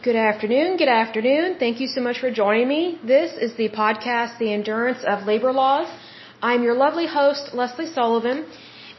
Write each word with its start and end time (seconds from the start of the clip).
Good 0.00 0.14
afternoon. 0.14 0.76
Good 0.76 0.86
afternoon. 0.86 1.56
Thank 1.58 1.80
you 1.80 1.88
so 1.88 2.00
much 2.00 2.20
for 2.20 2.30
joining 2.30 2.68
me. 2.68 3.00
This 3.04 3.32
is 3.32 3.56
the 3.56 3.68
podcast, 3.68 4.38
The 4.38 4.52
Endurance 4.52 5.02
of 5.04 5.26
Labor 5.26 5.52
Laws. 5.52 5.88
I'm 6.40 6.62
your 6.62 6.74
lovely 6.74 7.08
host, 7.08 7.50
Lesley 7.52 7.86
Sullivan, 7.86 8.46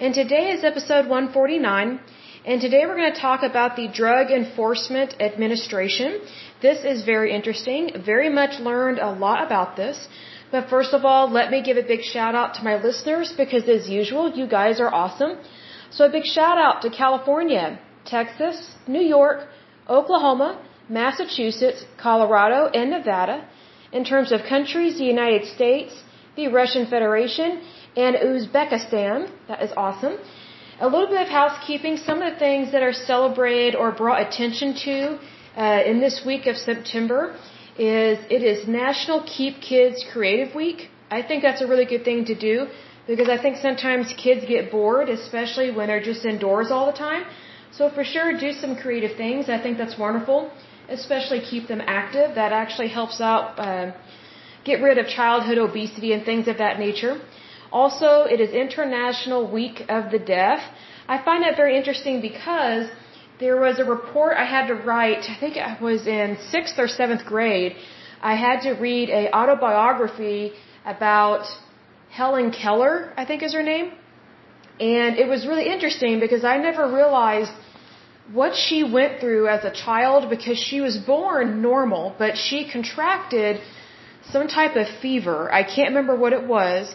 and 0.02 0.14
today 0.14 0.52
is 0.52 0.66
episode 0.66 1.08
149. 1.08 2.02
And 2.46 2.60
today 2.60 2.86
we're 2.86 2.98
going 2.98 3.14
to 3.14 3.22
talk 3.22 3.44
about 3.44 3.78
the 3.78 3.88
Drug 3.88 4.30
Enforcement 4.30 5.16
Administration. 5.22 6.20
This 6.62 6.84
is 6.84 7.06
very 7.06 7.34
interesting. 7.34 7.92
Very 8.06 8.28
much 8.28 8.60
learned 8.60 9.00
a 9.00 9.10
lot 9.10 9.42
about 9.46 9.78
this. 9.78 10.10
But 10.52 10.70
first 10.70 10.94
of 10.94 11.06
all, 11.06 11.32
let 11.32 11.50
me 11.50 11.62
give 11.62 11.78
a 11.78 11.84
big 11.94 12.02
shout 12.04 12.36
out 12.36 12.56
to 12.56 12.62
my 12.62 12.76
listeners 12.76 13.34
because 13.38 13.70
as 13.70 13.90
usual, 13.90 14.30
you 14.30 14.48
guys 14.48 14.82
are 14.82 14.94
awesome. 14.94 15.38
So 15.92 16.08
a 16.08 16.10
big 16.10 16.26
shout 16.26 16.58
out 16.58 16.82
to 16.82 16.90
California, 16.90 17.80
Texas, 18.04 18.76
New 18.86 19.06
York, 19.18 19.48
Oklahoma, 19.88 20.60
Massachusetts, 20.90 21.86
Colorado, 21.98 22.68
and 22.80 22.90
Nevada. 22.90 23.48
In 23.92 24.04
terms 24.04 24.32
of 24.32 24.42
countries, 24.44 24.98
the 24.98 25.06
United 25.06 25.46
States, 25.46 25.94
the 26.36 26.48
Russian 26.48 26.86
Federation, 26.88 27.62
and 27.96 28.16
Uzbekistan. 28.16 29.30
That 29.48 29.62
is 29.64 29.72
awesome. 29.76 30.18
A 30.80 30.88
little 30.88 31.08
bit 31.08 31.22
of 31.22 31.28
housekeeping. 31.28 31.98
Some 31.98 32.22
of 32.22 32.34
the 32.34 32.40
things 32.40 32.72
that 32.72 32.84
are 32.84 32.94
celebrated 32.94 33.76
or 33.76 33.92
brought 33.92 34.22
attention 34.28 34.74
to 34.86 34.96
uh, 35.58 35.82
in 35.92 36.00
this 36.00 36.22
week 36.26 36.46
of 36.48 36.56
September 36.56 37.36
is 37.78 38.20
it 38.30 38.44
is 38.52 38.68
National 38.68 39.24
Keep 39.24 39.62
Kids 39.62 40.06
Creative 40.14 40.54
Week. 40.54 40.90
I 41.18 41.22
think 41.22 41.44
that's 41.44 41.62
a 41.62 41.68
really 41.68 41.86
good 41.86 42.04
thing 42.04 42.26
to 42.26 42.36
do 42.36 42.68
because 43.08 43.30
I 43.36 43.38
think 43.44 43.58
sometimes 43.58 44.14
kids 44.26 44.46
get 44.46 44.72
bored, 44.72 45.10
especially 45.10 45.72
when 45.72 45.88
they're 45.88 46.08
just 46.12 46.26
indoors 46.26 46.72
all 46.72 46.86
the 46.92 46.98
time. 46.98 47.24
So 47.72 47.90
for 47.90 48.04
sure, 48.04 48.38
do 48.38 48.52
some 48.54 48.76
creative 48.76 49.16
things. 49.18 49.50
I 49.50 49.60
think 49.64 49.78
that's 49.78 49.98
wonderful. 49.98 50.52
Especially 50.90 51.40
keep 51.42 51.68
them 51.68 51.82
active. 51.86 52.36
That 52.36 52.52
actually 52.52 52.90
helps 52.90 53.22
out 53.22 53.60
uh, 53.60 53.92
get 54.66 54.82
rid 54.82 54.98
of 54.98 55.08
childhood 55.08 55.58
obesity 55.58 56.14
and 56.14 56.26
things 56.26 56.48
of 56.48 56.58
that 56.58 56.80
nature. 56.80 57.22
Also, 57.72 58.24
it 58.34 58.40
is 58.42 58.50
International 58.52 59.42
Week 59.60 59.86
of 59.90 60.12
the 60.12 60.20
Deaf. 60.20 60.60
I 61.08 61.24
find 61.24 61.44
that 61.44 61.56
very 61.56 61.78
interesting 61.78 62.22
because 62.22 62.90
there 63.40 63.58
was 63.60 63.80
a 63.80 63.86
report 63.86 64.34
I 64.38 64.46
had 64.46 64.68
to 64.68 64.76
write, 64.76 65.30
I 65.30 65.38
think 65.40 65.58
I 65.58 65.78
was 65.82 66.08
in 66.08 66.38
sixth 66.50 66.78
or 66.78 66.88
seventh 66.88 67.26
grade. 67.26 67.76
I 68.22 68.36
had 68.36 68.62
to 68.62 68.72
read 68.74 69.10
a 69.10 69.24
autobiography 69.34 70.54
about 70.86 71.46
Helen 72.10 72.52
Keller, 72.52 73.14
I 73.16 73.26
think 73.26 73.44
is 73.44 73.54
her 73.54 73.64
name. 73.64 73.92
And 74.80 75.18
it 75.18 75.28
was 75.28 75.46
really 75.46 75.68
interesting 75.76 76.20
because 76.20 76.44
I 76.44 76.58
never 76.58 76.84
realized 76.94 77.52
what 78.32 78.56
she 78.56 78.84
went 78.84 79.20
through 79.20 79.48
as 79.48 79.64
a 79.66 79.72
child 79.72 80.30
because 80.30 80.58
she 80.58 80.82
was 80.82 80.98
born 80.98 81.62
normal, 81.62 82.16
but 82.18 82.38
she 82.38 82.70
contracted 82.70 83.60
some 84.32 84.48
type 84.48 84.76
of 84.76 84.88
fever. 85.02 85.52
I 85.52 85.64
can't 85.64 85.90
remember 85.90 86.16
what 86.16 86.34
it 86.34 86.46
was, 86.46 86.94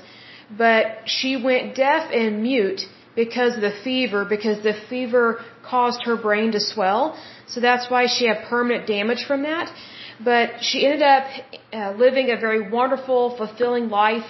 but 0.56 0.84
she 1.06 1.36
went 1.36 1.74
deaf 1.74 2.10
and 2.12 2.42
mute 2.42 2.82
because 3.16 3.54
of 3.56 3.62
the 3.62 3.74
fever, 3.82 4.24
because 4.24 4.62
the 4.62 4.74
fever 4.88 5.44
caused 5.64 6.02
her 6.04 6.16
brain 6.16 6.52
to 6.52 6.60
swell. 6.60 7.18
So 7.46 7.60
that's 7.60 7.90
why 7.90 8.06
she 8.06 8.26
had 8.26 8.44
permanent 8.48 8.86
damage 8.86 9.24
from 9.26 9.42
that. 9.42 9.72
But 10.24 10.62
she 10.62 10.84
ended 10.86 11.02
up 11.02 11.24
uh, 11.72 11.92
living 11.92 12.30
a 12.30 12.36
very 12.36 12.70
wonderful, 12.70 13.36
fulfilling 13.36 13.88
life. 13.88 14.24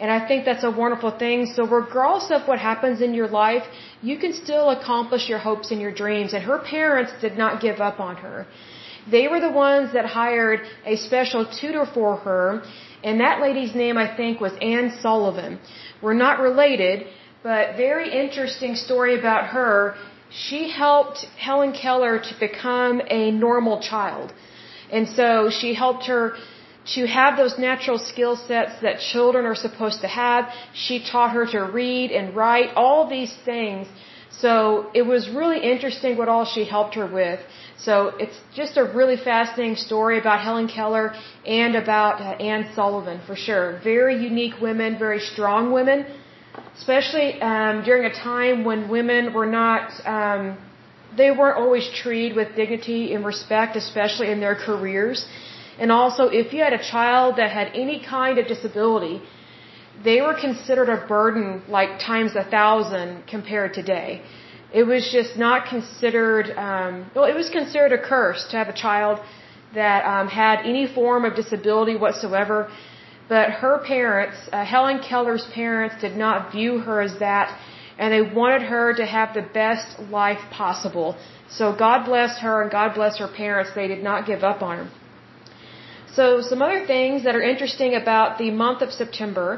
And 0.00 0.10
I 0.10 0.26
think 0.28 0.44
that's 0.44 0.64
a 0.64 0.70
wonderful 0.70 1.10
thing. 1.10 1.46
So 1.56 1.66
regardless 1.66 2.30
of 2.30 2.46
what 2.48 2.58
happens 2.58 3.00
in 3.00 3.14
your 3.14 3.28
life, 3.28 3.64
you 4.02 4.18
can 4.18 4.32
still 4.34 4.70
accomplish 4.70 5.28
your 5.28 5.38
hopes 5.38 5.70
and 5.70 5.80
your 5.80 5.92
dreams. 5.92 6.34
And 6.34 6.42
her 6.44 6.58
parents 6.58 7.12
did 7.20 7.38
not 7.38 7.62
give 7.62 7.80
up 7.80 7.98
on 7.98 8.16
her. 8.16 8.46
They 9.10 9.26
were 9.28 9.40
the 9.40 9.50
ones 9.50 9.92
that 9.94 10.04
hired 10.04 10.60
a 10.84 10.96
special 10.96 11.46
tutor 11.46 11.86
for 11.86 12.16
her. 12.16 12.62
And 13.02 13.20
that 13.20 13.40
lady's 13.40 13.74
name, 13.74 13.96
I 13.96 14.08
think, 14.16 14.40
was 14.40 14.52
Anne 14.60 14.90
Sullivan. 15.00 15.58
We're 16.02 16.20
not 16.26 16.40
related, 16.40 17.06
but 17.42 17.76
very 17.76 18.08
interesting 18.12 18.74
story 18.74 19.18
about 19.18 19.46
her. 19.46 19.94
She 20.30 20.68
helped 20.68 21.18
Helen 21.38 21.72
Keller 21.72 22.18
to 22.18 22.32
become 22.38 23.00
a 23.08 23.30
normal 23.30 23.80
child. 23.80 24.32
And 24.92 25.08
so 25.08 25.50
she 25.50 25.72
helped 25.72 26.06
her 26.06 26.36
to 26.94 27.06
have 27.06 27.36
those 27.36 27.58
natural 27.58 27.98
skill 27.98 28.36
sets 28.36 28.80
that 28.82 29.00
children 29.12 29.44
are 29.44 29.54
supposed 29.54 30.00
to 30.02 30.08
have. 30.08 30.50
She 30.72 31.04
taught 31.12 31.32
her 31.32 31.46
to 31.46 31.60
read 31.60 32.10
and 32.12 32.34
write, 32.36 32.70
all 32.74 33.08
these 33.08 33.34
things. 33.44 33.86
So 34.30 34.90
it 34.94 35.02
was 35.02 35.28
really 35.30 35.60
interesting 35.60 36.16
what 36.16 36.28
all 36.28 36.44
she 36.44 36.64
helped 36.64 36.94
her 36.94 37.06
with. 37.06 37.40
So 37.78 38.12
it's 38.18 38.38
just 38.54 38.76
a 38.76 38.84
really 38.84 39.16
fascinating 39.16 39.76
story 39.76 40.18
about 40.18 40.40
Helen 40.40 40.68
Keller 40.68 41.14
and 41.46 41.74
about 41.74 42.20
uh, 42.20 42.42
Anne 42.50 42.70
Sullivan 42.74 43.20
for 43.26 43.36
sure. 43.36 43.80
Very 43.82 44.22
unique 44.22 44.60
women, 44.60 44.98
very 44.98 45.20
strong 45.20 45.72
women 45.72 46.06
especially 46.78 47.40
um, 47.40 47.82
during 47.84 48.04
a 48.04 48.14
time 48.14 48.64
when 48.64 48.88
women 48.88 49.32
were 49.32 49.46
not, 49.46 49.90
um, 50.06 50.58
they 51.16 51.30
weren't 51.30 51.58
always 51.58 51.88
treated 52.02 52.36
with 52.36 52.54
dignity 52.56 53.14
and 53.14 53.24
respect, 53.24 53.76
especially 53.76 54.30
in 54.30 54.40
their 54.40 54.54
careers. 54.54 55.26
And 55.78 55.92
also, 55.92 56.24
if 56.28 56.52
you 56.52 56.60
had 56.62 56.72
a 56.72 56.82
child 56.94 57.36
that 57.36 57.50
had 57.50 57.68
any 57.74 57.98
kind 58.16 58.38
of 58.38 58.46
disability, 58.46 59.20
they 60.04 60.20
were 60.20 60.34
considered 60.34 60.88
a 60.88 61.06
burden 61.06 61.62
like 61.68 61.98
times 61.98 62.32
a 62.36 62.44
thousand 62.44 63.26
compared 63.26 63.74
to 63.74 63.82
today. 63.82 64.22
It 64.72 64.84
was 64.92 65.02
just 65.18 65.36
not 65.36 65.66
considered, 65.74 66.46
um, 66.68 67.10
well, 67.14 67.24
it 67.24 67.36
was 67.42 67.48
considered 67.50 67.92
a 67.92 68.02
curse 68.12 68.46
to 68.50 68.56
have 68.56 68.68
a 68.68 68.78
child 68.86 69.20
that 69.74 70.04
um, 70.04 70.28
had 70.28 70.56
any 70.72 70.86
form 70.86 71.24
of 71.24 71.34
disability 71.34 71.96
whatsoever. 71.96 72.70
But 73.28 73.50
her 73.62 73.78
parents, 73.86 74.36
uh, 74.52 74.64
Helen 74.64 75.00
Keller's 75.08 75.46
parents, 75.54 75.94
did 76.00 76.16
not 76.16 76.52
view 76.52 76.78
her 76.78 77.00
as 77.00 77.18
that, 77.18 77.46
and 77.98 78.12
they 78.12 78.22
wanted 78.22 78.62
her 78.62 78.94
to 78.94 79.06
have 79.06 79.34
the 79.34 79.42
best 79.42 79.98
life 80.10 80.42
possible. 80.50 81.16
So 81.48 81.74
God 81.86 82.04
bless 82.04 82.38
her 82.40 82.62
and 82.62 82.70
God 82.70 82.94
bless 82.94 83.18
her 83.18 83.28
parents. 83.28 83.70
They 83.74 83.88
did 83.88 84.02
not 84.02 84.26
give 84.26 84.42
up 84.44 84.62
on 84.62 84.78
her. 84.78 84.88
So 86.16 86.40
some 86.40 86.62
other 86.66 86.82
things 86.86 87.24
that 87.24 87.34
are 87.38 87.46
interesting 87.52 87.94
about 88.02 88.38
the 88.38 88.50
month 88.50 88.80
of 88.80 88.90
September. 88.90 89.48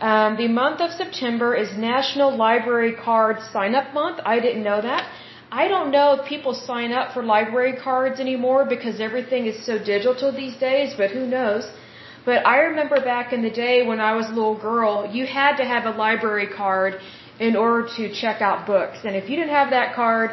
Um, 0.00 0.36
the 0.36 0.48
month 0.48 0.80
of 0.86 0.90
September 1.02 1.54
is 1.62 1.68
National 1.78 2.30
Library 2.36 2.94
Card 3.06 3.36
Sign 3.52 3.74
Up 3.74 3.94
Month. 3.94 4.20
I 4.34 4.38
didn't 4.38 4.64
know 4.70 4.80
that. 4.82 5.08
I 5.62 5.64
don't 5.72 5.90
know 5.96 6.08
if 6.16 6.26
people 6.34 6.52
sign 6.52 6.92
up 6.92 7.14
for 7.14 7.22
library 7.22 7.74
cards 7.86 8.20
anymore 8.20 8.66
because 8.74 9.00
everything 9.00 9.46
is 9.46 9.64
so 9.64 9.78
digital 9.78 10.30
these 10.30 10.56
days, 10.56 10.94
but 11.00 11.10
who 11.10 11.24
knows. 11.26 11.64
But 12.26 12.46
I 12.46 12.56
remember 12.70 12.96
back 13.00 13.32
in 13.32 13.40
the 13.48 13.54
day 13.64 13.86
when 13.86 14.00
I 14.00 14.12
was 14.14 14.26
a 14.28 14.34
little 14.40 14.58
girl, 14.70 15.08
you 15.16 15.24
had 15.26 15.56
to 15.56 15.64
have 15.64 15.84
a 15.86 15.96
library 16.06 16.48
card 16.62 17.00
in 17.38 17.56
order 17.56 17.88
to 17.96 18.12
check 18.12 18.42
out 18.42 18.66
books. 18.66 18.98
And 19.04 19.16
if 19.16 19.30
you 19.30 19.36
didn't 19.36 19.56
have 19.60 19.70
that 19.70 19.94
card, 19.94 20.30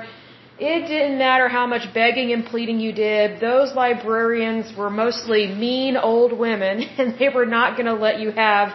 it 0.63 0.87
didn't 0.87 1.17
matter 1.17 1.47
how 1.49 1.65
much 1.65 1.91
begging 1.91 2.31
and 2.33 2.45
pleading 2.45 2.79
you 2.79 2.91
did. 2.91 3.41
Those 3.41 3.73
librarians 3.73 4.67
were 4.77 4.91
mostly 4.91 5.47
mean 5.47 5.97
old 5.97 6.31
women 6.37 6.83
and 6.99 7.17
they 7.17 7.29
were 7.29 7.47
not 7.47 7.77
going 7.77 7.87
to 7.87 7.99
let 8.07 8.19
you 8.19 8.29
have 8.31 8.67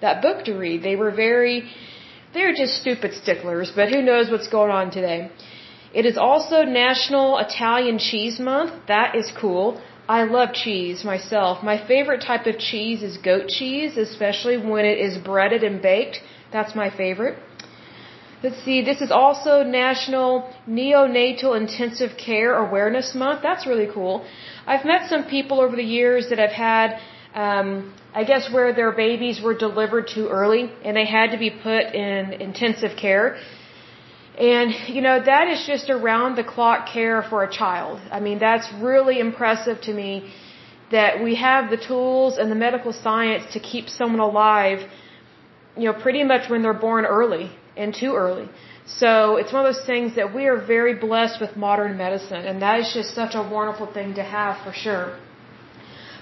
that 0.00 0.22
book 0.22 0.46
to 0.46 0.54
read. 0.54 0.82
They 0.82 0.96
were 0.96 1.10
very, 1.10 1.70
they 2.32 2.42
were 2.46 2.54
just 2.62 2.80
stupid 2.80 3.12
sticklers, 3.12 3.70
but 3.76 3.90
who 3.90 4.00
knows 4.00 4.30
what's 4.30 4.48
going 4.48 4.70
on 4.70 4.90
today. 4.90 5.30
It 5.92 6.06
is 6.06 6.16
also 6.16 6.62
National 6.62 7.36
Italian 7.38 7.98
Cheese 7.98 8.40
Month. 8.40 8.72
That 8.88 9.14
is 9.14 9.30
cool. 9.38 9.82
I 10.08 10.24
love 10.24 10.54
cheese 10.54 11.04
myself. 11.04 11.62
My 11.62 11.78
favorite 11.86 12.22
type 12.22 12.46
of 12.46 12.58
cheese 12.58 13.02
is 13.02 13.18
goat 13.18 13.48
cheese, 13.48 13.98
especially 13.98 14.56
when 14.56 14.86
it 14.86 14.98
is 14.98 15.18
breaded 15.18 15.62
and 15.62 15.80
baked. 15.82 16.20
That's 16.52 16.74
my 16.74 16.88
favorite. 16.88 17.36
Let's 18.42 18.62
see, 18.64 18.82
this 18.82 19.00
is 19.00 19.10
also 19.10 19.62
National 19.62 20.50
Neonatal 20.68 21.56
Intensive 21.56 22.16
Care 22.18 22.54
Awareness 22.54 23.14
Month. 23.14 23.42
That's 23.42 23.66
really 23.66 23.88
cool. 23.92 24.26
I've 24.66 24.84
met 24.84 25.08
some 25.08 25.24
people 25.24 25.60
over 25.60 25.76
the 25.76 25.90
years 25.98 26.28
that 26.30 26.38
have 26.38 26.50
had, 26.52 26.98
um, 27.34 27.94
I 28.14 28.24
guess, 28.24 28.52
where 28.52 28.74
their 28.74 28.92
babies 28.92 29.40
were 29.40 29.54
delivered 29.54 30.08
too 30.08 30.28
early 30.28 30.70
and 30.84 30.96
they 30.96 31.06
had 31.06 31.30
to 31.30 31.38
be 31.38 31.50
put 31.50 31.94
in 31.94 32.34
intensive 32.34 32.96
care. 32.98 33.38
And, 34.36 34.74
you 34.88 35.00
know, 35.00 35.22
that 35.24 35.48
is 35.48 35.64
just 35.64 35.88
around 35.88 36.36
the 36.36 36.44
clock 36.44 36.88
care 36.92 37.22
for 37.22 37.44
a 37.44 37.50
child. 37.50 38.00
I 38.10 38.20
mean, 38.20 38.40
that's 38.40 38.68
really 38.74 39.20
impressive 39.20 39.80
to 39.82 39.92
me 39.94 40.30
that 40.90 41.22
we 41.22 41.36
have 41.36 41.70
the 41.70 41.76
tools 41.76 42.36
and 42.36 42.50
the 42.50 42.56
medical 42.56 42.92
science 42.92 43.44
to 43.52 43.60
keep 43.60 43.88
someone 43.88 44.20
alive, 44.20 44.80
you 45.76 45.84
know, 45.84 45.94
pretty 45.94 46.24
much 46.24 46.50
when 46.50 46.62
they're 46.62 46.82
born 46.88 47.04
early 47.06 47.50
and 47.76 47.94
too 47.94 48.14
early. 48.14 48.48
So 48.86 49.36
it's 49.36 49.52
one 49.52 49.64
of 49.64 49.74
those 49.74 49.86
things 49.86 50.14
that 50.16 50.34
we 50.34 50.46
are 50.46 50.58
very 50.74 50.94
blessed 50.94 51.40
with 51.40 51.56
modern 51.56 51.96
medicine, 51.96 52.44
and 52.50 52.60
that 52.62 52.80
is 52.80 52.92
just 52.92 53.14
such 53.14 53.34
a 53.34 53.42
wonderful 53.42 53.86
thing 53.86 54.14
to 54.14 54.22
have 54.22 54.54
for 54.64 54.72
sure. 54.72 55.06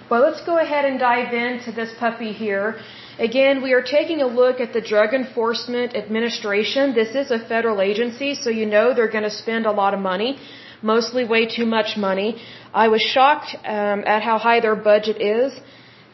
But 0.08 0.20
let's 0.26 0.43
go 0.44 0.58
ahead 0.58 0.84
and 0.84 0.99
dive 0.99 1.32
into 1.32 1.72
this 1.72 1.90
puppy 1.99 2.32
here. 2.32 2.76
Again, 3.19 3.62
we 3.62 3.72
are 3.72 3.82
taking 3.82 4.20
a 4.22 4.26
look 4.26 4.60
at 4.60 4.72
the 4.72 4.81
Drug 4.81 5.14
Enforcement 5.14 5.96
Administration. 5.96 6.94
This 6.94 7.14
is 7.14 7.31
a 7.31 7.38
federal 7.52 7.81
agency, 7.81 8.34
so 8.34 8.50
you 8.50 8.66
know 8.66 8.94
they're 8.94 9.14
going 9.19 9.28
to 9.32 9.37
spend 9.44 9.66
a 9.66 9.72
lot 9.72 9.94
of 9.94 10.00
money. 10.00 10.38
mostly 10.82 11.25
way 11.25 11.46
too 11.46 11.66
much 11.66 11.96
money. 11.96 12.43
I 12.75 12.88
was 12.88 13.00
shocked 13.00 13.55
um, 13.64 14.05
at 14.14 14.22
how 14.22 14.38
high 14.38 14.60
their 14.60 14.76
budget 14.76 15.20
is, 15.20 15.52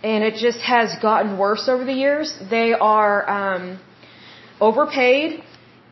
and 0.02 0.23
it 0.23 0.34
just 0.34 0.61
has 0.61 0.94
gotten 1.00 1.38
worse 1.38 1.69
over 1.69 1.84
the 1.84 1.93
years. 1.93 2.38
They 2.50 2.73
are 2.73 3.29
um, 3.29 3.81
overpaid, 4.60 5.43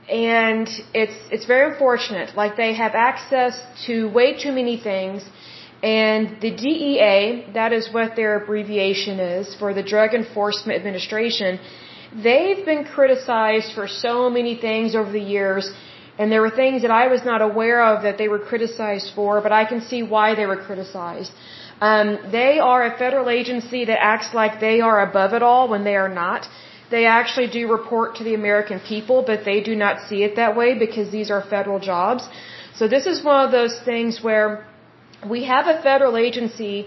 and 0.08 0.68
it's 0.94 1.18
it's 1.30 1.46
very 1.46 1.72
unfortunate. 1.72 2.36
Like 2.36 2.56
they 2.56 2.74
have 2.74 2.94
access 2.94 3.60
to 3.86 4.08
way 4.10 4.28
too 4.44 4.52
many 4.52 4.76
things, 4.78 5.24
and 5.82 6.40
the 6.40 6.50
DEA, 6.50 7.52
that 7.54 7.72
is 7.72 7.92
what 7.92 8.16
their 8.16 8.42
abbreviation 8.42 9.20
is 9.20 9.54
for 9.56 9.74
the 9.74 9.82
Drug 9.82 10.14
Enforcement 10.14 10.78
Administration 10.78 11.58
they've 12.22 12.64
been 12.64 12.84
criticized 12.84 13.72
for 13.74 13.86
so 13.86 14.30
many 14.30 14.56
things 14.56 14.94
over 14.94 15.10
the 15.10 15.20
years, 15.20 15.70
and 16.18 16.32
there 16.32 16.40
were 16.40 16.50
things 16.50 16.82
that 16.82 16.90
I 16.90 17.08
was 17.08 17.24
not 17.24 17.42
aware 17.42 17.84
of 17.84 18.02
that 18.02 18.18
they 18.18 18.28
were 18.28 18.38
criticized 18.38 19.12
for, 19.14 19.40
but 19.40 19.52
I 19.52 19.64
can 19.64 19.80
see 19.80 20.02
why 20.02 20.34
they 20.34 20.46
were 20.46 20.56
criticized. 20.56 21.32
Um, 21.80 22.18
they 22.32 22.58
are 22.58 22.86
a 22.86 22.96
federal 22.96 23.28
agency 23.28 23.84
that 23.84 24.02
acts 24.02 24.32
like 24.32 24.60
they 24.60 24.80
are 24.80 25.00
above 25.02 25.34
it 25.34 25.42
all 25.42 25.68
when 25.68 25.84
they 25.84 25.96
are 25.96 26.08
not. 26.08 26.48
They 26.91 27.05
actually 27.06 27.49
do 27.49 27.62
report 27.79 28.17
to 28.17 28.25
the 28.25 28.35
American 28.35 28.79
people, 28.81 29.25
but 29.27 29.44
they 29.44 29.61
do 29.61 29.75
not 29.75 30.09
see 30.09 30.23
it 30.23 30.37
that 30.37 30.56
way 30.56 30.79
because 30.85 31.11
these 31.11 31.31
are 31.31 31.43
federal 31.43 31.81
jobs. 31.81 32.29
So 32.79 32.87
this 32.87 33.06
is 33.06 33.25
one 33.25 33.44
of 33.44 33.50
those 33.50 33.75
things 33.91 34.23
where 34.23 34.67
we 35.35 35.44
have 35.44 35.67
a 35.67 35.83
federal 35.83 36.17
agency 36.17 36.87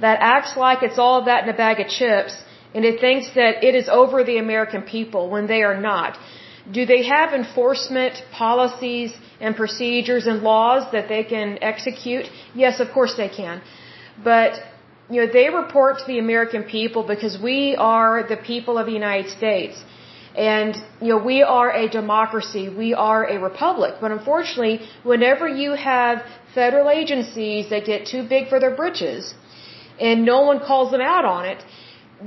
that 0.00 0.18
acts 0.20 0.56
like 0.56 0.82
it's 0.82 0.98
all 0.98 1.24
that 1.24 1.44
in 1.44 1.48
a 1.48 1.56
bag 1.56 1.80
of 1.80 1.88
chips, 1.88 2.34
and 2.74 2.84
it 2.84 3.00
thinks 3.00 3.26
that 3.34 3.64
it 3.68 3.74
is 3.74 3.88
over 3.88 4.24
the 4.24 4.38
American 4.38 4.82
people 4.82 5.30
when 5.30 5.46
they 5.46 5.62
are 5.62 5.80
not. 5.80 6.18
Do 6.70 6.86
they 6.86 7.02
have 7.04 7.32
enforcement 7.32 8.22
policies 8.32 9.14
and 9.40 9.54
procedures 9.54 10.26
and 10.26 10.42
laws 10.42 10.90
that 10.92 11.08
they 11.08 11.24
can 11.24 11.58
execute? 11.62 12.26
Yes, 12.54 12.80
of 12.80 12.90
course 12.92 13.14
they 13.16 13.28
can. 13.28 13.62
But, 14.22 14.60
you 15.10 15.20
know, 15.20 15.32
they 15.32 15.48
report 15.50 15.98
to 15.98 16.06
the 16.06 16.18
American 16.18 16.62
people 16.64 17.02
because 17.02 17.38
we 17.40 17.76
are 17.76 18.26
the 18.26 18.36
people 18.36 18.78
of 18.78 18.86
the 18.86 18.92
United 18.92 19.30
States. 19.30 19.82
And, 20.36 20.74
you 21.00 21.10
know, 21.10 21.22
we 21.32 21.42
are 21.42 21.70
a 21.70 21.88
democracy. 21.88 22.68
We 22.68 22.94
are 22.94 23.24
a 23.24 23.38
republic. 23.38 23.94
But 24.00 24.10
unfortunately, 24.10 24.80
whenever 25.04 25.46
you 25.46 25.72
have 25.74 26.22
federal 26.54 26.90
agencies 26.90 27.70
that 27.70 27.84
get 27.84 28.06
too 28.06 28.26
big 28.28 28.48
for 28.48 28.58
their 28.58 28.74
britches 28.74 29.34
and 30.00 30.24
no 30.24 30.42
one 30.42 30.58
calls 30.58 30.90
them 30.90 31.00
out 31.00 31.24
on 31.24 31.44
it, 31.44 31.62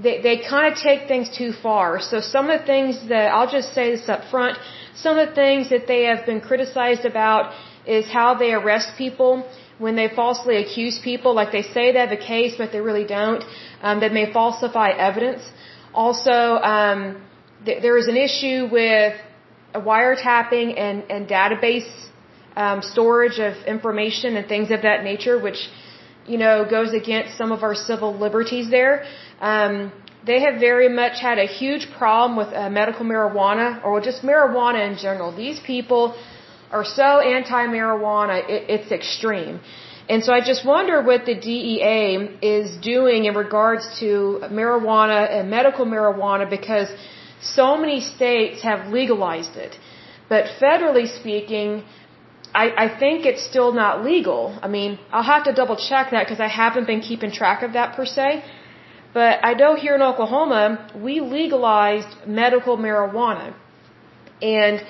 they, 0.03 0.21
they 0.21 0.37
kind 0.37 0.71
of 0.71 0.79
take 0.79 1.07
things 1.07 1.29
too 1.35 1.51
far. 1.51 1.99
So 1.99 2.21
some 2.21 2.49
of 2.49 2.61
the 2.61 2.65
things 2.65 3.07
that, 3.09 3.27
I'll 3.33 3.51
just 3.51 3.73
say 3.73 3.91
this 3.95 4.07
up 4.07 4.23
front, 4.31 4.57
some 4.95 5.17
of 5.17 5.29
the 5.29 5.35
things 5.35 5.69
that 5.69 5.87
they 5.87 6.03
have 6.03 6.25
been 6.25 6.39
criticized 6.39 7.05
about 7.05 7.53
is 7.85 8.05
how 8.09 8.35
they 8.35 8.53
arrest 8.53 8.89
people 8.97 9.47
when 9.79 9.95
they 9.95 10.09
falsely 10.09 10.57
accuse 10.57 10.99
people, 11.03 11.33
like 11.35 11.51
they 11.51 11.61
say 11.61 11.91
they 11.91 11.99
have 11.99 12.11
a 12.11 12.17
case, 12.35 12.55
but 12.57 12.71
they 12.71 12.81
really 12.81 13.05
don't, 13.05 13.43
um, 13.81 13.99
may 13.99 14.31
falsify 14.33 14.89
evidence. 14.89 15.43
Also, 15.93 16.31
um, 16.31 17.21
th- 17.65 17.81
there 17.81 17.97
is 17.97 18.07
an 18.07 18.17
issue 18.17 18.67
with 18.71 19.13
wiretapping 19.75 20.79
and, 20.79 21.03
and 21.09 21.27
database 21.27 21.89
um, 22.55 22.81
storage 22.81 23.39
of 23.39 23.53
information 23.65 24.35
and 24.35 24.47
things 24.47 24.71
of 24.71 24.81
that 24.81 25.03
nature, 25.03 25.39
which 25.39 25.69
you 26.25 26.37
know 26.37 26.65
goes 26.69 26.93
against 26.93 27.37
some 27.37 27.51
of 27.51 27.63
our 27.63 27.75
civil 27.75 28.17
liberties 28.17 28.69
there. 28.69 29.05
Um, 29.39 29.91
they 30.25 30.41
have 30.41 30.59
very 30.59 30.89
much 30.89 31.21
had 31.21 31.37
a 31.37 31.45
huge 31.45 31.87
problem 31.97 32.35
with 32.35 32.53
uh, 32.53 32.69
medical 32.69 33.05
marijuana 33.05 33.83
or 33.85 34.01
just 34.01 34.23
marijuana 34.23 34.91
in 34.91 34.97
general. 34.97 35.31
These 35.35 35.59
people 35.59 36.17
are 36.71 36.85
so 36.85 37.19
anti-marijuana, 37.19 38.37
it, 38.49 38.69
it's 38.69 38.91
extreme. 38.91 39.59
And 40.09 40.23
so 40.23 40.33
I 40.33 40.41
just 40.41 40.65
wonder 40.65 41.01
what 41.01 41.25
the 41.25 41.35
DEA 41.35 42.37
is 42.41 42.77
doing 42.77 43.25
in 43.25 43.35
regards 43.35 43.99
to 43.99 44.41
marijuana 44.59 45.19
and 45.29 45.49
medical 45.49 45.85
marijuana 45.85 46.49
because 46.49 46.89
so 47.41 47.77
many 47.77 47.99
states 47.99 48.61
have 48.63 48.87
legalized 48.87 49.55
it. 49.55 49.77
But 50.29 50.45
federally 50.61 51.07
speaking, 51.19 51.83
I, 52.53 52.65
I 52.85 52.99
think 52.99 53.25
it's 53.25 53.43
still 53.43 53.71
not 53.73 54.03
legal. 54.03 54.57
I 54.61 54.67
mean, 54.67 54.97
I'll 55.11 55.29
have 55.35 55.43
to 55.49 55.53
double 55.53 55.75
check 55.75 56.11
that 56.11 56.23
because 56.25 56.39
I 56.39 56.47
haven't 56.47 56.87
been 56.87 57.01
keeping 57.01 57.31
track 57.31 57.61
of 57.63 57.73
that 57.73 57.95
per 57.95 58.05
se. 58.05 58.43
But 59.13 59.39
I 59.43 59.53
know 59.53 59.75
here 59.75 59.95
in 59.95 60.01
Oklahoma, 60.01 60.89
we 60.95 61.19
legalized 61.19 62.07
medical 62.25 62.77
marijuana. 62.77 63.53
And, 64.41 64.85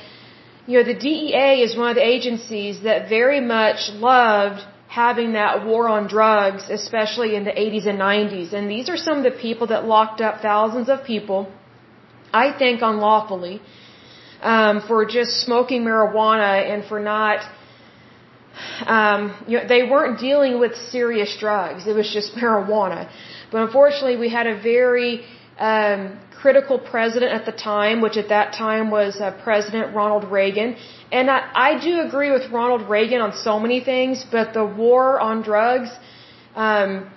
you 0.67 0.77
know, 0.77 0.83
the 0.83 0.99
DEA 1.07 1.63
is 1.65 1.77
one 1.77 1.89
of 1.89 1.95
the 1.95 2.05
agencies 2.05 2.81
that 2.83 3.07
very 3.07 3.39
much 3.39 3.89
loved 3.93 4.61
having 4.89 5.33
that 5.33 5.65
war 5.65 5.87
on 5.87 6.07
drugs, 6.07 6.63
especially 6.69 7.35
in 7.35 7.43
the 7.45 7.51
80s 7.51 7.85
and 7.87 7.97
90s. 7.99 8.53
And 8.53 8.69
these 8.69 8.89
are 8.89 8.97
some 8.97 9.17
of 9.19 9.23
the 9.23 9.37
people 9.47 9.67
that 9.67 9.85
locked 9.85 10.19
up 10.21 10.41
thousands 10.41 10.89
of 10.89 11.05
people, 11.05 11.39
I 12.33 12.47
think 12.57 12.81
unlawfully, 12.81 13.61
um, 14.41 14.81
for 14.87 15.05
just 15.05 15.31
smoking 15.45 15.83
marijuana 15.83 16.53
and 16.71 16.83
for 16.85 16.99
not, 16.99 17.39
um, 18.85 19.21
you 19.47 19.57
know, 19.57 19.67
they 19.67 19.83
weren't 19.83 20.19
dealing 20.19 20.59
with 20.59 20.75
serious 20.75 21.35
drugs. 21.39 21.87
It 21.87 21.95
was 21.95 22.11
just 22.11 22.35
marijuana. 22.41 23.09
But 23.51 23.61
unfortunately, 23.61 24.17
we 24.17 24.29
had 24.29 24.47
a 24.47 24.57
very 24.61 25.23
um, 25.59 26.19
critical 26.41 26.77
president 26.77 27.31
at 27.31 27.45
the 27.49 27.51
time, 27.51 28.01
which 28.05 28.17
at 28.23 28.29
that 28.29 28.53
time 28.53 28.91
was 28.91 29.19
uh, 29.19 29.31
President 29.43 29.95
Ronald 29.95 30.25
Reagan. 30.39 30.75
And 31.11 31.29
I, 31.29 31.39
I 31.69 31.71
do 31.87 32.01
agree 32.07 32.31
with 32.31 32.51
Ronald 32.51 32.83
Reagan 32.89 33.21
on 33.21 33.33
so 33.47 33.59
many 33.59 33.79
things, 33.91 34.25
but 34.35 34.53
the 34.53 34.65
war 34.65 35.19
on 35.19 35.41
drugs, 35.41 35.89
um, 36.55 37.09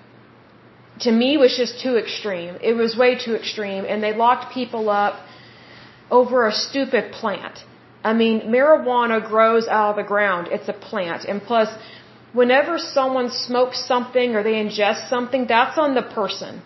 to 1.00 1.11
me, 1.11 1.37
was 1.37 1.56
just 1.62 1.81
too 1.84 1.96
extreme. 1.96 2.56
It 2.70 2.75
was 2.82 2.96
way 2.96 3.12
too 3.25 3.34
extreme, 3.34 3.84
and 3.90 4.02
they 4.02 4.14
locked 4.14 4.52
people 4.55 4.88
up 4.88 5.17
over 6.11 6.46
a 6.46 6.52
stupid 6.52 7.12
plant. 7.12 7.56
I 8.02 8.12
mean, 8.14 8.37
marijuana 8.56 9.19
grows 9.32 9.69
out 9.69 9.90
of 9.90 9.96
the 9.96 10.08
ground. 10.14 10.49
It's 10.50 10.69
a 10.69 10.73
plant. 10.73 11.25
And 11.31 11.43
plus, 11.43 11.69
whenever 12.32 12.78
someone 12.78 13.28
smokes 13.31 13.78
something 13.93 14.34
or 14.34 14.43
they 14.43 14.55
ingest 14.64 15.08
something, 15.08 15.46
that's 15.46 15.78
on 15.78 15.94
the 15.94 16.02
person. 16.02 16.62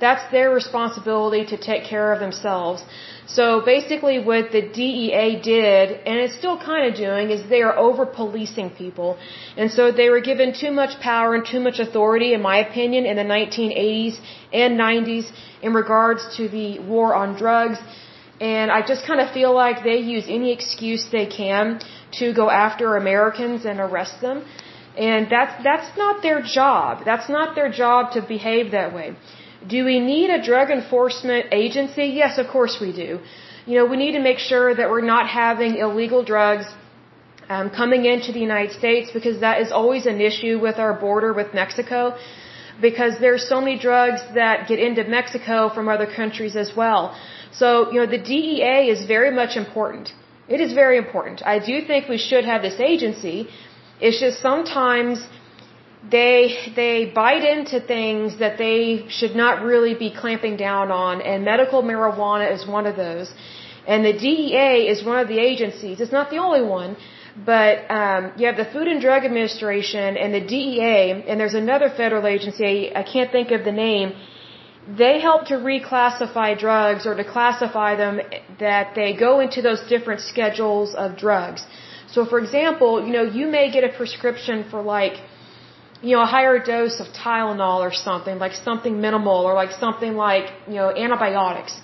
That's 0.00 0.24
their 0.32 0.50
responsibility 0.50 1.44
to 1.46 1.56
take 1.56 1.84
care 1.84 2.12
of 2.12 2.20
themselves. 2.20 2.84
So 3.26 3.62
basically 3.64 4.18
what 4.18 4.52
the 4.52 4.60
DEA 4.60 5.40
did, 5.40 5.90
and 6.06 6.16
it's 6.18 6.36
still 6.36 6.58
kind 6.58 6.84
of 6.88 6.94
doing, 6.96 7.30
is 7.30 7.48
they 7.48 7.62
are 7.62 7.76
over 7.76 8.04
policing 8.04 8.70
people. 8.70 9.16
And 9.56 9.70
so 9.70 9.92
they 9.92 10.10
were 10.10 10.20
given 10.20 10.52
too 10.52 10.72
much 10.72 11.00
power 11.00 11.34
and 11.34 11.46
too 11.46 11.60
much 11.60 11.78
authority, 11.78 12.34
in 12.34 12.42
my 12.42 12.58
opinion, 12.58 13.06
in 13.06 13.16
the 13.16 13.22
1980s 13.22 14.18
and 14.52 14.78
90s 14.78 15.30
in 15.62 15.72
regards 15.72 16.36
to 16.36 16.48
the 16.48 16.80
war 16.80 17.14
on 17.14 17.36
drugs. 17.36 17.78
And 18.40 18.70
I 18.70 18.82
just 18.86 19.06
kind 19.06 19.20
of 19.20 19.30
feel 19.32 19.54
like 19.54 19.84
they 19.84 19.98
use 19.98 20.24
any 20.28 20.52
excuse 20.52 21.06
they 21.10 21.26
can 21.26 21.80
to 22.18 22.32
go 22.34 22.50
after 22.50 22.96
Americans 22.96 23.64
and 23.64 23.80
arrest 23.80 24.20
them. 24.20 24.44
And 24.98 25.28
that's, 25.30 25.62
that's 25.64 25.96
not 25.96 26.22
their 26.22 26.42
job. 26.42 27.04
That's 27.04 27.28
not 27.28 27.54
their 27.54 27.70
job 27.70 28.12
to 28.12 28.22
behave 28.22 28.72
that 28.72 28.94
way. 28.94 29.16
Do 29.68 29.84
we 29.84 29.98
need 30.00 30.30
a 30.30 30.42
drug 30.42 30.70
enforcement 30.70 31.46
agency? 31.52 32.06
Yes, 32.22 32.38
of 32.38 32.48
course 32.48 32.78
we 32.80 32.92
do. 32.92 33.20
You 33.66 33.74
know, 33.78 33.86
we 33.86 33.96
need 33.96 34.12
to 34.12 34.20
make 34.20 34.38
sure 34.38 34.74
that 34.74 34.90
we're 34.90 35.08
not 35.14 35.28
having 35.28 35.76
illegal 35.76 36.22
drugs 36.22 36.66
um, 37.48 37.70
coming 37.70 38.04
into 38.04 38.32
the 38.32 38.40
United 38.40 38.72
States 38.72 39.10
because 39.12 39.40
that 39.40 39.60
is 39.60 39.72
always 39.72 40.06
an 40.06 40.20
issue 40.20 40.58
with 40.60 40.78
our 40.78 40.94
border 40.94 41.32
with 41.32 41.54
Mexico 41.54 42.16
because 42.80 43.18
there's 43.20 43.48
so 43.48 43.60
many 43.60 43.78
drugs 43.78 44.20
that 44.34 44.68
get 44.68 44.78
into 44.78 45.04
Mexico 45.04 45.70
from 45.74 45.88
other 45.88 46.06
countries 46.06 46.56
as 46.56 46.74
well. 46.76 47.16
So, 47.52 47.90
you 47.92 48.00
know, 48.00 48.06
the 48.06 48.18
DEA 48.18 48.90
is 48.94 49.06
very 49.06 49.30
much 49.30 49.56
important. 49.56 50.12
It 50.48 50.60
is 50.60 50.72
very 50.74 50.98
important. 50.98 51.42
I 51.46 51.58
do 51.58 51.80
think 51.86 52.08
we 52.08 52.18
should 52.18 52.44
have 52.44 52.60
this 52.62 52.80
agency 52.80 53.48
it's 54.00 54.20
just 54.20 54.40
sometimes 54.40 55.26
they 56.10 56.72
they 56.76 57.06
bite 57.06 57.44
into 57.44 57.80
things 57.80 58.38
that 58.38 58.58
they 58.58 59.06
should 59.08 59.34
not 59.34 59.62
really 59.62 59.94
be 59.94 60.10
clamping 60.10 60.56
down 60.56 60.90
on, 60.90 61.20
and 61.22 61.44
medical 61.44 61.82
marijuana 61.82 62.52
is 62.52 62.66
one 62.66 62.86
of 62.86 62.96
those. 62.96 63.32
And 63.86 64.04
the 64.04 64.12
DEA 64.12 64.88
is 64.88 65.04
one 65.04 65.18
of 65.18 65.28
the 65.28 65.38
agencies. 65.38 66.00
It's 66.00 66.12
not 66.12 66.30
the 66.30 66.38
only 66.38 66.62
one, 66.62 66.96
but 67.36 67.90
um, 67.90 68.32
you 68.36 68.46
have 68.46 68.56
the 68.56 68.64
Food 68.64 68.88
and 68.88 69.00
Drug 69.00 69.24
Administration 69.24 70.16
and 70.16 70.32
the 70.32 70.40
DEA, 70.40 71.24
and 71.28 71.38
there's 71.38 71.54
another 71.54 71.90
federal 71.90 72.26
agency. 72.26 72.94
I 72.94 73.02
can't 73.02 73.30
think 73.30 73.50
of 73.50 73.64
the 73.64 73.72
name. 73.72 74.12
They 74.86 75.20
help 75.20 75.46
to 75.46 75.54
reclassify 75.54 76.58
drugs 76.58 77.06
or 77.06 77.14
to 77.14 77.24
classify 77.24 77.96
them 77.96 78.20
that 78.58 78.94
they 78.94 79.14
go 79.14 79.40
into 79.40 79.62
those 79.62 79.82
different 79.88 80.20
schedules 80.20 80.94
of 80.94 81.16
drugs. 81.16 81.64
So 82.08 82.24
for 82.24 82.38
example, 82.38 83.04
you 83.04 83.12
know, 83.12 83.22
you 83.22 83.46
may 83.46 83.70
get 83.70 83.82
a 83.82 83.88
prescription 83.88 84.64
for 84.70 84.82
like, 84.82 85.16
you 86.04 86.14
know, 86.16 86.22
a 86.28 86.30
higher 86.36 86.58
dose 86.72 86.96
of 87.00 87.08
Tylenol 87.22 87.80
or 87.88 87.92
something, 88.08 88.38
like 88.44 88.54
something 88.68 89.00
minimal 89.06 89.40
or 89.48 89.54
like 89.62 89.72
something 89.84 90.14
like, 90.26 90.46
you 90.68 90.78
know, 90.80 90.88
antibiotics. 91.04 91.74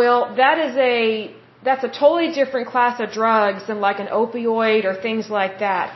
Well, 0.00 0.20
that 0.42 0.56
is 0.66 0.74
a, 0.76 1.34
that's 1.68 1.84
a 1.90 1.92
totally 2.02 2.30
different 2.40 2.68
class 2.68 3.00
of 3.00 3.10
drugs 3.20 3.66
than 3.68 3.80
like 3.88 3.98
an 4.04 4.08
opioid 4.22 4.84
or 4.84 4.94
things 5.08 5.28
like 5.28 5.58
that. 5.58 5.86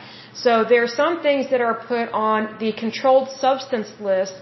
So 0.43 0.65
there 0.71 0.83
are 0.83 0.93
some 1.03 1.21
things 1.27 1.49
that 1.51 1.61
are 1.67 1.75
put 1.93 2.09
on 2.11 2.57
the 2.59 2.71
controlled 2.83 3.29
substance 3.45 3.89
list 3.99 4.35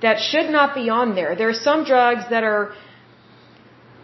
that 0.00 0.16
should 0.28 0.48
not 0.58 0.74
be 0.74 0.88
on 0.88 1.14
there. 1.18 1.34
There 1.40 1.50
are 1.54 1.62
some 1.70 1.84
drugs 1.84 2.24
that 2.30 2.44
are 2.44 2.74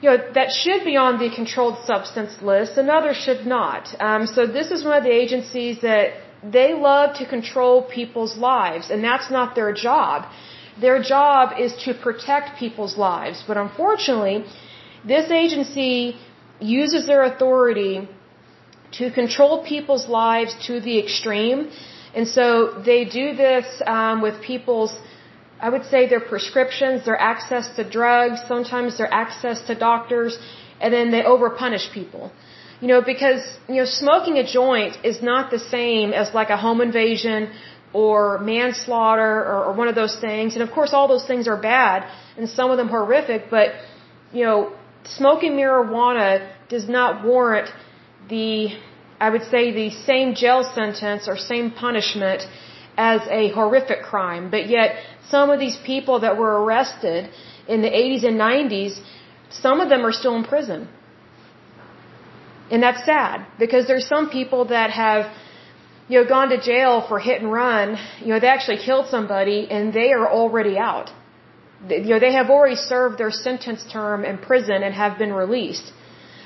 you 0.02 0.11
know, 0.11 0.18
that 0.34 0.50
should 0.50 0.84
be 0.84 0.96
on 0.96 1.20
the 1.20 1.30
controlled 1.40 1.78
substance 1.87 2.42
list 2.42 2.76
and 2.76 2.90
others 2.90 3.16
should 3.25 3.46
not. 3.46 3.84
Um, 4.00 4.26
so 4.26 4.46
this 4.58 4.72
is 4.72 4.82
one 4.84 4.96
of 4.99 5.04
the 5.04 5.14
agencies 5.25 5.80
that 5.82 6.06
they 6.42 6.75
love 6.75 7.16
to 7.16 7.26
control 7.26 7.82
people's 7.82 8.37
lives 8.37 8.90
and 8.90 9.02
that's 9.04 9.30
not 9.30 9.54
their 9.54 9.72
job. 9.72 10.28
Their 10.80 11.02
job 11.02 11.58
is 11.58 11.72
to 11.84 11.94
protect 11.94 12.58
people's 12.58 12.96
lives. 12.96 13.44
But 13.46 13.56
unfortunately, 13.56 14.44
this 15.04 15.30
agency 15.30 16.16
uses 16.61 17.06
their 17.06 17.22
authority 17.25 18.08
to 18.92 19.11
control 19.11 19.64
people's 19.64 20.08
lives 20.08 20.54
to 20.66 20.80
the 20.80 20.99
extreme. 20.99 21.70
And 22.14 22.26
so 22.26 22.82
they 22.84 23.04
do 23.04 23.34
this 23.34 23.66
um, 23.87 24.22
with 24.22 24.42
people's 24.42 24.94
I 25.66 25.68
would 25.68 25.84
say 25.84 26.08
their 26.08 26.25
prescriptions, 26.32 27.04
their 27.04 27.20
access 27.32 27.68
to 27.76 27.88
drugs, 27.88 28.40
sometimes 28.49 28.99
their 28.99 29.12
access 29.22 29.61
to 29.68 29.76
doctors, 29.76 30.37
and 30.80 30.92
then 30.92 31.12
they 31.12 31.22
overpunish 31.22 31.87
people. 31.92 32.32
You 32.83 32.89
know, 32.89 33.01
because, 33.01 33.43
you 33.69 33.77
know, 33.81 33.85
smoking 33.85 34.39
a 34.39 34.47
joint 34.61 34.95
is 35.11 35.23
not 35.23 35.53
the 35.53 35.61
same 35.75 36.12
as 36.12 36.35
like 36.35 36.51
a 36.51 36.57
home 36.57 36.81
invasion 36.81 37.41
or 37.93 38.39
manslaughter 38.39 39.33
or, 39.51 39.59
or 39.67 39.73
one 39.83 39.89
of 39.93 39.95
those 39.95 40.17
things. 40.27 40.55
And 40.57 40.62
of 40.67 40.71
course, 40.73 40.93
all 40.93 41.07
those 41.07 41.27
things 41.31 41.47
are 41.47 41.61
bad 41.75 41.99
and 42.37 42.49
some 42.49 42.73
of 42.73 42.79
them 42.79 42.89
horrific, 42.89 43.51
but, 43.51 43.69
you 44.33 44.45
know, 44.45 44.73
smoking 45.05 45.53
marijuana 45.53 46.29
does 46.69 46.89
not 46.89 47.25
warrant 47.25 47.69
the, 48.29 48.77
I 49.21 49.31
would 49.31 49.45
say, 49.55 49.62
the 49.83 49.91
same 50.11 50.35
jail 50.35 50.65
sentence 50.65 51.29
or 51.29 51.37
same 51.37 51.71
punishment 51.71 52.43
as 52.97 53.21
a 53.31 53.43
horrific 53.51 54.03
crime. 54.03 54.51
But 54.51 54.69
yet, 54.69 54.97
some 55.29 55.51
of 55.51 55.61
these 55.61 55.79
people 55.93 56.21
that 56.21 56.37
were 56.37 56.55
arrested 56.65 57.31
in 57.69 57.83
the 57.83 57.91
80s 57.91 58.25
and 58.25 58.37
90s, 58.41 59.01
some 59.51 59.79
of 59.81 59.89
them 59.89 60.05
are 60.05 60.12
still 60.12 60.35
in 60.35 60.45
prison. 60.45 60.89
And 62.71 62.83
that's 62.83 63.04
sad 63.04 63.47
because 63.59 63.87
there's 63.87 64.09
some 64.09 64.31
people 64.31 64.66
that 64.66 64.90
have, 64.90 65.33
you 66.09 66.21
know, 66.21 66.28
gone 66.28 66.49
to 66.50 66.61
jail 66.61 67.04
for 67.07 67.19
hit 67.19 67.40
and 67.42 67.50
run. 67.52 67.97
You 68.21 68.28
know, 68.28 68.40
they 68.40 68.49
actually 68.49 68.78
killed 68.78 69.09
somebody 69.09 69.69
and 69.71 69.92
they 69.92 70.12
are 70.12 70.28
already 70.28 70.78
out. 70.78 71.11
You 71.88 72.12
know, 72.14 72.21
they 72.21 72.33
have 72.33 72.49
already 72.49 72.76
served 72.76 73.19
their 73.19 73.31
sentence 73.31 73.85
term 73.92 74.25
in 74.25 74.38
prison 74.38 74.83
and 74.83 74.95
have 74.95 75.19
been 75.19 75.33
released. 75.33 75.92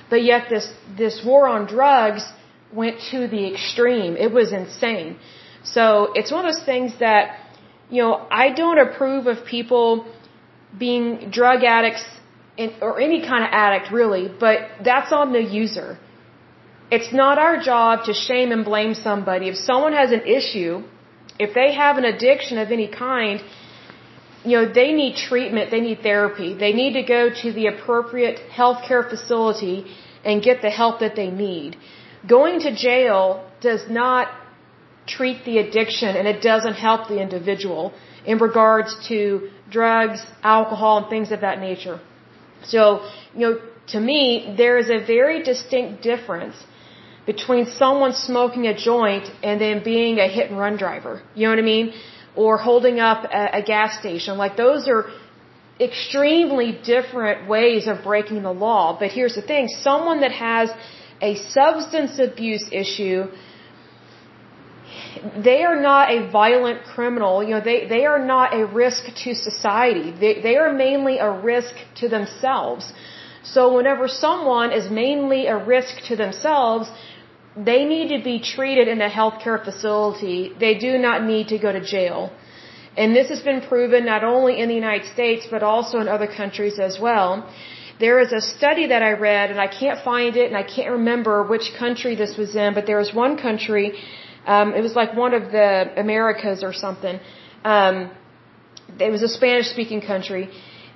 But 0.09 0.23
yet 0.23 0.49
this, 0.49 0.73
this 0.97 1.23
war 1.25 1.47
on 1.47 1.67
drugs 1.67 2.25
went 2.73 3.01
to 3.11 3.29
the 3.29 3.53
extreme. 3.53 4.17
It 4.17 4.33
was 4.33 4.53
insane. 4.53 5.19
So 5.63 6.13
it's 6.15 6.31
one 6.33 6.47
of 6.47 6.55
those 6.55 6.65
things 6.65 6.93
that, 7.01 7.39
you 7.91 8.03
know, 8.03 8.27
I 8.31 8.51
don't 8.51 8.79
approve 8.79 9.27
of 9.27 9.45
people 9.45 10.07
being 10.79 11.31
drug 11.31 11.65
addicts 11.65 12.05
in, 12.57 12.73
or 12.81 13.01
any 13.01 13.21
kind 13.21 13.45
of 13.45 13.51
addict 13.53 13.93
really, 13.93 14.29
but 14.29 14.59
that's 14.85 15.13
on 15.13 15.33
the 15.33 15.43
user. 15.43 15.99
It's 16.91 17.13
not 17.13 17.39
our 17.39 17.61
job 17.61 18.05
to 18.05 18.15
shame 18.15 18.53
and 18.53 18.65
blame 18.65 18.95
somebody. 18.95 19.49
If 19.49 19.57
someone 19.57 19.93
has 19.93 20.13
an 20.13 20.23
issue, 20.23 20.85
if 21.39 21.53
they 21.53 21.75
have 21.75 21.99
an 21.99 22.05
addiction 22.05 22.59
of 22.59 22.71
any 22.71 22.87
kind, 22.87 23.43
you 24.45 24.53
know, 24.57 24.73
they 24.73 24.93
need 24.93 25.17
treatment, 25.17 25.73
they 25.73 25.81
need 25.81 26.01
therapy. 26.03 26.55
They 26.55 26.73
need 26.73 26.93
to 26.95 27.03
go 27.03 27.31
to 27.43 27.53
the 27.53 27.67
appropriate 27.67 28.39
healthcare 28.55 29.09
facility 29.09 29.87
and 30.25 30.43
get 30.43 30.63
the 30.63 30.71
help 30.71 31.01
that 31.01 31.17
they 31.17 31.31
need. 31.31 31.77
Going 32.29 32.61
to 32.61 32.75
jail 32.75 33.45
does 33.61 33.89
not 33.91 34.29
treat 35.07 35.45
the 35.45 35.59
addiction 35.59 36.17
and 36.17 36.29
it 36.29 36.41
doesn't 36.41 36.75
help 36.75 37.09
the 37.09 37.21
individual 37.21 37.93
in 38.25 38.39
regards 38.39 38.97
to 39.09 39.49
drugs, 39.71 40.21
alcohol, 40.43 40.99
and 40.99 41.09
things 41.09 41.33
of 41.33 41.41
that 41.41 41.59
nature. 41.61 42.01
So, 42.65 43.09
you 43.35 43.41
know, 43.41 43.61
to 43.89 44.01
me, 44.01 44.55
there 44.57 44.79
is 44.79 44.89
a 44.91 44.99
very 45.05 45.43
distinct 45.43 46.03
difference 46.03 46.57
between 47.27 47.67
someone 47.67 48.13
smoking 48.13 48.67
a 48.67 48.77
joint 48.77 49.31
and 49.43 49.61
then 49.61 49.83
being 49.83 50.19
a 50.19 50.29
hit 50.29 50.51
and 50.51 50.59
run 50.59 50.77
driver. 50.77 51.23
You 51.35 51.45
know 51.45 51.51
what 51.55 51.59
I 51.59 51.69
mean? 51.77 51.93
Or 52.37 52.57
holding 52.57 53.01
up 53.01 53.25
a, 53.25 53.59
a 53.61 53.63
gas 53.63 53.99
station. 53.99 54.39
Like 54.39 54.57
those 54.57 54.89
are 54.89 55.07
extremely 55.81 56.79
different 56.95 57.49
ways 57.49 57.87
of 57.87 58.05
breaking 58.05 58.43
the 58.43 58.53
law. 58.53 58.97
But 58.99 59.11
here's 59.11 59.35
the 59.35 59.43
thing, 59.43 59.69
someone 59.69 60.21
that 60.21 60.33
has 60.33 60.71
a 61.21 61.35
substance 61.35 62.19
abuse 62.19 62.67
issue 62.73 63.25
they 65.49 65.63
are 65.65 65.81
not 65.81 66.11
a 66.11 66.31
violent 66.31 66.85
criminal. 66.85 67.43
You 67.43 67.55
know, 67.55 67.61
they, 67.61 67.87
they 67.87 68.05
are 68.07 68.25
not 68.25 68.55
a 68.55 68.65
risk 68.67 69.05
to 69.25 69.35
society. 69.35 70.11
They, 70.11 70.41
they 70.41 70.57
are 70.57 70.73
mainly 70.73 71.19
a 71.19 71.31
risk 71.31 71.75
to 71.97 72.09
themselves. 72.09 72.93
So 73.43 73.75
whenever 73.77 74.09
someone 74.09 74.73
is 74.73 74.91
mainly 74.91 75.47
a 75.47 75.57
risk 75.57 76.03
to 76.09 76.17
themselves, 76.17 76.89
they 77.57 77.85
need 77.85 78.09
to 78.17 78.23
be 78.23 78.39
treated 78.41 78.89
in 78.89 79.01
a 79.01 79.09
healthcare 79.09 79.63
facility. 79.65 80.53
They 80.59 80.75
do 80.75 80.99
not 80.99 81.25
need 81.25 81.49
to 81.49 81.59
go 81.59 81.73
to 81.73 81.81
jail. 81.81 82.33
And 82.97 83.15
this 83.15 83.29
has 83.29 83.41
been 83.43 83.61
proven 83.61 84.05
not 84.07 84.25
only 84.25 84.61
in 84.61 84.69
the 84.69 84.75
United 84.75 85.07
States, 85.13 85.47
but 85.51 85.63
also 85.63 85.99
in 85.99 86.09
other 86.09 86.27
countries 86.27 86.79
as 86.79 86.99
well. 86.99 87.49
There 87.99 88.19
is 88.21 88.33
a 88.33 88.41
study 88.41 88.87
that 88.89 89.03
I 89.03 89.13
read, 89.13 89.51
and 89.51 89.61
I 89.61 89.69
can't 89.69 90.03
find 90.05 90.37
it, 90.37 90.47
and 90.49 90.57
I 90.57 90.63
can't 90.63 90.91
remember 90.91 91.43
which 91.43 91.73
country 91.79 92.15
this 92.15 92.37
was 92.37 92.55
in, 92.55 92.75
but 92.75 92.87
there 92.87 92.99
was 92.99 93.13
one 93.15 93.39
country 93.39 93.95
um, 94.47 94.75
it 94.75 94.83
was 94.89 94.95
like 94.95 95.15
one 95.15 95.35
of 95.35 95.51
the 95.51 95.71
Americas 95.97 96.63
or 96.63 96.73
something. 96.73 97.19
Um, 97.65 98.11
it 99.01 99.11
was 99.11 99.23
a 99.23 99.29
Spanish 99.29 99.67
speaking 99.67 100.01
country. 100.01 100.49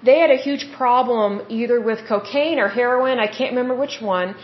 They 0.05 0.19
had 0.21 0.31
a 0.31 0.37
huge 0.37 0.65
problem 0.77 1.43
either 1.49 1.81
with 1.81 2.07
cocaine 2.09 2.59
or 2.59 2.69
heroin. 2.69 3.19
I 3.19 3.27
can't 3.27 3.51
remember 3.55 3.75
which 3.75 3.99
one, 4.01 4.37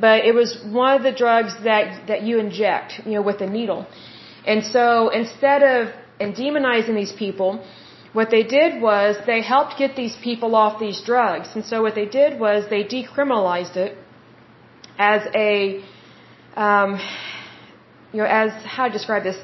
but 0.00 0.24
it 0.24 0.34
was 0.34 0.58
one 0.64 0.96
of 0.96 1.02
the 1.02 1.12
drugs 1.12 1.52
that, 1.64 2.06
that 2.08 2.22
you 2.22 2.38
inject, 2.38 3.00
you 3.04 3.12
know, 3.12 3.22
with 3.22 3.40
a 3.40 3.48
needle. 3.48 3.86
And 4.46 4.64
so 4.64 5.08
instead 5.10 5.62
of 5.62 5.92
and 6.20 6.34
demonizing 6.34 6.94
these 6.94 7.12
people, 7.12 7.64
what 8.12 8.30
they 8.30 8.44
did 8.44 8.80
was 8.80 9.16
they 9.26 9.42
helped 9.42 9.76
get 9.78 9.96
these 9.96 10.16
people 10.22 10.54
off 10.54 10.78
these 10.78 11.00
drugs. 11.02 11.48
And 11.54 11.64
so 11.64 11.82
what 11.82 11.94
they 11.94 12.06
did 12.06 12.38
was 12.38 12.68
they 12.70 12.84
decriminalized 12.84 13.76
it 13.76 13.98
as 14.98 15.22
a, 15.34 15.82
um, 16.54 17.00
you 18.12 18.20
know, 18.20 18.26
as 18.26 18.52
how 18.64 18.86
to 18.86 18.92
describe 18.92 19.24
this, 19.24 19.36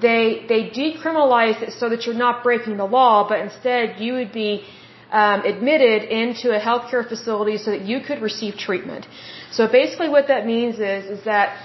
they 0.00 0.44
they 0.48 0.70
decriminalized 0.70 1.62
it 1.62 1.72
so 1.72 1.88
that 1.88 2.06
you're 2.06 2.22
not 2.26 2.42
breaking 2.44 2.76
the 2.76 2.84
law, 2.84 3.28
but 3.28 3.40
instead 3.40 4.00
you 4.00 4.12
would 4.14 4.32
be 4.32 4.64
um, 5.10 5.40
admitted 5.42 6.02
into 6.04 6.54
a 6.56 6.60
healthcare 6.60 7.08
facility 7.08 7.58
so 7.58 7.70
that 7.70 7.82
you 7.82 8.00
could 8.00 8.20
receive 8.20 8.56
treatment. 8.56 9.06
So 9.52 9.66
basically, 9.68 10.08
what 10.08 10.28
that 10.28 10.46
means 10.46 10.76
is 10.76 11.18
is 11.18 11.24
that 11.24 11.56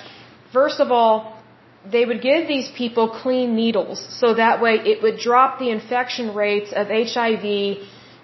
first 0.54 0.80
of 0.80 0.92
all, 0.92 1.38
they 1.90 2.06
would 2.06 2.22
give 2.22 2.48
these 2.48 2.70
people 2.70 3.10
clean 3.10 3.56
needles, 3.56 4.00
so 4.20 4.36
that 4.36 4.62
way 4.62 4.76
it 4.76 5.02
would 5.02 5.18
drop 5.18 5.60
the 5.60 5.70
infection 5.70 6.36
rates 6.36 6.72
of 6.72 6.88
HIV, 6.88 7.46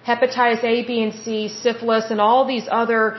hepatitis 0.06 0.64
A, 0.64 0.86
B, 0.86 1.02
and 1.02 1.14
C, 1.14 1.48
syphilis, 1.48 2.12
and 2.12 2.22
all 2.22 2.46
these 2.46 2.68
other 2.70 3.18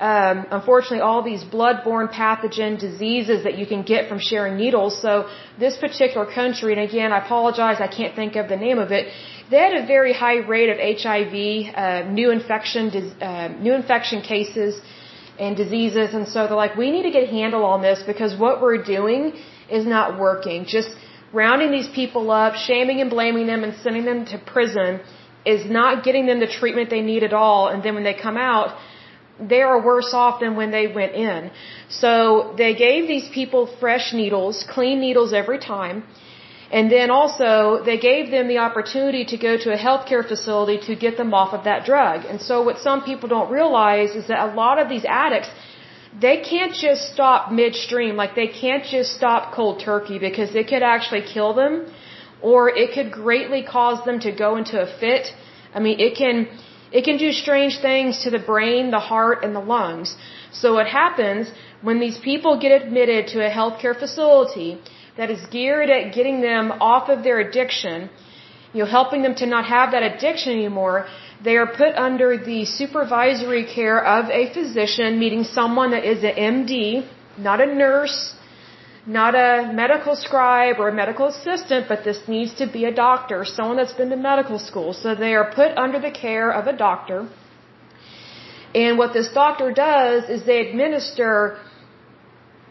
um, 0.00 0.46
unfortunately 0.50 1.00
all 1.00 1.22
these 1.22 1.42
blood-borne 1.42 2.08
pathogen 2.08 2.78
diseases 2.78 3.42
that 3.44 3.58
you 3.58 3.66
can 3.66 3.82
get 3.82 4.08
from 4.08 4.18
sharing 4.18 4.56
needles. 4.56 5.00
So 5.00 5.28
this 5.58 5.76
particular 5.76 6.26
country, 6.26 6.72
and 6.72 6.82
again, 6.82 7.12
I 7.12 7.18
apologize, 7.24 7.80
I 7.80 7.88
can't 7.88 8.14
think 8.14 8.36
of 8.36 8.48
the 8.48 8.56
name 8.56 8.78
of 8.78 8.92
it. 8.92 9.12
They 9.50 9.56
had 9.56 9.74
a 9.74 9.86
very 9.86 10.12
high 10.12 10.36
rate 10.36 10.70
of 10.70 10.78
HIV, 10.78 11.34
uh, 11.74 12.10
new 12.10 12.30
infection, 12.30 13.12
uh, 13.20 13.48
new 13.48 13.74
infection 13.74 14.20
cases 14.22 14.80
and 15.38 15.56
diseases, 15.56 16.14
and 16.14 16.26
so 16.26 16.46
they're 16.46 16.62
like, 16.66 16.76
we 16.76 16.90
need 16.90 17.04
to 17.04 17.10
get 17.10 17.24
a 17.24 17.32
handle 17.40 17.64
on 17.64 17.80
this 17.82 18.02
because 18.06 18.36
what 18.36 18.60
we're 18.62 18.82
doing 18.82 19.32
is 19.70 19.86
not 19.86 20.18
working. 20.18 20.64
Just 20.66 20.90
rounding 21.32 21.70
these 21.70 21.88
people 22.00 22.30
up, 22.30 22.54
shaming 22.54 23.00
and 23.00 23.10
blaming 23.10 23.46
them, 23.46 23.62
and 23.64 23.74
sending 23.82 24.04
them 24.04 24.24
to 24.26 24.38
prison 24.38 25.00
is 25.46 25.70
not 25.70 26.04
getting 26.04 26.26
them 26.26 26.40
the 26.40 26.52
treatment 26.60 26.90
they 26.90 27.02
need 27.02 27.22
at 27.22 27.32
all. 27.32 27.68
And 27.68 27.82
then 27.82 27.94
when 27.94 28.04
they 28.04 28.14
come 28.14 28.36
out 28.36 28.76
they 29.40 29.62
are 29.62 29.84
worse 29.84 30.10
off 30.12 30.40
than 30.40 30.56
when 30.56 30.70
they 30.70 30.86
went 30.88 31.14
in. 31.14 31.50
So 31.88 32.54
they 32.56 32.74
gave 32.74 33.06
these 33.06 33.28
people 33.28 33.66
fresh 33.80 34.12
needles, 34.12 34.64
clean 34.68 35.00
needles 35.00 35.32
every 35.32 35.58
time. 35.58 36.04
And 36.70 36.92
then 36.92 37.10
also 37.10 37.82
they 37.84 37.98
gave 37.98 38.30
them 38.30 38.46
the 38.46 38.58
opportunity 38.58 39.24
to 39.26 39.36
go 39.38 39.56
to 39.56 39.72
a 39.72 39.78
healthcare 39.78 40.26
facility 40.26 40.78
to 40.86 40.94
get 40.94 41.16
them 41.16 41.32
off 41.32 41.54
of 41.54 41.64
that 41.64 41.86
drug. 41.86 42.26
And 42.26 42.40
so 42.40 42.62
what 42.62 42.78
some 42.78 43.02
people 43.02 43.28
don't 43.28 43.50
realize 43.50 44.10
is 44.14 44.28
that 44.28 44.50
a 44.50 44.54
lot 44.54 44.78
of 44.78 44.88
these 44.88 45.06
addicts, 45.06 45.48
they 46.20 46.36
can't 46.42 46.74
just 46.74 47.10
stop 47.12 47.50
midstream. 47.50 48.16
Like 48.16 48.34
they 48.34 48.48
can't 48.48 48.84
just 48.84 49.14
stop 49.14 49.54
cold 49.54 49.80
turkey 49.80 50.18
because 50.18 50.54
it 50.54 50.68
could 50.68 50.82
actually 50.82 51.22
kill 51.22 51.54
them 51.54 51.86
or 52.42 52.68
it 52.68 52.92
could 52.92 53.10
greatly 53.10 53.62
cause 53.62 54.04
them 54.04 54.20
to 54.20 54.30
go 54.32 54.56
into 54.56 54.80
a 54.80 54.86
fit. 55.00 55.28
I 55.74 55.80
mean, 55.80 55.98
it 56.00 56.16
can, 56.16 56.48
it 56.92 57.04
can 57.04 57.16
do 57.16 57.32
strange 57.32 57.78
things 57.80 58.22
to 58.24 58.30
the 58.30 58.38
brain, 58.38 58.90
the 58.90 59.00
heart, 59.00 59.42
and 59.42 59.54
the 59.56 59.60
lungs. 59.60 60.16
So 60.52 60.74
what 60.74 60.86
happens 60.86 61.50
when 61.82 61.98
these 62.00 62.18
people 62.18 62.58
get 62.58 62.72
admitted 62.82 63.28
to 63.28 63.46
a 63.46 63.50
healthcare 63.50 63.98
facility, 63.98 64.80
that 65.18 65.30
is 65.34 65.44
geared 65.54 65.90
at 65.90 66.14
getting 66.14 66.40
them 66.40 66.72
off 66.90 67.08
of 67.14 67.22
their 67.26 67.38
addiction, 67.46 68.08
you 68.72 68.80
know, 68.80 68.90
helping 68.98 69.22
them 69.26 69.34
to 69.42 69.46
not 69.54 69.64
have 69.76 69.90
that 69.94 70.04
addiction 70.10 70.52
anymore, 70.52 71.06
they 71.46 71.56
are 71.62 71.70
put 71.82 71.92
under 72.08 72.28
the 72.50 72.64
supervisory 72.64 73.64
care 73.78 74.00
of 74.16 74.30
a 74.40 74.42
physician, 74.56 75.18
meaning 75.18 75.42
someone 75.44 75.90
that 75.90 76.04
is 76.12 76.22
an 76.30 76.36
MD, 76.54 76.78
not 77.48 77.60
a 77.60 77.66
nurse, 77.66 78.18
not 79.06 79.34
a 79.34 79.72
medical 79.72 80.14
scribe 80.14 80.76
or 80.78 80.88
a 80.88 80.96
medical 81.02 81.26
assistant, 81.34 81.88
but 81.88 82.04
this 82.04 82.20
needs 82.28 82.54
to 82.54 82.66
be 82.66 82.84
a 82.84 82.94
doctor, 82.94 83.44
someone 83.44 83.76
that's 83.76 83.96
been 84.00 84.10
to 84.10 84.16
medical 84.16 84.58
school. 84.58 84.92
So 84.92 85.14
they 85.14 85.34
are 85.34 85.50
put 85.60 85.76
under 85.84 85.98
the 85.98 86.10
care 86.10 86.50
of 86.50 86.66
a 86.66 86.76
doctor. 86.76 87.28
And 88.74 88.98
what 88.98 89.14
this 89.14 89.30
doctor 89.32 89.72
does 89.72 90.28
is 90.28 90.44
they 90.44 90.60
administer 90.68 91.58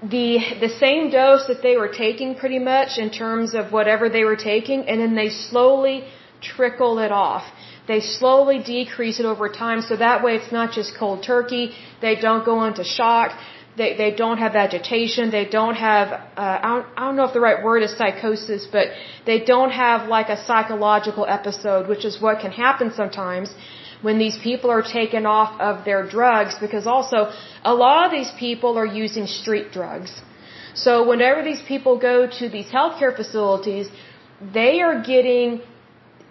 the 0.01 0.37
the 0.59 0.69
same 0.69 1.09
dose 1.09 1.47
that 1.47 1.61
they 1.63 1.75
were 1.75 1.87
taking 1.87 2.35
pretty 2.35 2.59
much 2.59 2.97
in 2.97 3.09
terms 3.09 3.55
of 3.55 3.71
whatever 3.71 4.09
they 4.09 4.23
were 4.23 4.35
taking 4.35 4.87
and 4.87 5.01
then 5.01 5.15
they 5.15 5.29
slowly 5.29 6.03
trickle 6.41 6.99
it 6.99 7.11
off. 7.11 7.43
They 7.87 8.01
slowly 8.01 8.59
decrease 8.59 9.19
it 9.19 9.25
over 9.25 9.49
time 9.49 9.81
so 9.81 9.95
that 9.95 10.23
way 10.23 10.35
it's 10.35 10.51
not 10.51 10.71
just 10.71 10.95
cold 10.97 11.23
turkey. 11.23 11.71
They 12.01 12.15
don't 12.15 12.45
go 12.45 12.63
into 12.65 12.83
shock. 12.83 13.31
They, 13.77 13.95
they 13.95 14.11
don't 14.11 14.39
have 14.39 14.55
agitation. 14.55 15.29
They 15.29 15.45
don't 15.45 15.75
have, 15.75 16.07
uh, 16.11 16.59
I, 16.63 16.67
don't, 16.73 16.87
I 16.97 17.01
don't 17.05 17.15
know 17.15 17.25
if 17.25 17.33
the 17.33 17.39
right 17.39 17.63
word 17.63 17.83
is 17.83 17.95
psychosis, 17.95 18.67
but 18.71 18.87
they 19.25 19.39
don't 19.39 19.69
have 19.71 20.09
like 20.09 20.29
a 20.29 20.37
psychological 20.45 21.25
episode, 21.27 21.87
which 21.87 22.03
is 22.03 22.19
what 22.19 22.39
can 22.39 22.51
happen 22.51 22.91
sometimes 22.91 23.53
when 24.01 24.17
these 24.19 24.37
people 24.37 24.69
are 24.69 24.83
taken 24.83 25.25
off 25.25 25.59
of 25.59 25.85
their 25.85 26.07
drugs 26.07 26.55
because 26.59 26.85
also 26.85 27.31
a 27.63 27.73
lot 27.73 28.05
of 28.05 28.11
these 28.11 28.31
people 28.39 28.77
are 28.77 28.85
using 28.85 29.25
street 29.27 29.71
drugs. 29.71 30.11
So 30.73 31.07
whenever 31.07 31.43
these 31.43 31.61
people 31.67 31.97
go 31.97 32.27
to 32.39 32.49
these 32.49 32.67
healthcare 32.67 33.15
facilities, 33.15 33.87
they 34.53 34.81
are 34.81 35.01
getting, 35.01 35.61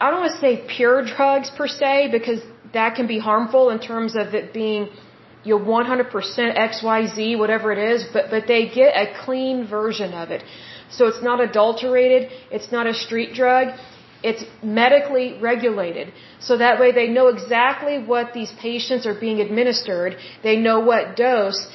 I 0.01 0.11
don't 0.11 0.21
want 0.21 0.33
to 0.33 0.41
say 0.41 0.65
pure 0.77 1.05
drugs 1.05 1.51
per 1.51 1.67
se 1.67 2.11
because 2.13 2.41
that 2.73 2.95
can 2.95 3.07
be 3.07 3.19
harmful 3.19 3.71
in 3.71 3.81
terms 3.81 4.15
of 4.15 4.35
it 4.35 4.53
being 4.53 4.89
you 5.45 5.59
know, 5.59 5.65
100% 5.65 6.11
XYZ, 6.71 7.39
whatever 7.39 7.73
it 7.73 7.79
is, 7.79 8.05
but, 8.13 8.31
but 8.31 8.47
they 8.47 8.69
get 8.69 8.91
a 9.05 9.07
clean 9.25 9.67
version 9.67 10.13
of 10.13 10.31
it. 10.31 10.43
So 10.91 11.07
it's 11.07 11.23
not 11.23 11.41
adulterated, 11.41 12.31
it's 12.51 12.71
not 12.71 12.87
a 12.87 12.95
street 12.95 13.35
drug, 13.35 13.69
it's 14.23 14.45
medically 14.63 15.39
regulated. 15.41 16.13
So 16.41 16.57
that 16.59 16.81
way 16.81 16.93
they 16.93 17.09
know 17.09 17.29
exactly 17.29 18.03
what 18.03 18.33
these 18.33 18.53
patients 18.61 19.07
are 19.07 19.19
being 19.19 19.41
administered. 19.41 20.17
They 20.43 20.57
know 20.57 20.81
what 20.81 21.17
dose 21.17 21.67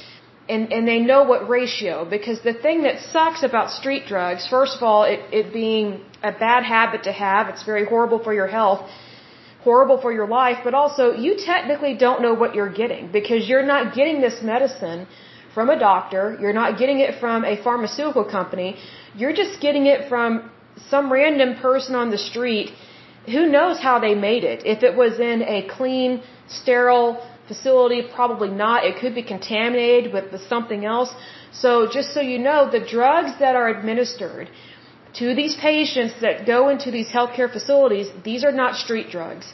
and, 0.49 0.73
and 0.73 0.87
they 0.87 0.99
know 0.99 1.23
what 1.23 1.47
ratio. 1.47 2.03
Because 2.03 2.41
the 2.41 2.53
thing 2.53 2.83
that 2.83 2.99
sucks 2.99 3.43
about 3.43 3.71
street 3.71 4.05
drugs, 4.07 4.47
first 4.47 4.75
of 4.77 4.83
all, 4.83 5.03
it, 5.03 5.19
it 5.31 5.53
being 5.53 6.01
a 6.23 6.31
bad 6.31 6.63
habit 6.63 7.03
to 7.03 7.11
have, 7.11 7.47
it's 7.47 7.63
very 7.63 7.85
horrible 7.85 8.19
for 8.23 8.33
your 8.33 8.47
health, 8.47 8.89
horrible 9.63 9.99
for 10.01 10.11
your 10.11 10.27
life, 10.27 10.57
but 10.63 10.73
also 10.73 11.13
you 11.13 11.35
technically 11.37 11.95
don't 11.95 12.21
know 12.21 12.33
what 12.33 12.55
you're 12.55 12.73
getting 12.81 13.11
because 13.11 13.47
you're 13.47 13.67
not 13.75 13.93
getting 13.95 14.19
this 14.21 14.41
medicine 14.41 15.07
from 15.53 15.69
a 15.69 15.77
doctor, 15.77 16.37
you're 16.39 16.53
not 16.53 16.79
getting 16.79 16.99
it 16.99 17.19
from 17.19 17.43
a 17.45 17.61
pharmaceutical 17.61 18.23
company, 18.23 18.77
you're 19.15 19.33
just 19.33 19.61
getting 19.61 19.85
it 19.85 20.07
from 20.09 20.49
some 20.89 21.11
random 21.11 21.55
person 21.57 21.95
on 21.95 22.09
the 22.11 22.17
street, 22.17 22.71
who 23.25 23.45
knows 23.47 23.79
how 23.79 23.99
they 23.99 24.15
made 24.15 24.43
it? 24.43 24.65
If 24.65 24.83
it 24.83 24.95
was 24.95 25.19
in 25.19 25.41
a 25.43 25.67
clean, 25.67 26.23
sterile 26.47 27.21
facility, 27.47 28.01
probably 28.19 28.49
not. 28.49 28.83
It 28.89 28.95
could 29.01 29.15
be 29.21 29.23
contaminated 29.23 30.13
with, 30.13 30.25
something 30.55 30.85
else. 30.85 31.13
So 31.51 31.87
just 31.97 32.13
so 32.13 32.21
you 32.21 32.39
know, 32.39 32.59
the 32.77 32.83
drugs 32.97 33.31
that 33.39 33.55
are 33.55 33.69
administered 33.69 34.49
to 35.19 35.35
these 35.35 35.55
patients 35.69 36.13
that 36.21 36.45
go 36.45 36.69
into 36.69 36.89
these 36.91 37.09
healthcare 37.09 37.51
facilities, 37.51 38.07
these 38.23 38.43
are 38.43 38.55
not 38.63 38.75
street 38.75 39.09
drugs. 39.09 39.53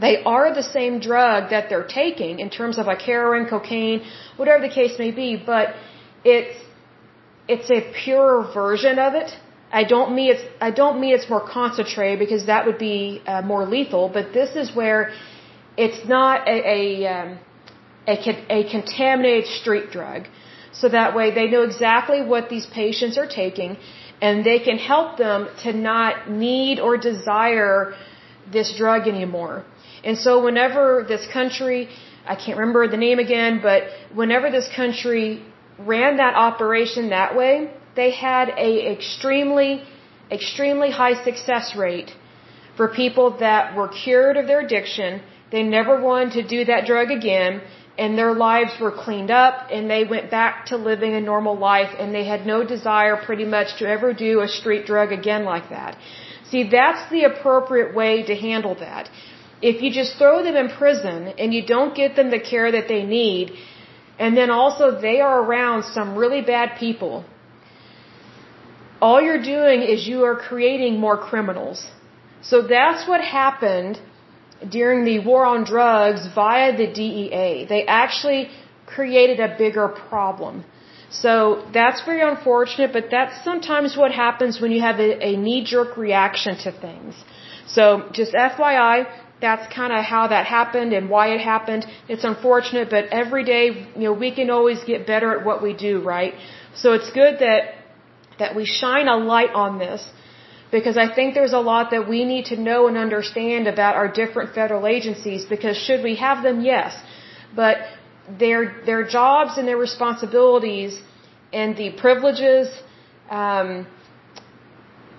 They 0.00 0.22
are 0.24 0.54
the 0.54 0.62
same 0.62 0.94
drug 1.10 1.50
that 1.50 1.68
they're 1.68 1.90
taking 2.02 2.40
in 2.40 2.48
terms 2.48 2.78
of 2.78 2.86
like 2.86 3.02
heroin, 3.02 3.46
cocaine, 3.46 4.00
whatever 4.36 4.66
the 4.66 4.74
case 4.80 4.98
may 4.98 5.10
be, 5.10 5.30
but 5.52 5.74
it's 6.24 6.56
it's 7.46 7.70
a 7.70 7.80
purer 8.04 8.50
version 8.54 8.98
of 8.98 9.14
it 9.14 9.30
I 9.72 9.84
don't 9.84 10.14
mean 10.14 10.32
it's 10.32 10.44
I 10.60 10.70
don't 10.70 11.00
mean 11.00 11.14
it's 11.14 11.28
more 11.34 11.44
concentrated 11.58 12.18
because 12.18 12.46
that 12.46 12.66
would 12.66 12.78
be 12.78 13.22
uh, 13.26 13.40
more 13.42 13.64
lethal. 13.64 14.10
But 14.16 14.32
this 14.34 14.54
is 14.54 14.76
where 14.76 15.12
it's 15.76 16.06
not 16.06 16.46
a 16.46 16.58
a, 16.78 17.06
um, 17.14 17.38
a 18.06 18.16
a 18.58 18.70
contaminated 18.70 19.46
street 19.60 19.90
drug, 19.90 20.28
so 20.72 20.90
that 20.90 21.16
way 21.16 21.26
they 21.38 21.48
know 21.48 21.62
exactly 21.62 22.20
what 22.22 22.50
these 22.50 22.66
patients 22.66 23.16
are 23.16 23.26
taking, 23.26 23.78
and 24.20 24.44
they 24.44 24.58
can 24.58 24.76
help 24.76 25.16
them 25.16 25.48
to 25.64 25.72
not 25.72 26.30
need 26.30 26.78
or 26.78 26.98
desire 26.98 27.94
this 28.52 28.74
drug 28.76 29.08
anymore. 29.08 29.64
And 30.04 30.18
so 30.18 30.44
whenever 30.44 31.04
this 31.08 31.26
country, 31.38 31.88
I 32.26 32.34
can't 32.36 32.58
remember 32.58 32.88
the 32.88 33.02
name 33.08 33.18
again, 33.18 33.60
but 33.62 33.84
whenever 34.12 34.50
this 34.50 34.68
country 34.80 35.42
ran 35.78 36.18
that 36.18 36.34
operation 36.34 37.08
that 37.10 37.36
way 37.36 37.70
they 37.94 38.10
had 38.10 38.48
a 38.50 38.92
extremely, 38.92 39.82
extremely 40.30 40.90
high 40.90 41.22
success 41.24 41.76
rate 41.76 42.12
for 42.76 42.88
people 42.88 43.36
that 43.38 43.76
were 43.76 43.88
cured 43.88 44.36
of 44.36 44.46
their 44.46 44.60
addiction. 44.60 45.20
They 45.50 45.62
never 45.62 46.00
wanted 46.00 46.32
to 46.34 46.42
do 46.56 46.64
that 46.64 46.86
drug 46.86 47.10
again 47.10 47.60
and 47.98 48.16
their 48.16 48.34
lives 48.34 48.72
were 48.80 48.90
cleaned 48.90 49.30
up 49.30 49.68
and 49.70 49.90
they 49.90 50.04
went 50.04 50.30
back 50.30 50.66
to 50.66 50.76
living 50.76 51.14
a 51.14 51.20
normal 51.20 51.56
life 51.58 51.94
and 51.98 52.14
they 52.14 52.24
had 52.24 52.46
no 52.46 52.64
desire 52.64 53.16
pretty 53.16 53.44
much 53.44 53.78
to 53.78 53.86
ever 53.86 54.12
do 54.14 54.40
a 54.40 54.48
street 54.48 54.86
drug 54.86 55.12
again 55.12 55.44
like 55.44 55.68
that. 55.68 55.96
See, 56.50 56.68
that's 56.70 57.10
the 57.10 57.24
appropriate 57.24 57.94
way 57.94 58.22
to 58.22 58.34
handle 58.34 58.74
that. 58.76 59.10
If 59.60 59.82
you 59.82 59.90
just 59.92 60.16
throw 60.16 60.42
them 60.42 60.56
in 60.56 60.68
prison 60.70 61.28
and 61.38 61.52
you 61.52 61.64
don't 61.64 61.94
get 61.94 62.16
them 62.16 62.30
the 62.30 62.40
care 62.40 62.72
that 62.72 62.88
they 62.88 63.04
need, 63.04 63.52
and 64.18 64.36
then 64.36 64.50
also 64.50 65.00
they 65.00 65.20
are 65.20 65.42
around 65.42 65.84
some 65.84 66.16
really 66.16 66.42
bad 66.42 66.78
people 66.78 67.24
all 69.06 69.20
you're 69.26 69.46
doing 69.56 69.78
is 69.92 70.06
you 70.12 70.20
are 70.28 70.36
creating 70.48 71.00
more 71.06 71.18
criminals. 71.30 71.78
So 72.50 72.56
that's 72.76 73.02
what 73.10 73.20
happened 73.20 74.00
during 74.76 75.04
the 75.10 75.18
war 75.30 75.44
on 75.54 75.64
drugs 75.64 76.22
via 76.40 76.70
the 76.82 76.88
DEA. 76.98 77.66
They 77.72 77.82
actually 78.02 78.42
created 78.94 79.38
a 79.48 79.50
bigger 79.64 79.88
problem. 79.88 80.64
So 81.10 81.34
that's 81.74 82.00
very 82.10 82.22
unfortunate, 82.32 82.92
but 82.92 83.06
that's 83.10 83.34
sometimes 83.44 83.96
what 83.96 84.12
happens 84.12 84.60
when 84.62 84.70
you 84.76 84.80
have 84.80 84.98
a, 84.98 85.10
a 85.30 85.36
knee-jerk 85.36 85.96
reaction 85.96 86.56
to 86.64 86.70
things. 86.86 87.14
So 87.66 88.08
just 88.12 88.32
FYI, 88.32 88.96
that's 89.40 89.66
kind 89.74 89.92
of 89.92 90.04
how 90.04 90.28
that 90.28 90.46
happened 90.46 90.92
and 90.92 91.10
why 91.10 91.34
it 91.34 91.40
happened. 91.40 91.84
It's 92.08 92.24
unfortunate, 92.24 92.88
but 92.88 93.06
every 93.22 93.44
day, 93.44 93.64
you 93.96 94.04
know, 94.06 94.12
we 94.12 94.30
can 94.38 94.48
always 94.48 94.82
get 94.84 95.06
better 95.06 95.36
at 95.36 95.44
what 95.44 95.62
we 95.62 95.72
do, 95.74 96.00
right? 96.02 96.34
So 96.74 96.92
it's 96.92 97.10
good 97.10 97.40
that 97.40 97.81
that 98.38 98.54
we 98.54 98.64
shine 98.64 99.08
a 99.08 99.16
light 99.16 99.52
on 99.64 99.78
this 99.78 100.02
because 100.72 100.96
I 100.96 101.08
think 101.14 101.34
there's 101.34 101.52
a 101.52 101.64
lot 101.72 101.90
that 101.94 102.08
we 102.08 102.24
need 102.24 102.46
to 102.52 102.56
know 102.68 102.80
and 102.88 102.96
understand 102.96 103.66
about 103.74 103.94
our 103.94 104.08
different 104.20 104.54
federal 104.54 104.86
agencies 104.86 105.44
because 105.54 105.76
should 105.76 106.02
we 106.02 106.14
have 106.16 106.42
them, 106.42 106.62
yes, 106.72 106.94
but 107.54 107.76
their 108.42 108.62
their 108.86 109.02
jobs 109.18 109.58
and 109.58 109.68
their 109.68 109.82
responsibilities 109.88 111.00
and 111.52 111.76
the 111.76 111.90
privileges 112.04 112.68
um, 113.30 113.86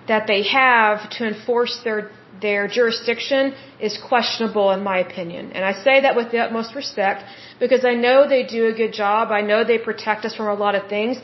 that 0.08 0.26
they 0.26 0.42
have 0.42 1.08
to 1.16 1.26
enforce 1.32 1.74
their 1.84 2.10
their 2.42 2.66
jurisdiction 2.66 3.54
is 3.80 3.96
questionable 4.08 4.70
in 4.72 4.82
my 4.82 4.98
opinion. 4.98 5.52
And 5.52 5.64
I 5.64 5.72
say 5.86 6.00
that 6.00 6.16
with 6.16 6.32
the 6.32 6.38
utmost 6.38 6.74
respect 6.74 7.22
because 7.60 7.84
I 7.84 7.94
know 7.94 8.28
they 8.28 8.42
do 8.44 8.66
a 8.66 8.72
good 8.72 8.92
job. 8.92 9.30
I 9.30 9.42
know 9.42 9.62
they 9.62 9.78
protect 9.78 10.24
us 10.24 10.34
from 10.34 10.48
a 10.48 10.54
lot 10.54 10.74
of 10.74 10.88
things 10.88 11.16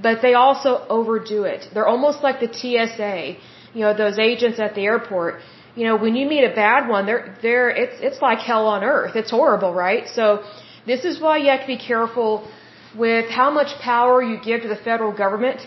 but 0.00 0.22
they 0.22 0.34
also 0.34 0.86
overdo 0.88 1.44
it. 1.44 1.68
They're 1.72 1.86
almost 1.86 2.22
like 2.22 2.40
the 2.40 2.52
TSA, 2.52 3.36
you 3.74 3.80
know, 3.80 3.94
those 3.94 4.18
agents 4.18 4.58
at 4.58 4.74
the 4.74 4.82
airport. 4.82 5.40
You 5.74 5.84
know, 5.86 5.96
when 5.96 6.16
you 6.16 6.26
meet 6.26 6.44
a 6.44 6.54
bad 6.54 6.88
one, 6.88 7.06
they're 7.06 7.36
they're 7.42 7.70
it's 7.70 7.96
it's 8.00 8.20
like 8.22 8.38
hell 8.38 8.66
on 8.66 8.84
earth. 8.84 9.16
It's 9.16 9.30
horrible, 9.30 9.72
right? 9.74 10.08
So 10.08 10.44
this 10.86 11.04
is 11.04 11.20
why 11.20 11.38
you 11.38 11.48
have 11.50 11.60
to 11.60 11.66
be 11.66 11.78
careful 11.78 12.48
with 12.96 13.30
how 13.30 13.50
much 13.50 13.78
power 13.80 14.22
you 14.22 14.38
give 14.42 14.62
to 14.62 14.68
the 14.68 14.76
federal 14.76 15.12
government 15.12 15.60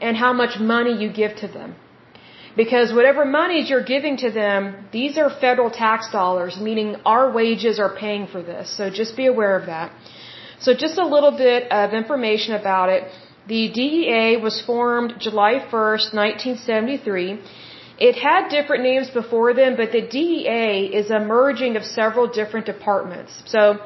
and 0.00 0.16
how 0.16 0.32
much 0.32 0.58
money 0.60 0.94
you 1.02 1.10
give 1.10 1.36
to 1.36 1.48
them. 1.48 1.74
Because 2.56 2.92
whatever 2.92 3.24
monies 3.24 3.68
you're 3.68 3.84
giving 3.84 4.16
to 4.18 4.30
them, 4.30 4.86
these 4.90 5.18
are 5.18 5.28
federal 5.28 5.70
tax 5.70 6.10
dollars, 6.10 6.58
meaning 6.58 6.96
our 7.04 7.30
wages 7.30 7.78
are 7.78 7.94
paying 7.94 8.26
for 8.26 8.42
this. 8.42 8.74
So 8.76 8.88
just 8.88 9.14
be 9.16 9.26
aware 9.26 9.58
of 9.58 9.66
that. 9.66 9.92
So 10.58 10.72
just 10.74 10.96
a 10.98 11.06
little 11.06 11.32
bit 11.32 11.70
of 11.70 11.92
information 11.92 12.54
about 12.54 12.88
it. 12.88 13.04
The 13.46 13.68
DEA 13.68 14.38
was 14.42 14.60
formed 14.66 15.14
July 15.20 15.54
1st, 15.70 16.14
1973. 16.14 17.38
It 17.98 18.16
had 18.16 18.48
different 18.48 18.82
names 18.82 19.08
before 19.10 19.54
then, 19.54 19.76
but 19.76 19.92
the 19.92 20.02
DEA 20.02 20.90
is 21.00 21.10
a 21.10 21.20
merging 21.20 21.76
of 21.76 21.84
several 21.84 22.26
different 22.26 22.66
departments. 22.66 23.42
So 23.46 23.78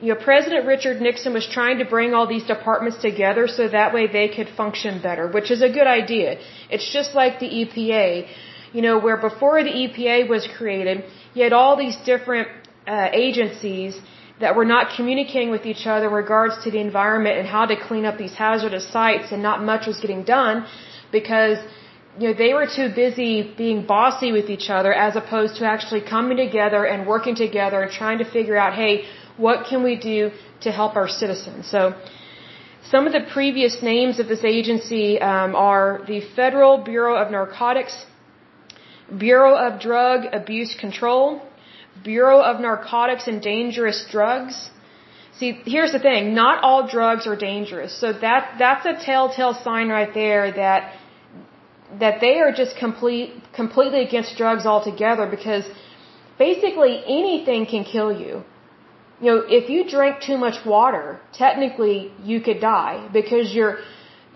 you 0.00 0.12
know, 0.12 0.20
President 0.20 0.66
Richard 0.66 1.00
Nixon 1.00 1.32
was 1.32 1.46
trying 1.46 1.78
to 1.78 1.84
bring 1.84 2.12
all 2.12 2.26
these 2.26 2.44
departments 2.44 2.98
together 3.00 3.48
so 3.48 3.68
that 3.68 3.94
way 3.94 4.06
they 4.06 4.28
could 4.28 4.48
function 4.48 5.00
better, 5.00 5.26
which 5.28 5.50
is 5.50 5.62
a 5.62 5.70
good 5.70 5.86
idea. 5.86 6.38
It's 6.68 6.92
just 6.92 7.14
like 7.14 7.40
the 7.40 7.48
EPA, 7.48 8.28
you 8.74 8.82
know, 8.82 8.98
where 8.98 9.16
before 9.16 9.62
the 9.64 9.70
EPA 9.70 10.28
was 10.28 10.46
created, 10.58 11.04
you 11.32 11.42
had 11.44 11.54
all 11.54 11.76
these 11.76 11.96
different 12.04 12.48
uh, 12.86 13.08
agencies 13.12 13.98
that 14.40 14.54
were 14.54 14.64
not 14.64 14.94
communicating 14.96 15.50
with 15.50 15.64
each 15.64 15.86
other 15.86 16.06
in 16.06 16.12
regards 16.12 16.62
to 16.64 16.70
the 16.70 16.78
environment 16.78 17.38
and 17.38 17.48
how 17.48 17.64
to 17.66 17.76
clean 17.88 18.04
up 18.04 18.18
these 18.18 18.34
hazardous 18.34 18.86
sites 18.96 19.32
and 19.32 19.42
not 19.42 19.62
much 19.62 19.86
was 19.86 19.98
getting 20.00 20.22
done 20.24 20.66
because 21.10 21.58
you 22.18 22.28
know 22.28 22.34
they 22.34 22.52
were 22.52 22.66
too 22.66 22.88
busy 22.94 23.54
being 23.56 23.86
bossy 23.86 24.32
with 24.32 24.48
each 24.50 24.68
other 24.68 24.92
as 24.92 25.16
opposed 25.16 25.56
to 25.56 25.64
actually 25.64 26.02
coming 26.14 26.36
together 26.36 26.84
and 26.84 27.06
working 27.06 27.34
together 27.34 27.82
and 27.82 27.92
trying 27.92 28.18
to 28.18 28.28
figure 28.36 28.56
out 28.56 28.74
hey 28.74 29.04
what 29.36 29.66
can 29.68 29.82
we 29.82 29.96
do 29.96 30.30
to 30.62 30.70
help 30.70 30.96
our 30.96 31.08
citizens? 31.08 31.70
So, 31.70 31.94
some 32.90 33.06
of 33.06 33.12
the 33.12 33.24
previous 33.32 33.82
names 33.82 34.20
of 34.20 34.28
this 34.28 34.44
agency 34.44 35.20
um, 35.20 35.54
are 35.56 36.02
the 36.06 36.20
Federal 36.36 36.78
Bureau 36.78 37.16
of 37.16 37.32
Narcotics, 37.32 38.06
Bureau 39.18 39.54
of 39.56 39.80
Drug 39.80 40.20
Abuse 40.32 40.76
Control, 40.78 41.42
Bureau 42.04 42.40
of 42.40 42.60
Narcotics 42.60 43.26
and 43.26 43.42
Dangerous 43.42 44.04
Drugs. 44.10 44.70
See, 45.38 45.52
here's 45.64 45.92
the 45.92 45.98
thing: 45.98 46.34
not 46.34 46.62
all 46.62 46.86
drugs 46.88 47.26
are 47.26 47.36
dangerous. 47.36 47.98
So 48.00 48.12
that 48.12 48.54
that's 48.58 48.86
a 48.86 48.94
telltale 49.04 49.54
sign 49.54 49.88
right 49.88 50.12
there 50.14 50.52
that 50.52 50.94
that 52.00 52.20
they 52.20 52.38
are 52.40 52.52
just 52.52 52.76
complete 52.76 53.32
completely 53.54 54.02
against 54.02 54.36
drugs 54.36 54.66
altogether 54.66 55.26
because 55.26 55.64
basically 56.38 57.02
anything 57.06 57.66
can 57.66 57.84
kill 57.84 58.12
you 58.12 58.44
you 59.20 59.30
know, 59.30 59.42
if 59.48 59.70
you 59.70 59.88
drink 59.88 60.20
too 60.20 60.36
much 60.36 60.64
water, 60.66 61.20
technically 61.32 62.12
you 62.22 62.40
could 62.40 62.60
die 62.60 63.08
because 63.12 63.54
you're 63.54 63.78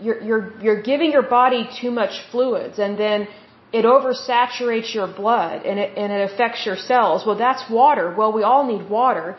you're 0.01 0.23
you're 0.23 0.61
you're 0.63 0.83
giving 0.83 1.13
your 1.13 1.23
body 1.23 1.69
too 1.81 1.91
much 1.91 2.23
fluids 2.31 2.79
and 2.79 2.99
then 2.99 3.29
it 3.73 3.85
oversaturates 3.85 4.93
your 4.95 5.07
blood 5.07 5.65
and 5.65 5.79
it 5.79 5.97
and 5.97 6.13
it 6.13 6.23
affects 6.31 6.67
your 6.67 6.77
cells. 6.77 7.25
Well, 7.27 7.37
that's 7.37 7.63
water. 7.71 8.15
Well, 8.19 8.33
we 8.33 8.43
all 8.43 8.65
need 8.73 8.89
water, 8.89 9.37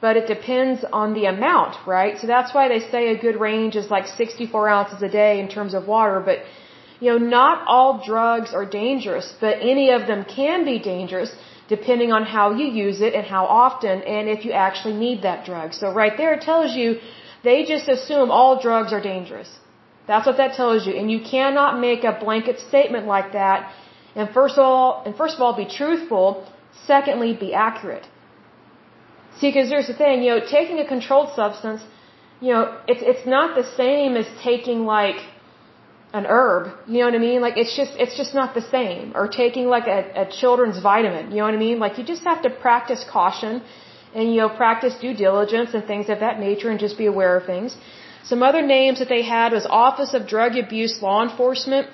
but 0.00 0.16
it 0.16 0.26
depends 0.26 0.84
on 0.92 1.14
the 1.14 1.26
amount, 1.26 1.74
right? 1.86 2.18
So 2.20 2.26
that's 2.26 2.54
why 2.54 2.68
they 2.68 2.80
say 2.92 3.02
a 3.08 3.18
good 3.26 3.38
range 3.48 3.76
is 3.76 3.90
like 3.90 4.06
64 4.06 4.68
ounces 4.68 5.02
a 5.02 5.08
day 5.08 5.40
in 5.40 5.48
terms 5.48 5.74
of 5.74 5.86
water, 5.86 6.20
but 6.20 6.38
you 7.00 7.10
know, 7.10 7.18
not 7.18 7.66
all 7.68 8.02
drugs 8.04 8.54
are 8.54 8.64
dangerous, 8.64 9.34
but 9.40 9.58
any 9.60 9.90
of 9.90 10.06
them 10.06 10.24
can 10.24 10.64
be 10.64 10.78
dangerous 10.78 11.30
depending 11.68 12.12
on 12.12 12.22
how 12.24 12.54
you 12.54 12.66
use 12.66 13.00
it 13.00 13.12
and 13.14 13.26
how 13.26 13.44
often 13.44 14.02
and 14.02 14.28
if 14.28 14.44
you 14.44 14.52
actually 14.52 14.94
need 14.94 15.22
that 15.22 15.44
drug. 15.44 15.74
So 15.74 15.92
right 15.92 16.16
there 16.16 16.32
it 16.34 16.42
tells 16.42 16.74
you 16.74 16.98
they 17.42 17.64
just 17.64 17.88
assume 17.88 18.30
all 18.30 18.60
drugs 18.62 18.92
are 18.92 19.00
dangerous. 19.00 19.50
That's 20.06 20.26
what 20.26 20.36
that 20.36 20.54
tells 20.54 20.86
you. 20.86 20.94
And 21.00 21.10
you 21.10 21.20
cannot 21.20 21.80
make 21.80 22.04
a 22.04 22.12
blanket 22.24 22.60
statement 22.60 23.06
like 23.06 23.32
that. 23.32 23.72
And 24.14 24.30
first 24.30 24.56
of 24.58 24.64
all, 24.64 25.02
and 25.04 25.16
first 25.16 25.34
of 25.36 25.40
all, 25.42 25.54
be 25.64 25.68
truthful. 25.80 26.26
Secondly, 26.86 27.32
be 27.46 27.52
accurate. 27.54 28.06
See, 29.38 29.48
because 29.48 29.68
there's 29.68 29.88
the 29.88 29.98
thing, 30.02 30.22
you 30.22 30.30
know, 30.30 30.40
taking 30.58 30.78
a 30.78 30.86
controlled 30.86 31.30
substance, 31.34 31.82
you 32.40 32.52
know, 32.52 32.62
it's 32.86 33.02
it's 33.12 33.26
not 33.26 33.54
the 33.54 33.66
same 33.82 34.16
as 34.16 34.26
taking 34.42 34.86
like 34.86 35.18
an 36.12 36.26
herb. 36.26 36.62
You 36.86 36.98
know 37.00 37.06
what 37.10 37.14
I 37.20 37.24
mean? 37.30 37.40
Like 37.46 37.56
it's 37.62 37.74
just 37.80 37.92
it's 38.04 38.16
just 38.16 38.34
not 38.34 38.54
the 38.54 38.64
same. 38.76 39.12
Or 39.14 39.26
taking 39.28 39.66
like 39.76 39.86
a, 39.86 40.00
a 40.22 40.26
children's 40.40 40.78
vitamin. 40.90 41.30
You 41.32 41.38
know 41.38 41.48
what 41.50 41.54
I 41.60 41.62
mean? 41.68 41.78
Like 41.78 41.98
you 41.98 42.04
just 42.04 42.24
have 42.24 42.42
to 42.46 42.50
practice 42.66 43.04
caution 43.18 43.62
and 44.14 44.24
you 44.32 44.38
know 44.42 44.48
practice 44.48 44.94
due 45.04 45.14
diligence 45.14 45.74
and 45.74 45.84
things 45.92 46.08
of 46.08 46.20
that 46.20 46.40
nature 46.40 46.70
and 46.70 46.80
just 46.86 46.96
be 46.96 47.06
aware 47.14 47.36
of 47.36 47.44
things. 47.52 47.76
Some 48.30 48.42
other 48.42 48.62
names 48.62 48.98
that 49.00 49.08
they 49.08 49.22
had 49.22 49.52
was 49.52 49.66
Office 49.66 50.12
of 50.14 50.26
Drug 50.26 50.56
Abuse 50.56 51.00
Law 51.00 51.22
Enforcement. 51.28 51.86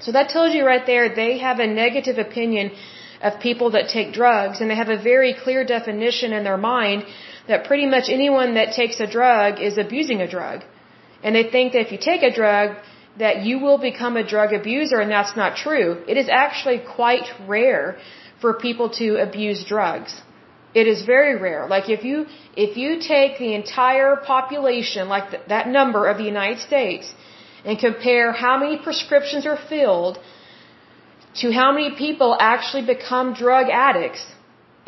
So 0.00 0.10
that 0.12 0.28
tells 0.34 0.54
you 0.54 0.64
right 0.66 0.86
there 0.92 1.14
they 1.14 1.38
have 1.38 1.60
a 1.60 1.66
negative 1.66 2.18
opinion 2.18 2.72
of 3.20 3.38
people 3.40 3.70
that 3.70 3.88
take 3.96 4.12
drugs 4.12 4.60
and 4.60 4.68
they 4.68 4.74
have 4.74 4.88
a 4.88 5.00
very 5.10 5.32
clear 5.44 5.64
definition 5.64 6.32
in 6.32 6.42
their 6.42 6.56
mind 6.56 7.04
that 7.46 7.64
pretty 7.68 7.86
much 7.86 8.08
anyone 8.08 8.54
that 8.54 8.72
takes 8.80 8.98
a 8.98 9.06
drug 9.06 9.60
is 9.60 9.78
abusing 9.78 10.20
a 10.20 10.28
drug. 10.36 10.64
And 11.22 11.36
they 11.36 11.44
think 11.54 11.72
that 11.72 11.82
if 11.86 11.92
you 11.92 11.98
take 11.98 12.22
a 12.22 12.34
drug, 12.40 12.76
that 13.18 13.42
you 13.46 13.60
will 13.60 13.78
become 13.78 14.16
a 14.16 14.26
drug 14.34 14.52
abuser 14.52 14.98
and 15.00 15.10
that's 15.10 15.36
not 15.36 15.56
true. 15.56 16.02
It 16.08 16.16
is 16.16 16.28
actually 16.28 16.80
quite 16.96 17.28
rare 17.46 17.98
for 18.40 18.54
people 18.54 18.90
to 19.00 19.16
abuse 19.28 19.64
drugs. 19.64 20.20
It 20.74 20.86
is 20.86 21.02
very 21.02 21.34
rare. 21.36 21.66
Like 21.68 21.88
if 21.96 22.02
you 22.04 22.26
if 22.56 22.76
you 22.76 22.90
take 23.00 23.38
the 23.38 23.54
entire 23.54 24.16
population, 24.16 25.08
like 25.08 25.26
th 25.32 25.42
that 25.54 25.66
number 25.78 26.02
of 26.10 26.16
the 26.20 26.28
United 26.34 26.60
States, 26.68 27.06
and 27.66 27.78
compare 27.88 28.28
how 28.44 28.54
many 28.62 28.76
prescriptions 28.86 29.44
are 29.52 29.60
filled 29.72 30.16
to 31.40 31.46
how 31.60 31.70
many 31.76 31.90
people 32.04 32.30
actually 32.52 32.84
become 32.94 33.26
drug 33.44 33.66
addicts, 33.88 34.24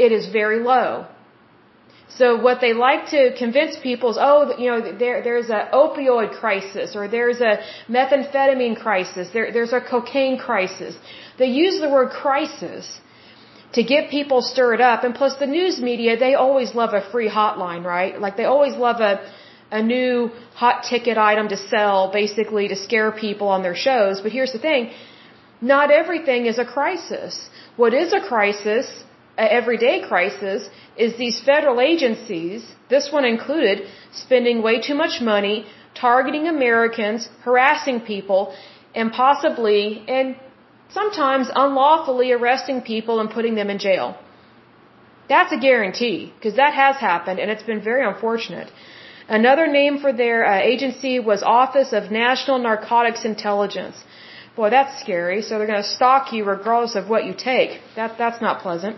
it 0.07 0.11
is 0.18 0.25
very 0.40 0.61
low. 0.73 0.88
So 2.18 2.27
what 2.47 2.61
they 2.61 2.73
like 2.88 3.03
to 3.11 3.20
convince 3.37 3.77
people 3.90 4.11
is, 4.11 4.18
oh, 4.20 4.57
you 4.62 4.70
know, 4.70 4.81
there, 5.03 5.23
there's 5.23 5.51
an 5.51 5.64
opioid 5.73 6.38
crisis 6.38 6.94
or 6.94 7.09
there's 7.09 7.40
a 7.40 7.55
methamphetamine 7.88 8.77
crisis, 8.81 9.31
there, 9.33 9.51
there's 9.53 9.73
a 9.73 9.81
cocaine 9.81 10.38
crisis. 10.38 10.97
They 11.38 11.47
use 11.47 11.81
the 11.81 11.88
word 11.88 12.11
crisis 12.11 13.01
to 13.74 13.82
get 13.82 14.10
people 14.10 14.40
stirred 14.42 14.80
up. 14.80 15.04
And 15.04 15.14
plus 15.14 15.37
the 15.37 15.46
news 15.46 15.80
media, 15.80 16.16
they 16.16 16.34
always 16.34 16.74
love 16.74 16.94
a 16.94 17.02
free 17.12 17.28
hotline, 17.28 17.84
right? 17.84 18.20
Like 18.20 18.37
they 18.37 18.44
always 18.44 18.74
love 18.76 19.00
a, 19.00 19.14
a 19.70 19.82
new 19.82 20.30
hot 20.54 20.84
ticket 20.90 21.18
item 21.18 21.48
to 21.48 21.56
sell 21.56 22.10
basically 22.12 22.68
to 22.68 22.76
scare 22.76 23.10
people 23.12 23.48
on 23.48 23.62
their 23.62 23.78
shows. 23.87 24.20
But 24.20 24.32
here's 24.32 24.52
the 24.52 24.62
thing. 24.68 24.92
Not 25.60 25.90
everything 25.90 26.46
is 26.46 26.58
a 26.58 26.64
crisis. 26.64 27.48
What 27.76 27.92
is 27.94 28.12
a 28.12 28.20
crisis 28.20 28.87
an 29.37 29.48
everyday 29.50 30.06
crisis 30.06 30.68
is 30.96 31.16
these 31.16 31.40
federal 31.40 31.80
agencies, 31.80 32.64
this 32.88 33.10
one 33.10 33.24
included, 33.24 33.88
spending 34.12 34.62
way 34.62 34.80
too 34.80 34.94
much 34.94 35.20
money, 35.20 35.66
targeting 35.94 36.46
Americans, 36.46 37.28
harassing 37.42 38.00
people, 38.00 38.54
and 38.94 39.12
possibly 39.12 40.04
and 40.06 40.37
sometimes 40.90 41.49
unlawfully 41.55 42.33
arresting 42.33 42.83
people 42.83 43.20
and 43.20 43.31
putting 43.31 43.55
them 43.55 43.70
in 43.70 43.79
jail. 43.79 44.16
That's 45.29 45.53
a 45.53 45.59
guarantee, 45.59 46.33
because 46.37 46.57
that 46.57 46.75
has 46.75 46.97
happened 46.97 47.38
and 47.40 47.51
it's 47.51 47.62
been 47.62 47.81
very 47.81 48.05
unfortunate. 48.07 48.70
Another 49.29 49.66
name 49.66 49.99
for 49.99 50.12
their 50.12 50.44
uh, 50.44 50.61
agency 50.61 51.18
was 51.18 51.42
Office 51.42 51.94
of 51.94 52.11
National 52.11 52.59
Narcotics 52.59 53.25
Intelligence. 53.25 53.97
Boy, 54.55 54.68
that's 54.70 55.01
scary. 55.01 55.42
So 55.42 55.59
they're 55.59 55.66
going 55.66 55.83
to 55.83 55.88
stalk 55.88 56.33
you 56.33 56.44
regardless 56.44 56.94
of 56.94 57.09
what 57.09 57.25
you 57.25 57.35
take. 57.35 57.81
That 57.97 58.18
that's 58.18 58.40
not 58.42 58.61
pleasant. 58.61 58.97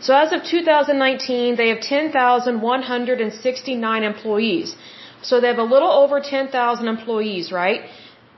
So 0.00 0.14
as 0.14 0.32
of 0.32 0.44
2019, 0.44 1.56
they 1.56 1.70
have 1.70 1.80
10,169 1.80 4.04
employees. 4.04 4.76
So 5.22 5.40
they 5.40 5.48
have 5.48 5.58
a 5.58 5.70
little 5.74 5.90
over 5.90 6.20
10,000 6.20 6.86
employees, 6.86 7.50
right? 7.50 7.88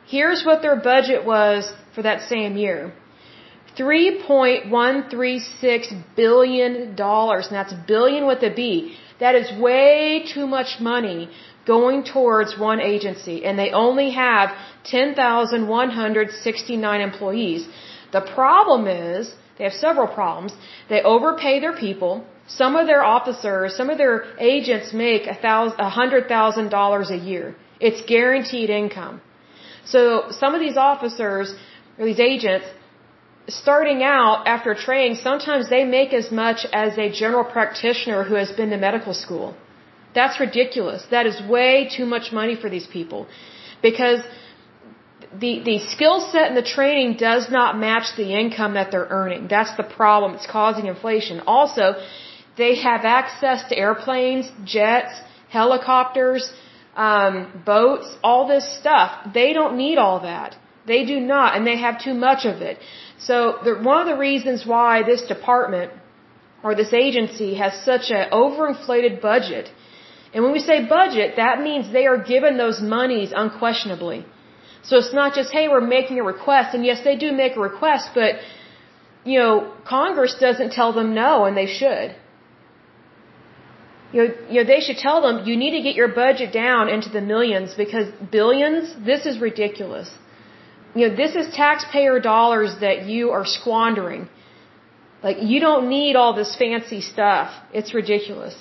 Here's 0.09 0.45
what 0.45 0.63
their 0.63 0.77
budget 0.77 1.27
was 1.27 1.71
for 1.95 2.03
that 2.03 2.29
same 2.29 2.57
year. 2.57 2.93
$3.136 3.79 6.03
billion, 6.17 6.99
and 6.99 7.55
that's 7.59 7.75
billion 7.87 8.27
with 8.27 8.43
a 8.43 8.51
B. 8.61 8.97
That 9.21 9.35
is 9.35 9.53
way 9.61 10.25
too 10.35 10.47
much 10.47 10.81
money 10.81 11.29
going 11.67 12.05
towards 12.05 12.59
one 12.59 12.81
agency, 12.81 13.45
and 13.45 13.59
they 13.59 13.73
only 13.73 14.13
have 14.13 14.57
10,169 14.85 17.01
employees. 17.01 17.69
The 18.13 18.23
problem 18.23 18.87
is, 18.87 19.35
they 19.59 19.65
have 19.65 19.75
several 19.75 20.07
problems. 20.07 20.55
They 20.89 21.03
overpay 21.03 21.61
their 21.61 21.75
people. 21.87 22.25
Some 22.47 22.77
of 22.77 22.87
their 22.87 23.05
officers, 23.05 23.77
some 23.77 23.91
of 23.91 23.99
their 23.99 24.25
agents 24.39 24.95
make 24.95 25.27
a 25.27 25.91
hundred 26.01 26.29
thousand 26.29 26.71
dollars 26.71 27.11
a 27.11 27.17
year. 27.17 27.55
It's 27.79 28.01
guaranteed 28.15 28.71
income. 28.71 29.21
So 29.93 30.03
some 30.31 30.55
of 30.57 30.61
these 30.67 30.77
officers 30.77 31.55
or 31.99 32.05
these 32.11 32.21
agents, 32.21 32.67
starting 33.49 34.03
out 34.03 34.47
after 34.55 34.75
training, 34.75 35.15
sometimes 35.29 35.69
they 35.75 35.85
make 35.85 36.13
as 36.13 36.31
much 36.31 36.67
as 36.73 36.99
a 36.99 37.09
general 37.11 37.45
practitioner 37.45 38.25
who 38.25 38.35
has 38.43 38.51
been 38.53 38.71
to 38.71 38.77
medical 38.89 39.15
school. 39.15 39.57
That's 40.15 40.39
ridiculous. 40.41 41.07
That 41.11 41.27
is 41.27 41.37
way 41.57 41.89
too 41.97 42.07
much 42.15 42.33
money 42.33 42.57
for 42.63 42.69
these 42.75 42.87
people. 42.87 43.27
Because 43.83 44.21
the, 45.43 45.53
the 45.69 45.79
skill 45.95 46.21
set 46.33 46.49
and 46.49 46.57
the 46.57 46.69
training 46.77 47.17
does 47.17 47.51
not 47.51 47.79
match 47.79 48.17
the 48.17 48.29
income 48.43 48.75
that 48.75 48.91
they're 48.91 49.13
earning. 49.21 49.49
That's 49.49 49.75
the 49.77 49.89
problem. 50.01 50.35
It's 50.35 50.47
causing 50.47 50.87
inflation. 50.87 51.41
Also, 51.47 51.95
they 52.57 52.77
have 52.77 53.05
access 53.05 53.69
to 53.69 53.77
airplanes, 53.77 54.51
jets, 54.65 55.13
helicopters, 55.49 56.53
um, 57.07 57.35
boats, 57.65 58.09
all 58.29 58.43
this 58.55 58.67
stuff. 58.81 59.11
They 59.39 59.53
don't 59.59 59.77
need 59.85 59.99
all 60.05 60.21
that. 60.33 60.57
They 60.93 61.05
do 61.13 61.19
not, 61.21 61.57
and 61.57 61.67
they 61.67 61.79
have 61.87 61.97
too 62.07 62.15
much 62.29 62.45
of 62.53 62.57
it. 62.71 62.77
So 63.29 63.37
the, 63.65 63.73
one 63.91 63.99
of 64.03 64.09
the 64.13 64.21
reasons 64.29 64.67
why 64.75 64.93
this 65.11 65.23
department 65.35 65.93
or 66.65 66.75
this 66.75 66.93
agency 66.93 67.51
has 67.63 67.73
such 67.91 68.11
an 68.11 68.25
overinflated 68.43 69.21
budget. 69.21 69.71
And 70.33 70.45
when 70.45 70.53
we 70.53 70.63
say 70.71 70.77
budget, 71.01 71.37
that 71.37 71.61
means 71.69 71.93
they 71.99 72.07
are 72.13 72.21
given 72.35 72.57
those 72.65 72.81
monies 72.81 73.33
unquestionably. 73.45 74.27
So 74.83 74.97
it's 75.01 75.15
not 75.21 75.35
just, 75.39 75.53
hey, 75.53 75.67
we're 75.69 75.89
making 75.99 76.19
a 76.19 76.25
request, 76.35 76.75
and 76.75 76.85
yes, 76.85 77.03
they 77.05 77.17
do 77.17 77.33
make 77.33 77.57
a 77.57 77.61
request, 77.61 78.11
but, 78.15 78.33
you 79.25 79.39
know, 79.39 79.73
Congress 79.85 80.35
doesn't 80.47 80.73
tell 80.73 80.93
them 80.93 81.15
no, 81.15 81.45
and 81.47 81.57
they 81.57 81.67
should. 81.81 82.09
You 84.13 84.23
know, 84.51 84.65
they 84.65 84.81
should 84.81 84.97
tell 84.97 85.21
them, 85.21 85.47
you 85.47 85.57
need 85.57 85.73
to 85.79 85.83
get 85.83 85.95
your 85.95 86.09
budget 86.09 86.51
down 86.53 86.89
into 86.89 87.11
the 87.11 87.21
millions 87.21 87.75
because 87.75 88.07
billions, 88.33 88.95
this 89.05 89.27
is 89.27 89.39
ridiculous. 89.39 90.09
You 90.95 91.09
know, 91.09 91.17
this 91.17 91.35
is 91.35 91.55
taxpayer 91.55 92.19
dollars 92.19 92.75
that 92.81 93.05
you 93.07 93.31
are 93.31 93.45
squandering. 93.45 94.29
Like, 95.23 95.39
you 95.43 95.61
don't 95.61 95.89
need 95.89 96.17
all 96.17 96.33
this 96.33 96.57
fancy 96.57 97.01
stuff. 97.03 97.53
It's 97.73 97.93
ridiculous. 97.93 98.55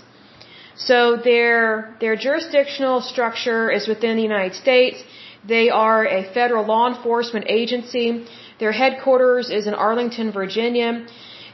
So 0.75 0.97
their, 1.15 1.95
their 2.01 2.15
jurisdictional 2.15 3.01
structure 3.01 3.71
is 3.71 3.87
within 3.87 4.17
the 4.17 4.23
United 4.23 4.55
States. 4.55 5.03
They 5.47 5.69
are 5.69 6.05
a 6.05 6.23
federal 6.33 6.65
law 6.65 6.87
enforcement 6.93 7.45
agency. 7.47 8.25
Their 8.59 8.73
headquarters 8.73 9.49
is 9.49 9.65
in 9.65 9.73
Arlington, 9.73 10.31
Virginia. 10.31 11.05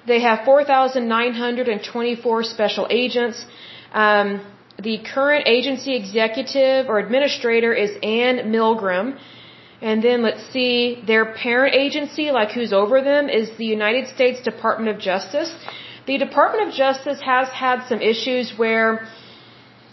They 0.07 0.19
have 0.21 0.43
4,924 0.45 2.43
special 2.43 2.87
agents. 2.89 3.45
Um, 3.93 4.41
the 4.81 4.97
current 5.13 5.47
agency 5.47 5.95
executive 5.95 6.89
or 6.89 6.99
administrator 6.99 7.73
is 7.73 7.91
Anne 8.01 8.37
Milgram. 8.51 9.17
And 9.81 10.01
then 10.01 10.21
let's 10.23 10.43
see, 10.51 11.03
their 11.05 11.25
parent 11.33 11.75
agency, 11.75 12.31
like 12.31 12.51
who's 12.51 12.73
over 12.73 13.01
them, 13.01 13.29
is 13.29 13.51
the 13.57 13.65
United 13.65 14.07
States 14.07 14.41
Department 14.41 14.89
of 14.95 14.97
Justice. 14.99 15.53
The 16.07 16.17
Department 16.17 16.69
of 16.69 16.73
Justice 16.73 17.19
has 17.21 17.49
had 17.49 17.85
some 17.87 18.01
issues 18.01 18.53
where 18.57 19.07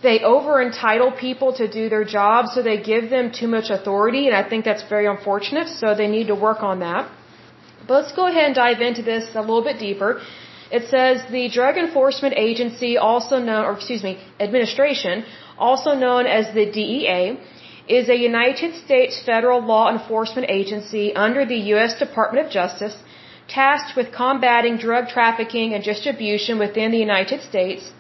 they 0.03 0.21
over 0.21 0.63
entitle 0.63 1.13
people 1.13 1.53
to 1.55 1.69
do 1.69 1.89
their 1.89 2.05
job, 2.05 2.47
so 2.47 2.63
they 2.63 2.79
give 2.81 3.11
them 3.11 3.31
too 3.31 3.49
much 3.49 3.69
authority, 3.69 4.27
and 4.29 4.35
I 4.35 4.49
think 4.49 4.65
that's 4.65 4.83
very 4.89 5.07
unfortunate, 5.07 5.69
so 5.69 5.95
they 5.95 6.09
need 6.09 6.29
to 6.29 6.35
work 6.35 6.63
on 6.63 6.79
that. 6.81 7.11
But 7.87 7.95
let's 8.03 8.13
go 8.13 8.27
ahead 8.27 8.45
and 8.45 8.55
dive 8.55 8.81
into 8.81 9.03
this 9.03 9.25
a 9.35 9.41
little 9.41 9.63
bit 9.63 9.79
deeper. 9.79 10.23
It 10.71 10.89
says 10.89 11.23
the 11.31 11.49
Drug 11.49 11.77
Enforcement 11.77 12.35
Agency, 12.37 12.97
also 12.97 13.39
known, 13.39 13.65
or 13.65 13.73
excuse 13.73 14.05
me, 14.05 14.19
administration, 14.39 15.25
also 15.59 15.95
known 15.95 16.27
as 16.27 16.53
the 16.55 16.67
DEA, 16.77 17.39
is 17.89 18.09
a 18.09 18.17
United 18.17 18.75
States 18.77 19.21
federal 19.31 19.61
law 19.61 19.87
enforcement 19.91 20.49
agency 20.49 21.07
under 21.27 21.45
the 21.45 21.61
U.S. 21.75 21.99
Department 21.99 22.47
of 22.47 22.53
Justice 22.53 22.97
tasked 23.49 23.97
with 23.97 24.13
combating 24.13 24.77
drug 24.77 25.09
trafficking 25.09 25.75
and 25.75 25.83
distribution 25.83 26.59
within 26.59 26.93
the 26.93 27.03
United 27.09 27.41
States. 27.43 27.93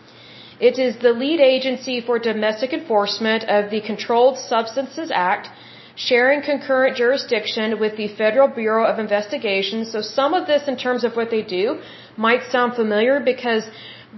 It 0.61 0.79
is 0.79 0.99
the 0.99 1.13
lead 1.23 1.41
agency 1.41 2.01
for 2.01 2.19
domestic 2.19 2.73
enforcement 2.73 3.43
of 3.57 3.71
the 3.71 3.81
Controlled 3.81 4.39
Substances 4.39 5.11
Act, 5.11 5.49
sharing 6.09 6.41
concurrent 6.43 6.97
jurisdiction 6.97 7.79
with 7.83 7.97
the 8.01 8.09
Federal 8.21 8.49
Bureau 8.49 8.85
of 8.91 8.99
Investigation. 9.07 9.85
So 9.85 10.01
some 10.01 10.33
of 10.39 10.47
this 10.47 10.63
in 10.73 10.77
terms 10.85 11.05
of 11.05 11.15
what 11.19 11.31
they 11.35 11.43
do 11.43 11.65
might 12.17 12.43
sound 12.55 12.75
familiar 12.75 13.21
because 13.33 13.65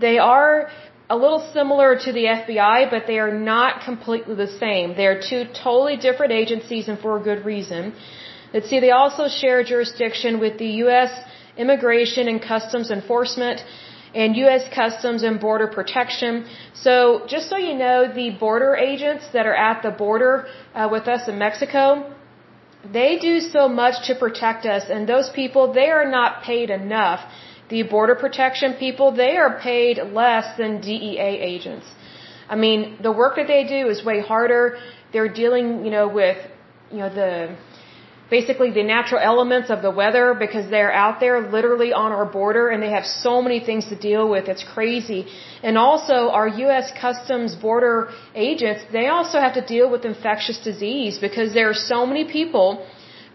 they 0.04 0.16
are 0.18 0.70
a 1.10 1.16
little 1.24 1.42
similar 1.52 1.90
to 2.04 2.10
the 2.18 2.24
FBI, 2.40 2.90
but 2.90 3.02
they 3.06 3.18
are 3.18 3.34
not 3.54 3.84
completely 3.88 4.34
the 4.34 4.52
same. 4.64 4.94
They 5.00 5.06
are 5.12 5.20
two 5.30 5.42
totally 5.64 5.96
different 5.96 6.32
agencies 6.42 6.88
and 6.88 6.98
for 7.04 7.12
a 7.20 7.22
good 7.28 7.44
reason. 7.44 7.94
Let's 8.54 8.68
see, 8.70 8.80
they 8.80 8.92
also 9.02 9.28
share 9.28 9.64
jurisdiction 9.64 10.40
with 10.44 10.58
the 10.58 10.70
U.S. 10.84 11.12
Immigration 11.56 12.28
and 12.28 12.40
Customs 12.40 12.90
Enforcement 12.90 13.64
and 14.14 14.36
U.S. 14.36 14.64
Customs 14.74 15.22
and 15.22 15.40
Border 15.40 15.68
Protection. 15.68 16.46
So, 16.74 17.24
just 17.26 17.48
so 17.48 17.56
you 17.56 17.74
know, 17.74 18.12
the 18.12 18.30
border 18.30 18.74
agents 18.76 19.24
that 19.32 19.46
are 19.46 19.54
at 19.54 19.82
the 19.82 19.90
border 19.90 20.46
uh, 20.74 20.88
with 20.90 21.08
us 21.08 21.28
in 21.28 21.38
Mexico, 21.38 22.14
they 22.92 23.18
do 23.18 23.40
so 23.40 23.68
much 23.68 24.06
to 24.08 24.14
protect 24.14 24.66
us, 24.66 24.84
and 24.90 25.08
those 25.08 25.30
people, 25.30 25.72
they 25.72 25.88
are 25.90 26.08
not 26.10 26.42
paid 26.42 26.68
enough 26.70 27.20
the 27.72 27.82
border 27.94 28.14
protection 28.14 28.74
people, 28.74 29.06
they 29.24 29.34
are 29.42 29.58
paid 29.58 29.98
less 30.20 30.46
than 30.58 30.80
DEA 30.80 31.30
agents. 31.52 31.86
I 32.48 32.56
mean, 32.64 32.98
the 33.06 33.12
work 33.22 33.36
that 33.36 33.48
they 33.54 33.64
do 33.76 33.88
is 33.92 34.04
way 34.04 34.20
harder. 34.20 34.64
They're 35.12 35.32
dealing, 35.42 35.66
you 35.86 35.90
know, 35.96 36.06
with, 36.20 36.38
you 36.90 36.98
know, 36.98 37.08
the, 37.20 37.56
basically 38.36 38.70
the 38.80 38.86
natural 38.96 39.20
elements 39.32 39.68
of 39.74 39.78
the 39.86 39.92
weather 40.00 40.26
because 40.44 40.64
they're 40.74 40.94
out 41.04 41.16
there 41.22 41.36
literally 41.56 41.90
on 42.02 42.10
our 42.18 42.28
border 42.40 42.64
and 42.70 42.78
they 42.84 42.92
have 42.98 43.06
so 43.24 43.32
many 43.46 43.58
things 43.68 43.84
to 43.92 43.96
deal 44.10 44.24
with. 44.34 44.44
It's 44.52 44.66
crazy. 44.76 45.20
And 45.68 45.74
also 45.86 46.18
our 46.38 46.48
U.S. 46.64 46.86
Customs 47.06 47.52
border 47.66 47.96
agents, 48.48 48.80
they 48.98 49.06
also 49.16 49.36
have 49.44 49.54
to 49.60 49.64
deal 49.74 49.88
with 49.94 50.02
infectious 50.12 50.58
disease 50.70 51.18
because 51.26 51.48
there 51.58 51.68
are 51.72 51.80
so 51.94 51.98
many 52.10 52.24
people 52.38 52.68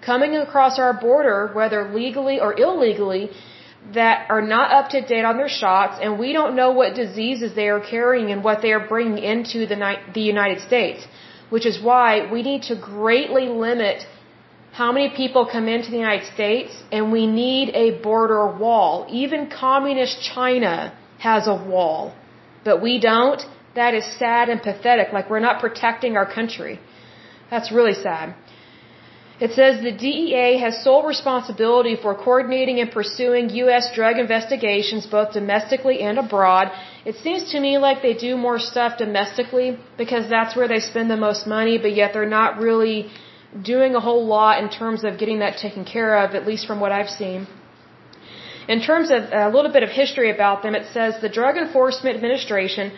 coming 0.10 0.34
across 0.46 0.74
our 0.86 0.94
border, 1.08 1.40
whether 1.60 1.80
legally 2.02 2.38
or 2.46 2.52
illegally, 2.66 3.24
that 4.00 4.18
are 4.34 4.46
not 4.56 4.68
up 4.80 4.90
to 4.96 5.00
date 5.14 5.26
on 5.30 5.38
their 5.42 5.54
shots, 5.62 5.96
and 6.04 6.20
we 6.24 6.30
don't 6.38 6.56
know 6.60 6.72
what 6.80 6.90
diseases 7.04 7.50
they 7.62 7.70
are 7.76 7.84
carrying 7.96 8.28
and 8.34 8.44
what 8.48 8.62
they 8.64 8.72
are 8.78 8.86
bringing 8.94 9.20
into 9.34 9.60
the, 9.72 9.78
the 10.18 10.26
United 10.34 10.60
States. 10.70 11.02
Which 11.56 11.66
is 11.72 11.76
why 11.90 12.10
we 12.34 12.42
need 12.50 12.64
to 12.72 12.76
greatly 12.76 13.46
limit 13.68 13.98
how 14.72 14.92
many 14.92 15.10
people 15.10 15.46
come 15.46 15.68
into 15.68 15.90
the 15.90 15.98
United 15.98 16.28
States, 16.34 16.72
and 16.92 17.12
we 17.12 17.26
need 17.26 17.70
a 17.70 18.00
border 18.02 18.46
wall. 18.46 19.08
Even 19.10 19.50
communist 19.50 20.22
China 20.22 20.94
has 21.20 21.48
a 21.48 21.56
wall, 21.56 22.14
but 22.64 22.82
we 22.82 23.00
don't. 23.00 23.42
That 23.76 23.94
is 23.94 24.06
sad 24.20 24.50
and 24.50 24.62
pathetic. 24.62 25.14
Like 25.14 25.30
we're 25.30 25.40
not 25.40 25.60
protecting 25.60 26.18
our 26.18 26.32
country. 26.32 26.80
That's 27.50 27.72
really 27.72 27.94
sad. 27.94 28.36
It 29.40 29.52
says 29.52 29.82
the 29.82 29.92
DEA 29.92 30.58
has 30.58 30.84
sole 30.84 31.04
responsibility 31.04 31.96
for 31.96 32.16
coordinating 32.16 32.80
and 32.80 32.90
pursuing 32.92 33.52
U.S. 33.66 33.92
drug 33.94 34.18
investigations 34.18 35.06
both 35.06 35.34
domestically 35.34 36.02
and 36.02 36.18
abroad. 36.18 36.72
It 37.06 37.16
seems 37.18 37.52
to 37.52 37.60
me 37.60 37.78
like 37.78 38.02
they 38.02 38.16
do 38.16 38.36
more 38.36 38.58
stuff 38.58 38.98
domestically 38.98 39.78
because 39.96 40.28
that's 40.28 40.56
where 40.56 40.68
they 40.68 40.80
spend 40.80 41.12
the 41.12 41.18
most 41.18 41.46
money, 41.46 41.78
but 41.78 41.94
yet 41.94 42.14
they're 42.14 42.36
not 42.42 42.58
really 42.58 43.12
doing 43.64 43.96
a 43.96 44.00
whole 44.00 44.26
lot 44.26 44.62
in 44.64 44.70
terms 44.70 45.04
of 45.04 45.18
getting 45.18 45.40
that 45.40 45.58
taken 45.58 45.86
care 45.86 46.18
of, 46.24 46.36
at 46.36 46.46
least 46.46 46.66
from 46.68 46.80
what 46.80 46.92
I've 46.92 47.10
seen. 47.10 47.48
In 48.68 48.82
terms 48.82 49.12
of 49.12 49.24
a 49.32 49.50
little 49.50 49.72
bit 49.72 49.84
of 49.84 49.90
history 49.90 50.30
about 50.30 50.62
them, 50.62 50.76
it 50.76 50.86
says 50.94 51.22
the 51.22 51.30
Drug 51.30 51.56
Enforcement 51.58 52.16
Administration 52.16 52.92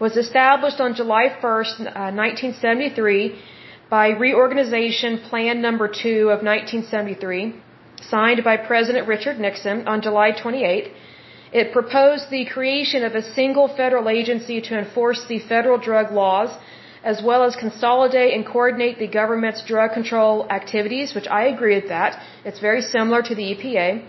was 0.00 0.16
established 0.16 0.80
on 0.80 0.94
July 0.94 1.24
1st, 1.40 1.80
uh, 1.80 2.10
1973 2.10 3.38
by 3.88 4.08
Reorganization 4.08 5.18
Plan 5.28 5.60
Number 5.60 5.86
2 5.86 6.30
of 6.34 6.42
1973, 6.42 7.54
signed 8.00 8.42
by 8.42 8.56
President 8.56 9.06
Richard 9.06 9.38
Nixon 9.38 9.86
on 9.86 10.02
July 10.02 10.32
28th. 10.32 10.90
It 11.52 11.72
proposed 11.72 12.30
the 12.30 12.44
creation 12.46 13.04
of 13.04 13.14
a 13.14 13.22
single 13.22 13.68
federal 13.68 14.08
agency 14.08 14.60
to 14.62 14.78
enforce 14.78 15.24
the 15.26 15.38
federal 15.38 15.78
drug 15.78 16.10
laws, 16.10 16.50
as 17.04 17.22
well 17.22 17.42
as 17.44 17.56
consolidate 17.56 18.32
and 18.34 18.46
coordinate 18.46 18.98
the 18.98 19.08
government's 19.08 19.62
drug 19.62 19.92
control 19.92 20.46
activities, 20.50 21.14
which 21.14 21.26
I 21.26 21.44
agree 21.54 21.74
with 21.74 21.88
that. 21.88 22.20
It's 22.44 22.60
very 22.60 22.82
similar 22.82 23.22
to 23.22 23.34
the 23.34 23.46
EPA. 23.54 24.04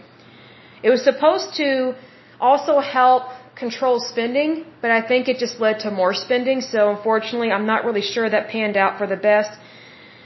It 0.84 0.90
was 0.90 1.04
supposed 1.04 1.56
to 1.56 1.96
also 2.40 2.80
help 2.80 3.24
control 3.56 4.00
spending, 4.00 4.66
but 4.82 4.92
I 4.92 5.02
think 5.10 5.28
it 5.28 5.38
just 5.38 5.60
led 5.60 5.80
to 5.86 5.92
more 5.92 6.14
spending, 6.14 6.62
so 6.62 6.90
unfortunately 6.96 7.52
I'm 7.52 7.66
not 7.66 7.86
really 7.86 8.02
sure 8.02 8.30
that 8.30 8.50
panned 8.50 8.78
out 8.78 8.98
for 8.98 9.08
the 9.08 9.16
best. 9.16 9.52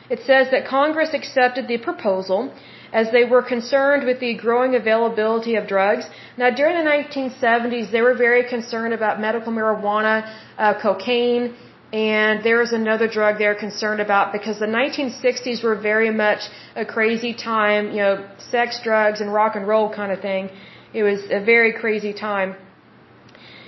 It 0.10 0.20
says 0.30 0.52
that 0.52 0.66
Congress 0.66 1.14
accepted 1.14 1.68
the 1.68 1.78
proposal 1.78 2.54
as 2.94 3.12
they 3.12 3.26
were 3.26 3.44
concerned 3.44 4.06
with 4.06 4.20
the 4.22 4.34
growing 4.36 4.76
availability 4.76 5.56
of 5.56 5.68
drugs. 5.68 6.06
Now, 6.38 6.50
during 6.50 6.76
the 6.82 6.90
1970s, 6.90 7.92
they 7.92 8.02
were 8.02 8.16
very 8.16 8.44
concerned 8.48 8.94
about 8.94 9.20
medical 9.20 9.52
marijuana, 9.52 10.16
uh, 10.58 10.74
cocaine, 10.82 11.56
and 11.94 12.44
there 12.44 12.62
is 12.62 12.74
another 12.74 13.08
drug 13.08 13.38
they're 13.38 13.56
concerned 13.56 14.02
about 14.02 14.34
because 14.34 14.60
the 14.60 14.66
1960s 14.66 15.64
were 15.64 15.76
very 15.76 16.12
much 16.12 16.42
a 16.76 16.86
crazy 16.86 17.34
time, 17.34 17.92
you 17.92 18.02
know, 18.04 18.28
sex, 18.38 18.80
drugs, 18.84 19.22
and 19.22 19.34
rock 19.34 19.56
and 19.56 19.68
roll 19.68 19.94
kind 19.94 20.12
of 20.12 20.20
thing. 20.20 20.50
It 20.94 21.04
was 21.04 21.22
a 21.32 21.44
very 21.44 21.74
crazy 21.74 22.14
time. 22.14 22.56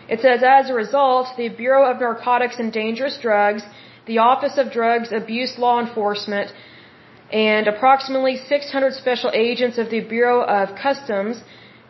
It 0.10 0.20
says, 0.22 0.42
as 0.44 0.70
a 0.70 0.74
result, 0.74 1.28
the 1.38 1.50
Bureau 1.50 1.90
of 1.90 2.00
Narcotics 2.00 2.58
and 2.60 2.74
Dangerous 2.74 3.18
Drugs 3.22 3.64
the 4.10 4.18
Office 4.18 4.58
of 4.58 4.72
Drugs 4.80 5.10
Abuse 5.22 5.54
Law 5.64 5.78
Enforcement, 5.86 6.52
and 7.32 7.68
approximately 7.68 8.36
600 8.38 8.94
special 8.94 9.32
agents 9.48 9.78
of 9.78 9.88
the 9.92 10.02
Bureau 10.16 10.40
of 10.58 10.76
Customs, 10.88 11.36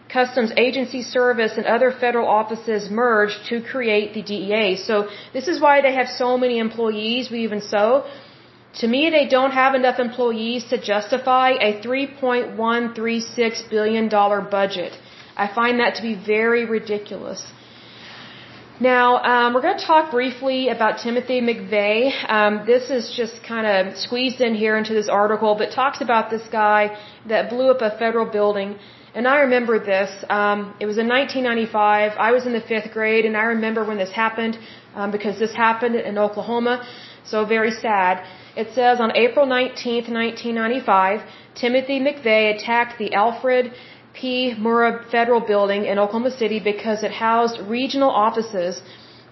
Customs 0.09 0.51
Agency 0.57 1.01
Service, 1.03 1.53
and 1.57 1.65
other 1.65 1.91
federal 1.91 2.27
offices 2.27 2.89
merged 2.89 3.45
to 3.49 3.61
create 3.61 4.13
the 4.15 4.23
DEA. 4.23 4.75
So 4.75 5.07
this 5.33 5.47
is 5.47 5.61
why 5.61 5.81
they 5.81 5.93
have 5.93 6.09
so 6.09 6.37
many 6.37 6.57
employees, 6.57 7.29
we 7.29 7.39
even 7.43 7.61
so. 7.61 8.05
To 8.81 8.87
me, 8.87 9.09
they 9.09 9.27
don't 9.27 9.51
have 9.51 9.75
enough 9.75 9.99
employees 9.99 10.65
to 10.71 10.77
justify 10.79 11.49
a 11.69 11.79
$3.136 11.81 13.69
billion 13.69 14.09
budget. 14.09 14.93
I 15.35 15.47
find 15.53 15.79
that 15.79 15.95
to 15.95 16.01
be 16.01 16.15
very 16.15 16.65
ridiculous. 16.65 17.45
Now, 18.81 19.07
um, 19.31 19.53
we're 19.53 19.61
going 19.61 19.77
to 19.77 19.85
talk 19.85 20.09
briefly 20.09 20.69
about 20.69 20.99
Timothy 20.99 21.41
McVeigh. 21.41 22.11
Um, 22.31 22.65
this 22.65 22.89
is 22.89 23.13
just 23.15 23.43
kind 23.43 23.67
of 23.67 23.97
squeezed 23.97 24.39
in 24.39 24.55
here 24.55 24.77
into 24.77 24.93
this 24.93 25.09
article, 25.09 25.55
but 25.55 25.71
talks 25.71 25.99
about 25.99 26.29
this 26.29 26.47
guy 26.49 26.97
that 27.27 27.49
blew 27.49 27.69
up 27.71 27.81
a 27.81 27.91
federal 27.97 28.25
building. 28.25 28.79
And 29.15 29.27
I 29.27 29.39
remember 29.41 29.79
this. 29.79 30.11
Um, 30.29 30.75
it 30.79 30.85
was 30.85 30.97
in 30.97 31.07
1995. 31.07 32.11
I 32.27 32.31
was 32.31 32.45
in 32.45 32.53
the 32.53 32.61
fifth 32.61 32.91
grade, 32.91 33.25
and 33.25 33.35
I 33.35 33.45
remember 33.55 33.83
when 33.83 33.97
this 33.97 34.11
happened 34.11 34.57
um, 34.95 35.11
because 35.11 35.39
this 35.39 35.53
happened 35.53 35.95
in 35.95 36.17
Oklahoma. 36.17 36.85
So 37.25 37.45
very 37.45 37.71
sad. 37.71 38.25
It 38.55 38.67
says 38.75 38.99
on 38.99 39.15
April 39.15 39.45
19th, 39.45 40.09
1995, 40.09 41.21
Timothy 41.55 41.99
McVeigh 41.99 42.55
attacked 42.55 42.97
the 42.99 43.13
Alfred 43.13 43.71
P. 44.13 44.53
Murrah 44.57 45.09
Federal 45.09 45.39
Building 45.39 45.85
in 45.85 45.97
Oklahoma 45.99 46.31
City 46.31 46.59
because 46.59 47.03
it 47.03 47.11
housed 47.11 47.59
regional 47.61 48.09
offices 48.09 48.81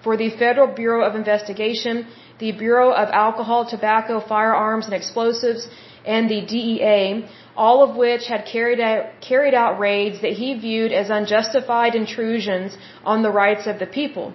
for 0.03 0.15
the 0.17 0.29
Federal 0.43 0.67
Bureau 0.67 1.01
of 1.07 1.15
Investigation, 1.15 2.07
the 2.39 2.51
Bureau 2.51 2.91
of 2.91 3.09
Alcohol, 3.09 3.65
Tobacco, 3.65 4.19
Firearms, 4.19 4.85
and 4.85 4.93
Explosives, 4.93 5.67
and 6.05 6.29
the 6.29 6.41
DEA, 6.45 7.27
all 7.65 7.79
of 7.87 7.95
which 8.03 8.27
had 8.33 8.45
carried 8.45 8.79
out, 8.79 9.05
carried 9.29 9.55
out 9.61 9.79
raids 9.79 10.21
that 10.21 10.33
he 10.41 10.49
viewed 10.67 10.91
as 11.01 11.09
unjustified 11.09 11.95
intrusions 11.95 12.77
on 13.03 13.23
the 13.23 13.31
rights 13.43 13.65
of 13.71 13.79
the 13.79 13.89
people. 13.99 14.33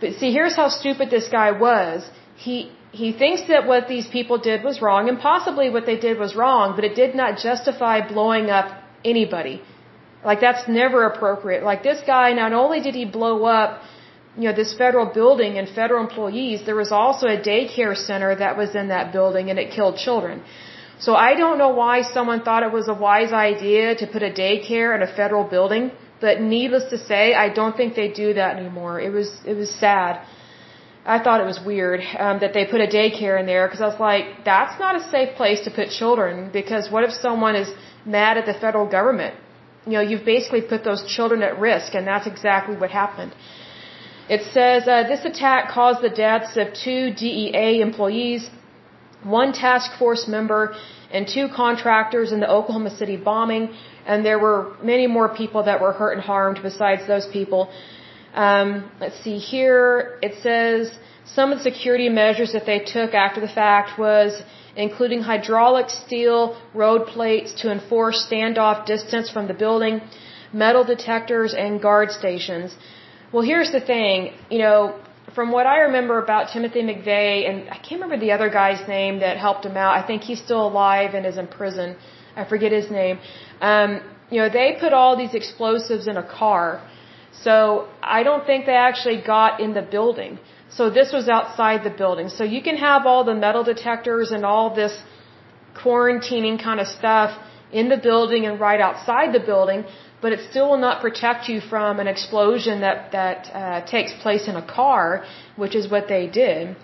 But 0.00 0.12
see, 0.18 0.30
here's 0.32 0.56
how 0.62 0.68
stupid 0.68 1.10
this 1.10 1.28
guy 1.28 1.50
was. 1.50 2.08
He, 2.36 2.70
he 2.92 3.08
thinks 3.12 3.42
that 3.48 3.66
what 3.66 3.88
these 3.88 4.06
people 4.06 4.38
did 4.50 4.62
was 4.62 4.80
wrong, 4.80 5.08
and 5.08 5.18
possibly 5.18 5.68
what 5.68 5.86
they 5.90 5.98
did 6.06 6.18
was 6.18 6.36
wrong, 6.36 6.76
but 6.76 6.84
it 6.84 6.94
did 6.94 7.14
not 7.22 7.38
justify 7.38 7.94
blowing 8.14 8.48
up 8.58 8.68
anybody. 9.04 9.60
Like 10.24 10.40
that's 10.40 10.68
never 10.68 11.04
appropriate. 11.06 11.62
Like 11.64 11.82
this 11.82 12.00
guy, 12.06 12.32
not 12.32 12.52
only 12.52 12.80
did 12.80 12.94
he 12.94 13.04
blow 13.04 13.44
up, 13.44 13.82
you 14.36 14.44
know, 14.48 14.54
this 14.54 14.72
federal 14.76 15.06
building 15.06 15.58
and 15.58 15.68
federal 15.68 16.00
employees, 16.08 16.64
there 16.66 16.76
was 16.76 16.92
also 16.92 17.26
a 17.26 17.40
daycare 17.50 17.96
center 17.96 18.34
that 18.36 18.56
was 18.56 18.74
in 18.74 18.88
that 18.88 19.12
building 19.12 19.50
and 19.50 19.58
it 19.58 19.70
killed 19.72 19.96
children. 19.96 20.42
So 21.00 21.14
I 21.14 21.34
don't 21.34 21.58
know 21.58 21.72
why 21.82 22.02
someone 22.02 22.42
thought 22.42 22.62
it 22.62 22.72
was 22.72 22.88
a 22.88 22.94
wise 22.94 23.32
idea 23.32 23.94
to 23.96 24.06
put 24.06 24.22
a 24.22 24.30
daycare 24.30 24.94
in 24.96 25.02
a 25.02 25.10
federal 25.20 25.44
building, 25.44 25.92
but 26.20 26.40
needless 26.40 26.90
to 26.90 26.98
say, 26.98 27.34
I 27.34 27.48
don't 27.48 27.76
think 27.76 27.94
they 27.94 28.08
do 28.08 28.34
that 28.34 28.56
anymore. 28.56 29.00
It 29.00 29.12
was, 29.18 29.30
it 29.46 29.54
was 29.54 29.70
sad. 29.70 30.20
I 31.06 31.18
thought 31.22 31.40
it 31.40 31.46
was 31.46 31.60
weird 31.64 32.00
um, 32.18 32.40
that 32.40 32.52
they 32.52 32.64
put 32.66 32.80
a 32.80 32.86
daycare 32.86 33.38
in 33.40 33.46
there 33.46 33.66
because 33.66 33.80
I 33.80 33.86
was 33.86 34.00
like, 34.00 34.44
that's 34.44 34.78
not 34.78 34.96
a 35.00 35.02
safe 35.10 35.36
place 35.36 35.60
to 35.66 35.70
put 35.70 35.90
children 35.90 36.50
because 36.52 36.90
what 36.90 37.04
if 37.04 37.12
someone 37.12 37.54
is 37.54 37.70
mad 38.08 38.38
at 38.38 38.46
the 38.46 38.54
federal 38.54 38.86
government. 38.86 39.34
You 39.86 39.94
know, 39.94 40.00
you've 40.00 40.24
basically 40.24 40.62
put 40.62 40.84
those 40.84 41.02
children 41.06 41.42
at 41.42 41.58
risk, 41.58 41.94
and 41.94 42.06
that's 42.06 42.26
exactly 42.26 42.76
what 42.76 42.90
happened. 42.90 43.34
It 44.28 44.42
says 44.52 44.86
uh, 44.86 45.04
this 45.12 45.24
attack 45.24 45.70
caused 45.70 46.02
the 46.02 46.10
deaths 46.10 46.56
of 46.56 46.74
two 46.74 47.14
DEA 47.14 47.80
employees, 47.80 48.50
one 49.24 49.52
task 49.52 49.98
force 49.98 50.26
member, 50.28 50.74
and 51.10 51.26
two 51.26 51.48
contractors 51.54 52.32
in 52.32 52.40
the 52.40 52.50
Oklahoma 52.50 52.90
City 52.90 53.16
bombing, 53.16 53.70
and 54.06 54.24
there 54.24 54.38
were 54.38 54.76
many 54.82 55.06
more 55.06 55.28
people 55.28 55.62
that 55.64 55.80
were 55.80 55.92
hurt 55.92 56.12
and 56.12 56.22
harmed 56.22 56.60
besides 56.62 57.06
those 57.06 57.26
people. 57.32 57.70
Um, 58.34 58.90
let's 59.00 59.18
see 59.24 59.38
here. 59.38 60.18
It 60.22 60.34
says 60.42 60.92
some 61.24 61.52
of 61.52 61.58
the 61.58 61.64
security 61.64 62.08
measures 62.08 62.52
that 62.52 62.66
they 62.66 62.80
took 62.80 63.14
after 63.14 63.40
the 63.40 63.48
fact 63.48 63.98
was 63.98 64.42
including 64.76 65.20
hydraulic 65.22 65.90
steel 65.90 66.56
road 66.74 67.06
plates 67.06 67.52
to 67.62 67.72
enforce 67.72 68.26
standoff 68.30 68.86
distance 68.86 69.28
from 69.30 69.48
the 69.48 69.54
building, 69.54 70.00
metal 70.52 70.84
detectors, 70.84 71.52
and 71.52 71.82
guard 71.82 72.10
stations. 72.10 72.76
Well, 73.32 73.42
here's 73.42 73.72
the 73.72 73.80
thing, 73.80 74.34
you 74.50 74.58
know, 74.58 74.78
from 75.38 75.52
what 75.56 75.66
I 75.74 75.76
remember 75.88 76.16
about 76.26 76.42
Timothy 76.52 76.82
McVeigh, 76.90 77.48
and 77.48 77.56
I 77.74 77.78
can't 77.84 77.98
remember 78.00 78.18
the 78.26 78.32
other 78.36 78.50
guy's 78.60 78.82
name 78.88 79.20
that 79.24 79.34
helped 79.46 79.64
him 79.68 79.76
out. 79.82 79.92
I 80.00 80.02
think 80.08 80.24
he's 80.30 80.40
still 80.46 80.62
alive 80.70 81.10
and 81.16 81.22
is 81.32 81.38
in 81.42 81.46
prison. 81.58 81.88
I 82.40 82.44
forget 82.52 82.72
his 82.78 82.88
name. 83.00 83.20
Um, 83.70 83.90
you 84.32 84.38
know, 84.40 84.48
they 84.58 84.68
put 84.84 84.92
all 85.00 85.12
these 85.22 85.34
explosives 85.40 86.08
in 86.12 86.16
a 86.24 86.26
car. 86.40 86.66
So 87.44 87.52
I 88.18 88.24
don't 88.28 88.44
think 88.48 88.66
they 88.70 88.80
actually 88.88 89.20
got 89.34 89.60
in 89.64 89.74
the 89.78 89.86
building. 89.96 90.40
So 90.78 90.90
this 90.98 91.12
was 91.18 91.28
outside 91.36 91.84
the 91.90 91.94
building. 92.02 92.28
So 92.38 92.42
you 92.56 92.60
can 92.68 92.76
have 92.88 93.06
all 93.06 93.22
the 93.32 93.38
metal 93.46 93.62
detectors 93.72 94.32
and 94.32 94.44
all 94.52 94.74
this 94.82 94.94
quarantining 95.82 96.56
kind 96.68 96.80
of 96.84 96.88
stuff 96.88 97.30
in 97.80 97.88
the 97.94 98.00
building 98.10 98.44
and 98.46 98.58
right 98.58 98.80
outside 98.80 99.32
the 99.38 99.44
building, 99.52 99.84
but 100.22 100.32
it 100.32 100.40
still 100.50 100.68
will 100.70 100.84
not 100.88 101.00
protect 101.00 101.48
you 101.48 101.60
from 101.60 102.00
an 102.00 102.08
explosion 102.08 102.80
that 102.80 103.12
that 103.12 103.50
uh, 103.54 103.86
takes 103.86 104.12
place 104.24 104.48
in 104.48 104.56
a 104.56 104.66
car, 104.78 105.24
which 105.56 105.74
is 105.74 105.90
what 105.90 106.08
they 106.08 106.26
did. 106.26 106.76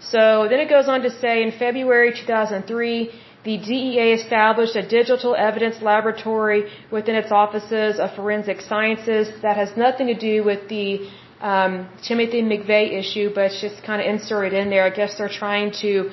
So 0.00 0.46
then 0.48 0.60
it 0.60 0.68
goes 0.68 0.88
on 0.88 1.02
to 1.02 1.10
say 1.10 1.42
in 1.42 1.52
February 1.52 2.12
2003, 2.12 3.10
the 3.44 3.56
DEA 3.56 4.12
established 4.12 4.76
a 4.76 4.86
digital 4.86 5.34
evidence 5.34 5.82
laboratory 5.82 6.70
within 6.90 7.14
its 7.14 7.30
offices 7.30 7.98
of 7.98 8.14
forensic 8.14 8.60
sciences 8.60 9.28
that 9.42 9.56
has 9.56 9.76
nothing 9.76 10.06
to 10.08 10.14
do 10.14 10.44
with 10.44 10.68
the 10.68 11.08
um, 11.40 11.88
Timothy 12.02 12.42
McVeigh 12.42 12.92
issue, 12.98 13.30
but 13.34 13.44
it's 13.46 13.60
just 13.60 13.82
kind 13.82 14.00
of 14.02 14.06
inserted 14.06 14.52
in 14.52 14.68
there. 14.68 14.84
I 14.84 14.90
guess 14.90 15.16
they're 15.16 15.28
trying 15.28 15.72
to 15.80 16.10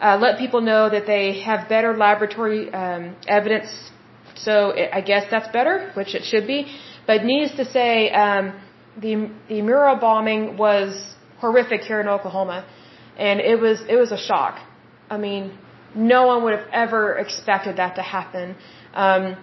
uh, 0.00 0.18
let 0.18 0.38
people 0.38 0.60
know 0.60 0.88
that 0.88 1.06
they 1.06 1.40
have 1.40 1.68
better 1.68 1.96
laboratory 1.96 2.72
um, 2.72 3.16
evidence. 3.26 3.68
So 4.36 4.70
it, 4.70 4.90
I 4.92 5.00
guess 5.00 5.24
that's 5.30 5.48
better, 5.48 5.90
which 5.94 6.14
it 6.14 6.24
should 6.24 6.46
be. 6.46 6.66
But 7.06 7.24
needless 7.24 7.56
to 7.56 7.64
say, 7.64 8.10
um, 8.10 8.52
the 9.00 9.30
the 9.48 9.60
Murrah 9.68 10.00
bombing 10.00 10.56
was 10.56 11.14
horrific 11.38 11.82
here 11.82 12.00
in 12.00 12.08
Oklahoma, 12.08 12.64
and 13.18 13.40
it 13.40 13.60
was 13.60 13.82
it 13.88 13.96
was 13.96 14.12
a 14.12 14.18
shock. 14.18 14.58
I 15.10 15.18
mean, 15.18 15.56
no 15.94 16.26
one 16.26 16.42
would 16.44 16.54
have 16.58 16.68
ever 16.72 17.16
expected 17.18 17.76
that 17.76 17.96
to 17.96 18.02
happen. 18.02 18.56
Um, 18.94 19.36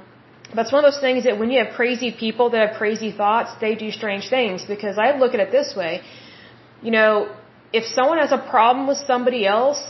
but 0.53 0.61
it's 0.65 0.71
one 0.71 0.85
of 0.85 0.91
those 0.91 1.01
things 1.01 1.23
that 1.23 1.39
when 1.39 1.49
you 1.49 1.63
have 1.63 1.73
crazy 1.73 2.11
people 2.11 2.49
that 2.51 2.67
have 2.67 2.77
crazy 2.77 3.11
thoughts, 3.11 3.51
they 3.59 3.75
do 3.75 3.91
strange 3.91 4.29
things. 4.29 4.63
Because 4.65 4.97
I 4.97 5.17
look 5.17 5.33
at 5.33 5.39
it 5.39 5.51
this 5.51 5.75
way, 5.75 6.01
you 6.81 6.91
know, 6.91 7.33
if 7.71 7.85
someone 7.85 8.19
has 8.19 8.31
a 8.31 8.37
problem 8.37 8.87
with 8.87 8.99
somebody 8.99 9.47
else, 9.47 9.81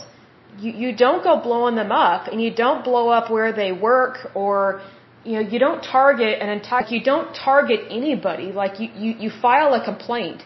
you, 0.58 0.72
you 0.72 0.96
don't 0.96 1.22
go 1.22 1.40
blowing 1.40 1.74
them 1.74 1.92
up 1.92 2.28
and 2.28 2.42
you 2.42 2.54
don't 2.54 2.84
blow 2.84 3.08
up 3.08 3.30
where 3.30 3.52
they 3.52 3.72
work 3.72 4.30
or, 4.34 4.82
you 5.24 5.34
know, 5.34 5.40
you 5.40 5.58
don't 5.58 5.82
target 5.82 6.40
an 6.40 6.48
entire, 6.48 6.86
you 6.86 7.02
don't 7.02 7.34
target 7.34 7.80
anybody. 7.90 8.52
Like 8.52 8.80
you, 8.80 8.88
you, 8.96 9.10
you 9.18 9.30
file 9.30 9.74
a 9.74 9.84
complaint 9.84 10.42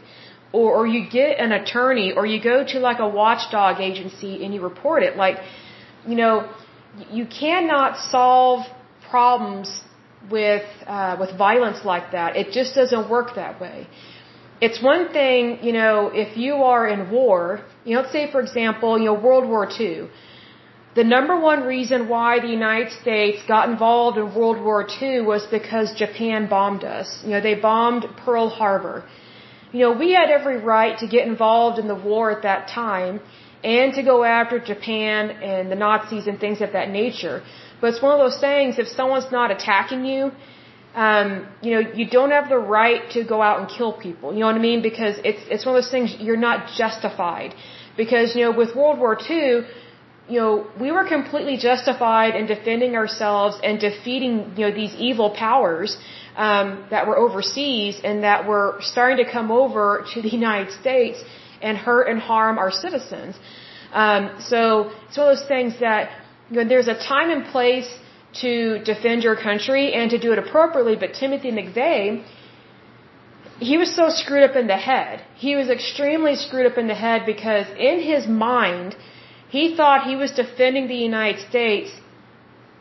or, 0.53 0.75
or 0.75 0.87
you 0.87 1.09
get 1.11 1.39
an 1.39 1.53
attorney 1.53 2.13
or 2.17 2.27
you 2.27 2.43
go 2.43 2.65
to 2.65 2.79
like 2.79 2.99
a 3.01 3.09
watchdog 3.09 3.81
agency 3.81 4.45
and 4.45 4.55
you 4.55 4.61
report 4.63 5.03
it. 5.03 5.17
Like, 5.17 5.37
you 6.07 6.17
know, 6.17 6.51
you 7.11 7.27
cannot 7.27 7.99
solve 8.11 8.67
problems 9.11 9.83
with 10.31 10.67
uh, 10.87 11.17
with 11.19 11.37
violence 11.37 11.85
like 11.85 12.13
that. 12.13 12.37
It 12.37 12.53
just 12.53 12.75
doesn't 12.75 13.09
work 13.09 13.35
that 13.37 13.61
way. 13.61 13.87
It's 14.61 14.83
one 14.83 15.13
thing, 15.13 15.59
you 15.63 15.73
know, 15.73 16.11
if 16.13 16.37
you 16.37 16.55
are 16.73 16.89
in 16.89 17.11
war, 17.11 17.61
you 17.85 17.95
know, 17.95 18.01
let's 18.01 18.13
say 18.13 18.31
for 18.31 18.41
example, 18.41 18.99
you 18.99 19.05
know, 19.07 19.15
World 19.15 19.47
War 19.49 19.69
II. 19.81 20.09
The 20.97 21.05
number 21.05 21.39
one 21.39 21.61
reason 21.63 22.09
why 22.09 22.41
the 22.41 22.49
United 22.49 22.91
States 23.01 23.39
got 23.47 23.69
involved 23.69 24.19
in 24.19 24.35
World 24.35 24.61
War 24.61 24.81
II 25.01 25.21
was 25.33 25.47
because 25.47 25.95
Japan 25.95 26.49
bombed 26.49 26.83
us. 26.83 27.09
You 27.25 27.31
know, 27.35 27.41
they 27.41 27.55
bombed 27.55 28.07
Pearl 28.25 28.49
Harbor. 28.49 29.05
You 29.73 29.81
know, 29.85 29.93
we 29.93 30.13
had 30.13 30.29
every 30.31 30.57
right 30.57 30.99
to 30.99 31.07
get 31.07 31.29
involved 31.29 31.79
in 31.79 31.87
the 31.87 32.01
war 32.11 32.33
at 32.33 32.43
that 32.43 32.67
time 32.69 33.21
and 33.63 33.95
to 33.95 34.03
go 34.03 34.25
after 34.25 34.59
Japan 34.59 35.31
and 35.53 35.71
the 35.71 35.77
Nazis 35.77 36.27
and 36.27 36.41
things 36.41 36.61
of 36.61 36.73
that 36.73 36.89
nature. 36.91 37.43
But 37.81 37.95
it's 37.95 38.03
one 38.03 38.13
of 38.19 38.19
those 38.19 38.41
things, 38.41 38.79
if 38.79 38.89
someone's 38.89 39.31
not 39.31 39.51
attacking 39.51 40.05
you, 40.05 40.33
um, 41.07 41.47
you 41.65 41.71
know, 41.75 41.83
you 41.99 42.07
don't 42.17 42.33
have 42.39 42.49
the 42.49 42.63
right 42.79 43.03
to 43.17 43.21
go 43.33 43.39
out 43.49 43.57
and 43.61 43.67
kill 43.79 43.93
people. 44.07 44.29
You 44.35 44.41
know 44.41 44.51
what 44.53 44.63
I 44.63 44.65
mean? 44.71 44.81
Because 44.91 45.15
it's, 45.31 45.43
it's 45.53 45.65
one 45.65 45.77
of 45.77 45.83
those 45.83 45.93
things 45.97 46.17
you're 46.19 46.45
not 46.51 46.59
justified. 46.77 47.55
Because, 47.97 48.35
you 48.35 48.43
know, 48.45 48.51
with 48.63 48.75
World 48.75 48.99
War 48.99 49.17
II, 49.31 49.63
you 50.33 50.39
know, 50.41 50.67
we 50.85 50.91
were 50.97 51.07
completely 51.17 51.57
justified 51.57 52.35
in 52.35 52.47
defending 52.47 52.97
ourselves 53.03 53.55
and 53.63 53.79
defeating, 53.79 54.35
you 54.57 54.65
know, 54.65 54.73
these 54.83 54.95
evil 55.09 55.31
powers, 55.31 55.97
um, 56.47 56.67
that 56.91 57.07
were 57.07 57.17
overseas 57.27 58.01
and 58.03 58.25
that 58.25 58.49
were 58.49 58.79
starting 58.81 59.25
to 59.25 59.31
come 59.37 59.53
over 59.53 60.05
to 60.15 60.21
the 60.21 60.33
United 60.41 60.73
States 60.81 61.23
and 61.63 61.79
hurt 61.79 62.09
and 62.09 62.19
harm 62.19 62.59
our 62.59 62.73
citizens. 62.73 63.37
Um, 63.93 64.23
so 64.41 64.91
it's 65.07 65.17
one 65.17 65.29
of 65.29 65.39
those 65.39 65.49
things 65.55 65.79
that 65.79 66.11
you 66.51 66.57
know, 66.57 66.69
there's 66.69 66.89
a 66.89 66.99
time 67.15 67.31
and 67.31 67.45
place 67.57 67.89
to 68.43 68.83
defend 68.85 69.23
your 69.23 69.37
country 69.37 69.93
and 69.95 70.11
to 70.11 70.19
do 70.19 70.33
it 70.33 70.39
appropriately, 70.39 70.97
but 70.97 71.15
Timothy 71.15 71.51
McVeigh, 71.51 72.25
he 73.59 73.77
was 73.77 73.95
so 73.95 74.09
screwed 74.09 74.49
up 74.49 74.57
in 74.57 74.67
the 74.67 74.77
head. 74.77 75.25
He 75.37 75.57
was 75.57 75.69
extremely 75.69 76.37
screwed 76.37 76.67
up 76.71 76.79
in 76.79 76.87
the 76.87 76.95
head 76.95 77.23
because 77.27 77.67
in 77.79 78.01
his 78.01 78.27
mind, 78.27 78.97
he 79.49 79.75
thought 79.77 80.07
he 80.07 80.17
was 80.17 80.31
defending 80.33 80.89
the 80.89 80.95
United 80.95 81.41
States 81.49 81.91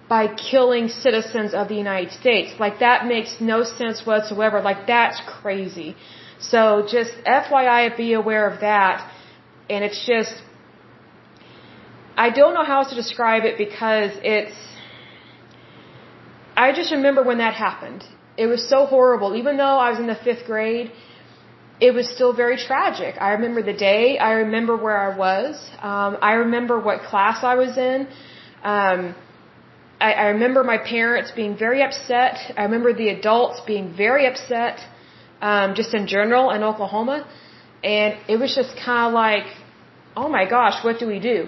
by 0.09 0.27
killing 0.27 0.87
citizens 0.87 1.53
of 1.53 1.67
the 1.67 1.75
United 1.75 2.11
States. 2.11 2.53
Like 2.59 2.79
that 2.79 3.05
makes 3.05 3.41
no 3.41 3.63
sense 3.63 4.05
whatsoever. 4.05 4.61
Like 4.61 4.87
that's 4.87 5.21
crazy. 5.25 5.95
So 6.39 6.85
just 6.89 7.11
FYI, 7.25 7.97
be 7.97 8.13
aware 8.13 8.47
of 8.49 8.61
that. 8.61 9.09
And 9.69 9.83
it's 9.83 10.05
just, 10.05 10.33
I 12.15 12.29
don't 12.29 12.53
know 12.53 12.63
how 12.63 12.79
else 12.79 12.89
to 12.89 12.95
describe 12.95 13.43
it 13.43 13.57
because 13.57 14.11
it's, 14.23 14.66
I 16.65 16.73
just 16.79 16.91
remember 16.91 17.21
when 17.29 17.37
that 17.37 17.53
happened. 17.53 18.03
It 18.43 18.47
was 18.53 18.67
so 18.73 18.85
horrible. 18.93 19.35
Even 19.41 19.57
though 19.61 19.77
I 19.85 19.91
was 19.91 19.99
in 19.99 20.07
the 20.07 20.19
fifth 20.27 20.45
grade, 20.51 20.91
it 21.79 21.91
was 21.97 22.05
still 22.15 22.33
very 22.33 22.57
tragic. 22.57 23.15
I 23.27 23.29
remember 23.37 23.61
the 23.71 23.77
day. 23.89 24.17
I 24.17 24.31
remember 24.45 24.75
where 24.85 24.99
I 25.09 25.15
was. 25.25 25.53
Um, 25.91 26.17
I 26.29 26.33
remember 26.45 26.79
what 26.87 27.01
class 27.11 27.43
I 27.43 27.55
was 27.63 27.77
in. 27.77 28.07
Um, 28.63 29.15
I, 30.07 30.09
I 30.23 30.25
remember 30.35 30.63
my 30.63 30.79
parents 30.79 31.31
being 31.41 31.55
very 31.65 31.81
upset. 31.83 32.35
I 32.57 32.63
remember 32.63 32.91
the 32.93 33.09
adults 33.09 33.61
being 33.71 33.93
very 34.05 34.25
upset, 34.31 34.79
um, 35.41 35.75
just 35.75 35.93
in 35.93 36.07
general 36.07 36.49
in 36.55 36.63
Oklahoma. 36.63 37.17
And 37.83 38.17
it 38.27 38.37
was 38.43 38.55
just 38.55 38.75
kind 38.83 39.07
of 39.07 39.13
like, 39.13 39.47
oh 40.15 40.29
my 40.37 40.45
gosh, 40.49 40.83
what 40.83 40.99
do 40.99 41.07
we 41.07 41.19
do? 41.19 41.39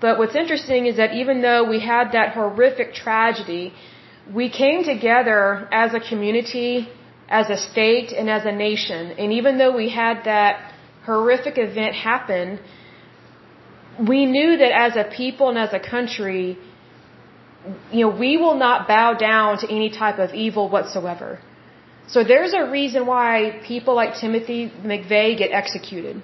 But 0.00 0.18
what's 0.18 0.36
interesting 0.36 0.84
is 0.86 0.96
that 0.98 1.14
even 1.14 1.40
though 1.40 1.62
we 1.68 1.80
had 1.80 2.12
that 2.12 2.34
horrific 2.34 2.92
tragedy, 2.92 3.72
we 4.32 4.50
came 4.50 4.84
together 4.84 5.68
as 5.72 5.94
a 5.94 6.00
community, 6.00 6.88
as 7.28 7.48
a 7.50 7.56
state, 7.56 8.12
and 8.12 8.28
as 8.28 8.44
a 8.44 8.52
nation. 8.52 9.12
And 9.12 9.32
even 9.32 9.58
though 9.58 9.74
we 9.74 9.88
had 9.88 10.24
that 10.24 10.72
horrific 11.04 11.58
event 11.58 11.94
happen, 11.94 12.58
we 13.98 14.26
knew 14.26 14.56
that 14.58 14.72
as 14.72 14.96
a 14.96 15.04
people 15.04 15.48
and 15.48 15.58
as 15.58 15.72
a 15.72 15.80
country, 15.80 16.58
you 17.92 18.00
know, 18.00 18.10
we 18.10 18.36
will 18.36 18.54
not 18.54 18.86
bow 18.88 19.14
down 19.14 19.58
to 19.58 19.66
any 19.68 19.90
type 19.90 20.18
of 20.18 20.34
evil 20.34 20.68
whatsoever. 20.68 21.38
So 22.08 22.22
there's 22.22 22.52
a 22.52 22.70
reason 22.70 23.06
why 23.06 23.60
people 23.66 23.94
like 23.94 24.14
Timothy 24.20 24.72
McVeigh 24.84 25.36
get 25.36 25.50
executed. 25.50 26.22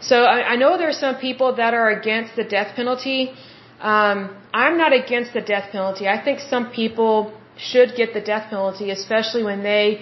So 0.00 0.16
I, 0.24 0.52
I 0.52 0.56
know 0.56 0.78
there's 0.78 0.98
some 0.98 1.16
people 1.16 1.56
that 1.56 1.74
are 1.74 1.90
against 1.90 2.34
the 2.36 2.44
death 2.44 2.74
penalty. 2.74 3.34
Um, 3.80 4.36
I'm 4.52 4.76
not 4.76 4.92
against 4.92 5.32
the 5.32 5.40
death 5.40 5.70
penalty. 5.70 6.08
I 6.08 6.22
think 6.22 6.40
some 6.40 6.70
people 6.70 7.32
should 7.56 7.94
get 7.96 8.14
the 8.14 8.20
death 8.20 8.50
penalty, 8.50 8.90
especially 8.90 9.42
when 9.44 9.62
they 9.62 10.00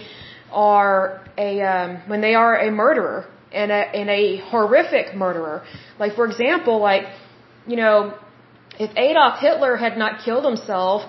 are 0.52 1.24
a 1.36 1.60
um, 1.60 2.02
when 2.06 2.20
they 2.20 2.34
are 2.34 2.56
a 2.58 2.70
murderer 2.70 3.26
and 3.52 3.70
a 3.70 3.82
and 4.00 4.08
a 4.08 4.38
horrific 4.38 5.14
murderer. 5.14 5.62
Like 5.98 6.14
for 6.14 6.24
example, 6.26 6.78
like 6.80 7.04
you 7.66 7.76
know, 7.76 8.14
if 8.78 8.90
Adolf 8.96 9.40
Hitler 9.40 9.76
had 9.76 9.98
not 9.98 10.24
killed 10.24 10.44
himself, 10.44 11.02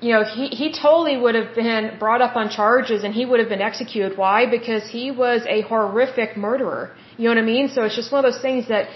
you 0.00 0.12
know, 0.12 0.24
he 0.24 0.48
he 0.48 0.72
totally 0.72 1.16
would 1.16 1.34
have 1.34 1.54
been 1.54 1.98
brought 1.98 2.20
up 2.20 2.36
on 2.36 2.50
charges 2.50 3.02
and 3.02 3.14
he 3.14 3.24
would 3.24 3.40
have 3.40 3.48
been 3.48 3.62
executed. 3.62 4.16
Why? 4.16 4.46
Because 4.46 4.88
he 4.88 5.10
was 5.10 5.42
a 5.48 5.62
horrific 5.62 6.36
murderer. 6.36 6.94
You 7.16 7.24
know 7.24 7.34
what 7.34 7.38
I 7.38 7.46
mean? 7.46 7.68
So 7.68 7.84
it's 7.84 7.96
just 7.96 8.12
one 8.12 8.24
of 8.24 8.30
those 8.30 8.42
things 8.42 8.68
that 8.68 8.88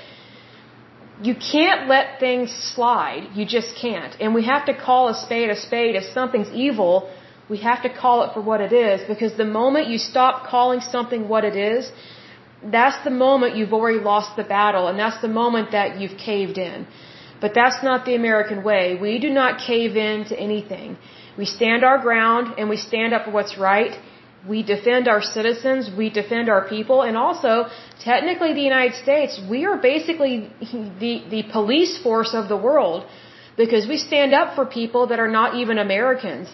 you 1.23 1.35
can't 1.35 1.89
let 1.89 2.18
things 2.18 2.51
slide. 2.75 3.29
You 3.35 3.45
just 3.45 3.77
can't. 3.77 4.14
And 4.21 4.35
we 4.35 4.45
have 4.45 4.64
to 4.66 4.75
call 4.87 5.09
a 5.09 5.14
spade 5.14 5.51
a 5.51 5.57
spade. 5.57 5.95
If 5.95 6.05
something's 6.18 6.51
evil, 6.51 7.11
we 7.49 7.59
have 7.59 7.83
to 7.83 7.91
call 8.03 8.23
it 8.25 8.33
for 8.35 8.41
what 8.41 8.61
it 8.61 8.73
is 8.73 9.07
because 9.12 9.37
the 9.37 9.51
moment 9.61 9.89
you 9.89 9.99
stop 9.99 10.47
calling 10.47 10.81
something 10.81 11.29
what 11.29 11.45
it 11.45 11.57
is, 11.57 11.91
that's 12.77 13.03
the 13.05 13.11
moment 13.11 13.57
you've 13.57 13.73
already 13.73 13.99
lost 13.99 14.37
the 14.37 14.45
battle 14.45 14.89
and 14.89 14.99
that's 14.99 15.21
the 15.21 15.35
moment 15.43 15.73
that 15.73 16.01
you've 16.01 16.16
caved 16.16 16.59
in. 16.59 16.87
But 17.41 17.55
that's 17.55 17.83
not 17.83 18.05
the 18.05 18.14
American 18.14 18.62
way. 18.62 18.99
We 19.01 19.18
do 19.18 19.31
not 19.31 19.61
cave 19.66 19.97
in 19.97 20.25
to 20.27 20.39
anything. 20.39 20.99
We 21.39 21.47
stand 21.47 21.85
our 21.85 21.99
ground 21.99 22.55
and 22.59 22.68
we 22.68 22.77
stand 22.77 23.12
up 23.14 23.25
for 23.25 23.31
what's 23.31 23.57
right 23.59 23.99
we 24.49 24.62
defend 24.62 25.07
our 25.07 25.22
citizens, 25.22 25.91
we 25.97 26.09
defend 26.09 26.49
our 26.49 26.66
people, 26.68 27.03
and 27.03 27.16
also, 27.16 27.66
technically, 28.01 28.55
the 28.55 28.62
United 28.62 28.95
States, 29.03 29.41
we 29.51 29.64
are 29.66 29.76
basically 29.76 30.51
the, 30.61 31.22
the 31.30 31.43
police 31.53 31.99
force 32.03 32.32
of 32.34 32.49
the 32.49 32.57
world 32.57 33.07
because 33.57 33.86
we 33.86 33.99
stand 33.99 34.32
up 34.34 34.55
for 34.55 34.64
people 34.64 35.09
that 35.09 35.18
are 35.18 35.28
not 35.28 35.57
even 35.57 35.78
Americans. 35.78 36.49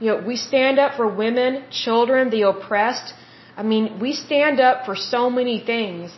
You 0.00 0.08
know, 0.08 0.26
we 0.26 0.36
stand 0.36 0.78
up 0.78 0.96
for 0.96 1.06
women, 1.06 1.64
children, 1.70 2.30
the 2.30 2.42
oppressed. 2.42 3.14
I 3.56 3.62
mean, 3.62 4.00
we 4.00 4.12
stand 4.12 4.60
up 4.60 4.86
for 4.86 4.96
so 4.96 5.30
many 5.30 5.60
things. 5.60 6.10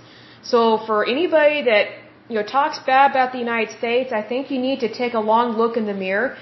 So 0.42 0.78
for 0.86 1.06
anybody 1.06 1.62
that, 1.64 1.88
you 2.28 2.36
know, 2.36 2.42
talks 2.42 2.78
bad 2.78 3.10
about 3.10 3.32
the 3.32 3.38
United 3.38 3.76
States, 3.76 4.12
I 4.12 4.22
think 4.22 4.50
you 4.50 4.58
need 4.58 4.80
to 4.80 4.90
take 5.02 5.14
a 5.14 5.20
long 5.20 5.56
look 5.56 5.76
in 5.76 5.86
the 5.86 5.94
mirror 5.94 6.36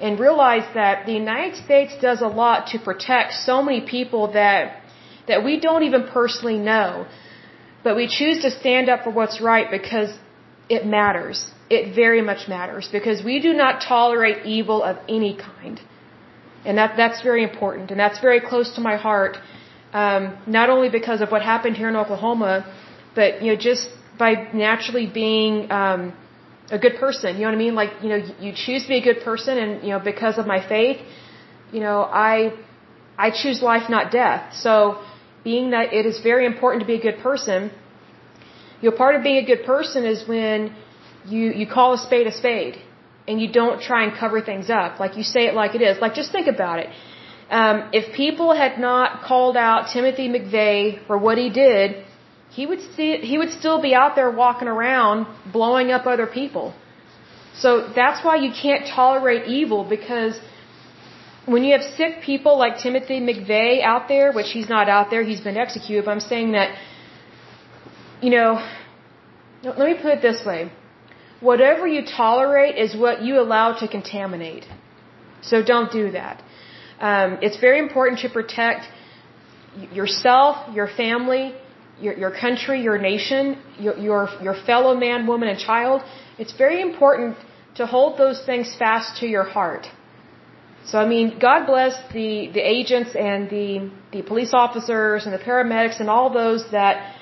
and 0.00 0.18
realize 0.18 0.66
that 0.74 1.06
the 1.06 1.12
United 1.12 1.56
States 1.56 1.92
does 2.00 2.20
a 2.20 2.26
lot 2.26 2.68
to 2.68 2.78
protect 2.78 3.32
so 3.32 3.62
many 3.62 3.80
people 3.80 4.32
that 4.32 4.82
that 5.26 5.44
we 5.44 5.60
don't 5.60 5.82
even 5.82 6.04
personally 6.18 6.58
know. 6.58 7.06
But 7.84 7.96
we 7.96 8.06
choose 8.08 8.42
to 8.42 8.50
stand 8.50 8.88
up 8.88 9.04
for 9.04 9.10
what's 9.10 9.40
right 9.40 9.70
because 9.70 10.10
it 10.68 10.86
matters. 10.86 11.50
It 11.70 11.94
very 11.94 12.22
much 12.22 12.48
matters 12.48 12.88
because 12.90 13.22
we 13.22 13.40
do 13.40 13.52
not 13.52 13.82
tolerate 13.82 14.46
evil 14.46 14.82
of 14.82 14.96
any 15.08 15.36
kind. 15.36 15.80
And 16.64 16.78
that 16.78 16.96
that's 16.96 17.22
very 17.22 17.42
important 17.44 17.90
and 17.90 18.00
that's 18.00 18.20
very 18.20 18.40
close 18.40 18.74
to 18.76 18.80
my 18.80 18.96
heart. 18.96 19.36
Um, 19.92 20.36
not 20.46 20.70
only 20.70 20.90
because 20.90 21.20
of 21.20 21.30
what 21.30 21.42
happened 21.42 21.76
here 21.76 21.88
in 21.88 21.96
Oklahoma, 21.96 22.52
but 23.14 23.42
you 23.42 23.52
know 23.52 23.58
just 23.58 23.88
by 24.18 24.48
naturally 24.52 25.06
being 25.06 25.70
um, 25.70 26.12
a 26.70 26.78
good 26.78 26.96
person. 26.96 27.36
You 27.36 27.42
know 27.42 27.48
what 27.48 27.54
I 27.54 27.64
mean? 27.66 27.74
Like, 27.74 27.90
you 28.02 28.08
know, 28.08 28.20
you 28.40 28.52
choose 28.54 28.82
to 28.82 28.88
be 28.88 28.98
a 28.98 29.06
good 29.10 29.22
person 29.24 29.58
and, 29.58 29.82
you 29.82 29.90
know, 29.90 29.98
because 29.98 30.38
of 30.38 30.46
my 30.46 30.60
faith, 30.66 30.98
you 31.72 31.80
know, 31.80 32.02
I, 32.02 32.52
I 33.16 33.30
choose 33.30 33.62
life, 33.62 33.88
not 33.88 34.10
death. 34.12 34.54
So, 34.54 34.72
being 35.44 35.70
that 35.70 35.92
it 35.92 36.04
is 36.04 36.20
very 36.20 36.44
important 36.46 36.82
to 36.82 36.86
be 36.86 36.96
a 37.02 37.04
good 37.08 37.20
person, 37.22 37.70
you 38.80 38.90
know, 38.90 38.96
part 38.96 39.14
of 39.16 39.22
being 39.22 39.38
a 39.44 39.46
good 39.52 39.64
person 39.64 40.04
is 40.04 40.26
when 40.28 40.74
you, 41.26 41.50
you 41.60 41.66
call 41.66 41.94
a 41.94 41.98
spade 41.98 42.26
a 42.26 42.32
spade 42.32 42.76
and 43.26 43.40
you 43.40 43.50
don't 43.52 43.80
try 43.80 44.04
and 44.04 44.16
cover 44.18 44.40
things 44.40 44.68
up. 44.70 45.00
Like, 45.00 45.16
you 45.16 45.22
say 45.22 45.46
it 45.46 45.54
like 45.54 45.74
it 45.74 45.82
is. 45.82 45.98
Like, 46.00 46.14
just 46.14 46.32
think 46.32 46.48
about 46.48 46.78
it. 46.80 46.88
Um, 47.50 47.90
if 47.92 48.14
people 48.14 48.54
had 48.54 48.78
not 48.78 49.22
called 49.22 49.56
out 49.56 49.90
Timothy 49.92 50.28
McVeigh 50.28 51.06
for 51.06 51.16
what 51.16 51.38
he 51.38 51.48
did, 51.50 52.04
he 52.58 52.64
would 52.70 52.82
see 52.94 53.08
he 53.32 53.36
would 53.40 53.52
still 53.60 53.80
be 53.88 53.92
out 54.02 54.12
there 54.18 54.30
walking 54.44 54.68
around 54.76 55.16
blowing 55.58 55.88
up 55.96 56.04
other 56.14 56.28
people. 56.38 56.66
So 57.62 57.70
that's 58.00 58.20
why 58.26 58.36
you 58.44 58.50
can't 58.62 58.84
tolerate 59.00 59.42
evil 59.58 59.80
because 59.96 60.34
when 61.52 61.60
you 61.64 61.70
have 61.76 61.86
sick 61.98 62.12
people 62.30 62.54
like 62.62 62.74
Timothy 62.86 63.18
McVeigh 63.28 63.76
out 63.92 64.04
there, 64.12 64.26
which 64.38 64.50
he's 64.56 64.68
not 64.76 64.86
out 64.96 65.06
there, 65.12 65.22
he's 65.30 65.44
been 65.48 65.60
executed, 65.66 66.04
but 66.06 66.12
I'm 66.16 66.26
saying 66.32 66.50
that, 66.58 66.68
you 68.26 68.30
know, 68.36 68.50
let 69.80 69.86
me 69.90 69.94
put 70.04 70.10
it 70.16 70.22
this 70.30 70.40
way. 70.50 70.60
Whatever 71.50 71.86
you 71.94 72.02
tolerate 72.22 72.74
is 72.84 72.90
what 73.04 73.16
you 73.26 73.34
allow 73.44 73.66
to 73.82 73.86
contaminate. 73.96 74.66
So 75.50 75.62
don't 75.72 75.90
do 76.00 76.04
that. 76.20 76.42
Um, 77.08 77.38
it's 77.46 77.60
very 77.68 77.78
important 77.86 78.16
to 78.24 78.28
protect 78.38 78.82
yourself, 80.00 80.52
your 80.78 80.88
family, 81.02 81.46
your, 82.00 82.14
your 82.16 82.30
country, 82.30 82.82
your 82.82 82.98
nation, 82.98 83.58
your, 83.78 83.96
your, 83.98 84.28
your 84.42 84.54
fellow 84.54 84.94
man, 84.94 85.26
woman, 85.26 85.48
and 85.48 85.58
child, 85.58 86.02
it's 86.38 86.52
very 86.52 86.80
important 86.80 87.36
to 87.76 87.86
hold 87.86 88.18
those 88.18 88.44
things 88.44 88.74
fast 88.78 89.20
to 89.20 89.26
your 89.26 89.44
heart. 89.44 89.86
So, 90.86 90.98
I 90.98 91.06
mean, 91.06 91.38
God 91.38 91.66
bless 91.66 91.94
the, 92.12 92.50
the 92.52 92.60
agents 92.60 93.14
and 93.14 93.50
the, 93.50 93.90
the 94.12 94.22
police 94.22 94.52
officers 94.54 95.26
and 95.26 95.34
the 95.34 95.38
paramedics 95.38 96.00
and 96.00 96.08
all 96.08 96.32
those 96.32 96.64
that, 96.70 97.14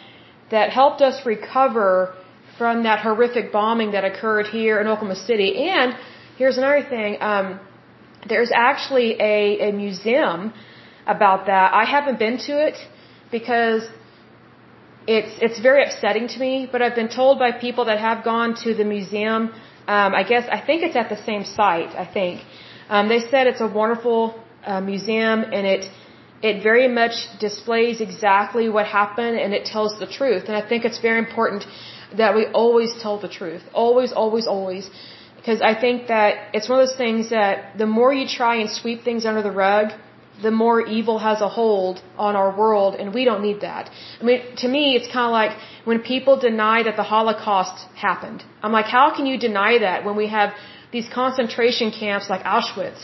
that 0.50 0.70
helped 0.70 1.00
us 1.02 1.26
recover 1.26 2.14
from 2.58 2.84
that 2.84 3.00
horrific 3.00 3.52
bombing 3.52 3.92
that 3.92 4.04
occurred 4.04 4.46
here 4.46 4.80
in 4.80 4.86
Oklahoma 4.86 5.16
City. 5.16 5.68
And 5.68 5.94
here's 6.38 6.58
another 6.58 6.84
thing. 6.88 7.18
Um, 7.20 7.60
there's 8.28 8.52
actually 8.54 9.20
a, 9.20 9.68
a 9.68 9.72
museum 9.72 10.52
about 11.06 11.46
that. 11.46 11.74
I 11.74 11.84
haven't 11.84 12.18
been 12.18 12.38
to 12.38 12.66
it 12.66 12.76
because 13.30 13.82
it's 15.06 15.32
it's 15.40 15.60
very 15.60 15.84
upsetting 15.84 16.28
to 16.28 16.38
me. 16.38 16.68
But 16.70 16.82
I've 16.82 16.94
been 16.94 17.08
told 17.08 17.38
by 17.38 17.52
people 17.52 17.84
that 17.86 17.98
have 17.98 18.24
gone 18.24 18.54
to 18.64 18.74
the 18.74 18.84
museum. 18.84 19.52
Um, 19.86 20.14
I 20.14 20.24
guess 20.24 20.48
I 20.50 20.60
think 20.66 20.82
it's 20.82 20.96
at 20.96 21.08
the 21.08 21.20
same 21.30 21.44
site. 21.44 21.92
I 22.04 22.06
think 22.06 22.42
um, 22.88 23.08
they 23.08 23.20
said 23.20 23.46
it's 23.46 23.60
a 23.60 23.68
wonderful 23.68 24.34
uh, 24.64 24.80
museum 24.80 25.44
and 25.56 25.66
it 25.74 25.88
it 26.42 26.62
very 26.62 26.88
much 26.88 27.14
displays 27.40 28.00
exactly 28.00 28.68
what 28.68 28.86
happened 28.86 29.38
and 29.38 29.54
it 29.54 29.64
tells 29.64 29.98
the 29.98 30.06
truth. 30.06 30.44
And 30.48 30.56
I 30.56 30.66
think 30.68 30.84
it's 30.84 31.00
very 31.00 31.18
important 31.18 31.64
that 32.16 32.34
we 32.34 32.46
always 32.46 32.90
tell 33.02 33.18
the 33.18 33.28
truth. 33.28 33.62
Always, 33.72 34.12
always, 34.12 34.46
always. 34.46 34.90
Because 35.36 35.60
I 35.62 35.74
think 35.80 36.08
that 36.08 36.54
it's 36.54 36.68
one 36.68 36.80
of 36.80 36.88
those 36.88 36.96
things 36.96 37.30
that 37.30 37.78
the 37.78 37.86
more 37.86 38.12
you 38.12 38.26
try 38.26 38.56
and 38.56 38.68
sweep 38.68 39.04
things 39.04 39.24
under 39.24 39.42
the 39.42 39.52
rug, 39.52 39.92
the 40.42 40.50
more 40.50 40.80
evil 40.86 41.18
has 41.18 41.40
a 41.40 41.48
hold 41.48 42.02
on 42.18 42.36
our 42.36 42.56
world, 42.56 42.94
and 42.94 43.14
we 43.14 43.24
don't 43.24 43.42
need 43.42 43.60
that. 43.62 43.90
I 44.20 44.24
mean, 44.24 44.40
to 44.56 44.68
me, 44.68 44.94
it's 44.96 45.06
kind 45.06 45.26
of 45.26 45.32
like 45.32 45.52
when 45.84 46.00
people 46.02 46.38
deny 46.38 46.82
that 46.82 46.96
the 46.96 47.02
Holocaust 47.02 47.86
happened. 47.94 48.44
I'm 48.62 48.72
like, 48.72 48.86
how 48.86 49.14
can 49.16 49.24
you 49.26 49.38
deny 49.38 49.78
that 49.78 50.04
when 50.04 50.16
we 50.16 50.28
have 50.28 50.52
these 50.96 51.08
concentration 51.22 51.90
camps 51.90 52.26
like 52.32 52.42
Auschwitz. 52.54 53.00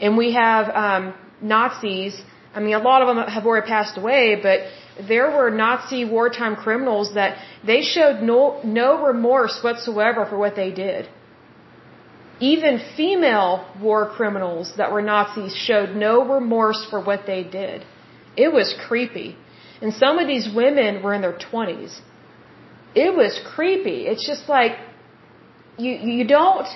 And 0.00 0.16
we 0.16 0.28
have 0.34 0.64
um, 0.84 1.14
Nazis. 1.40 2.14
I 2.54 2.60
mean, 2.60 2.74
a 2.74 2.84
lot 2.90 3.02
of 3.02 3.08
them 3.08 3.18
have 3.36 3.46
already 3.46 3.66
passed 3.66 3.96
away, 4.02 4.24
but 4.46 4.58
there 5.12 5.28
were 5.36 5.48
Nazi 5.50 6.04
wartime 6.04 6.56
criminals 6.64 7.14
that 7.14 7.38
they 7.70 7.80
showed 7.82 8.22
no, 8.22 8.60
no 8.80 8.88
remorse 9.10 9.56
whatsoever 9.62 10.26
for 10.30 10.38
what 10.44 10.54
they 10.54 10.70
did. 10.70 11.08
Even 12.40 12.80
female 12.96 13.66
war 13.80 14.10
criminals 14.10 14.72
that 14.76 14.92
were 14.92 15.02
Nazis 15.02 15.54
showed 15.54 15.90
no 15.94 16.24
remorse 16.34 16.84
for 16.90 17.00
what 17.00 17.26
they 17.26 17.42
did. 17.44 17.84
It 18.36 18.52
was 18.52 18.74
creepy. 18.86 19.36
And 19.80 19.92
some 19.94 20.18
of 20.18 20.26
these 20.26 20.48
women 20.54 21.02
were 21.02 21.14
in 21.14 21.22
their 21.22 21.38
20s. 21.50 22.00
It 22.94 23.14
was 23.16 23.40
creepy. 23.54 24.06
It's 24.06 24.26
just 24.26 24.48
like, 24.48 24.72
you, 25.78 25.92
you 25.92 26.26
don't, 26.26 26.68